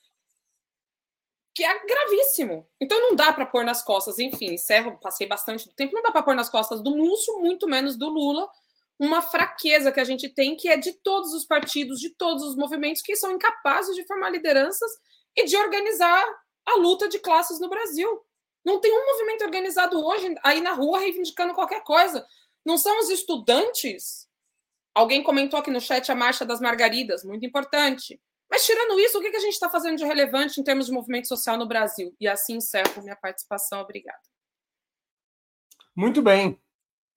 que 1.55 1.63
é 1.63 1.87
gravíssimo. 1.87 2.67
Então 2.81 2.99
não 2.99 3.15
dá 3.15 3.31
para 3.31 3.45
pôr 3.45 3.63
nas 3.63 3.85
costas, 3.85 4.19
enfim, 4.19 4.55
encerro, 4.55 4.99
passei 5.03 5.27
bastante 5.27 5.69
do 5.69 5.75
tempo, 5.75 5.93
não 5.93 6.03
dá 6.03 6.11
para 6.11 6.23
pôr 6.23 6.35
nas 6.35 6.49
costas 6.49 6.83
do 6.83 6.97
Múcio, 6.97 7.39
muito 7.41 7.69
menos 7.69 7.95
do 7.95 8.09
Lula, 8.09 8.49
uma 8.99 9.21
fraqueza 9.21 9.93
que 9.93 10.01
a 10.01 10.05
gente 10.05 10.31
tem 10.31 10.57
que 10.57 10.71
é 10.71 10.79
de 10.79 10.95
todos 10.95 11.35
os 11.35 11.45
partidos, 11.45 12.01
de 12.01 12.09
todos 12.09 12.43
os 12.43 12.57
movimentos 12.57 13.03
que 13.03 13.17
são 13.17 13.33
incapazes 13.33 13.95
de 13.95 14.07
formar 14.07 14.31
lideranças 14.31 14.91
e 15.37 15.45
de 15.45 15.59
organizar 15.59 16.25
a 16.65 16.77
luta 16.79 17.07
de 17.07 17.19
classes 17.19 17.61
no 17.61 17.69
Brasil. 17.69 18.26
Não 18.67 18.81
tem 18.81 18.93
um 18.93 19.07
movimento 19.07 19.45
organizado 19.45 20.05
hoje 20.05 20.35
aí 20.43 20.61
na 20.61 20.73
rua 20.73 20.99
reivindicando 20.99 21.55
qualquer 21.55 21.85
coisa. 21.85 22.27
Não 22.65 22.77
são 22.77 22.99
os 22.99 23.09
estudantes? 23.11 24.29
Alguém 24.93 25.23
comentou 25.23 25.61
aqui 25.61 25.71
no 25.71 25.81
chat 25.81 26.11
a 26.11 26.17
Marcha 26.17 26.45
das 26.45 26.61
Margaridas, 26.61 27.23
muito 27.23 27.47
importante. 27.47 28.21
Mas 28.51 28.67
tirando 28.67 28.99
isso, 28.99 29.19
o 29.19 29.21
que 29.21 29.29
a 29.29 29.39
gente 29.39 29.53
está 29.53 29.71
fazendo 29.71 29.97
de 29.97 30.05
relevante 30.05 30.61
em 30.61 30.65
termos 30.65 30.87
de 30.87 30.93
movimento 30.93 31.29
social 31.29 31.57
no 31.57 31.69
Brasil? 31.69 32.13
E 32.19 32.27
assim 32.27 32.57
encerro 32.57 33.03
minha 33.03 33.15
participação. 33.15 33.83
Obrigada. 33.83 34.19
Muito 35.95 36.21
bem. 36.21 36.61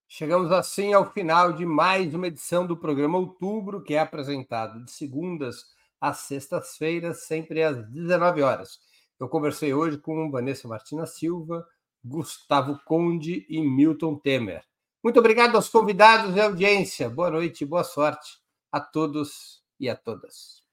Chegamos 0.07 0.51
assim 0.51 0.93
ao 0.93 1.11
final 1.11 1.53
de 1.53 1.65
mais 1.65 2.13
uma 2.13 2.27
edição 2.27 2.67
do 2.67 2.77
programa 2.77 3.17
Outubro, 3.17 3.81
que 3.83 3.95
é 3.95 3.99
apresentado 3.99 4.85
de 4.85 4.91
segundas 4.91 5.65
às 5.99 6.19
sextas-feiras, 6.19 7.25
sempre 7.25 7.63
às 7.63 7.75
19 7.89 8.43
horas. 8.43 8.79
Eu 9.19 9.27
conversei 9.27 9.73
hoje 9.73 9.97
com 9.97 10.31
Vanessa 10.31 10.65
Martina 10.65 11.05
Silva, 11.05 11.67
Gustavo 12.03 12.79
Conde 12.85 13.45
e 13.49 13.61
Milton 13.61 14.17
Temer. 14.17 14.63
Muito 15.03 15.19
obrigado 15.19 15.55
aos 15.55 15.67
convidados 15.67 16.35
e 16.35 16.39
audiência. 16.39 17.09
Boa 17.09 17.29
noite 17.29 17.61
e 17.61 17.67
boa 17.67 17.83
sorte 17.83 18.39
a 18.71 18.79
todos 18.79 19.61
e 19.77 19.89
a 19.89 19.95
todas. 19.95 20.63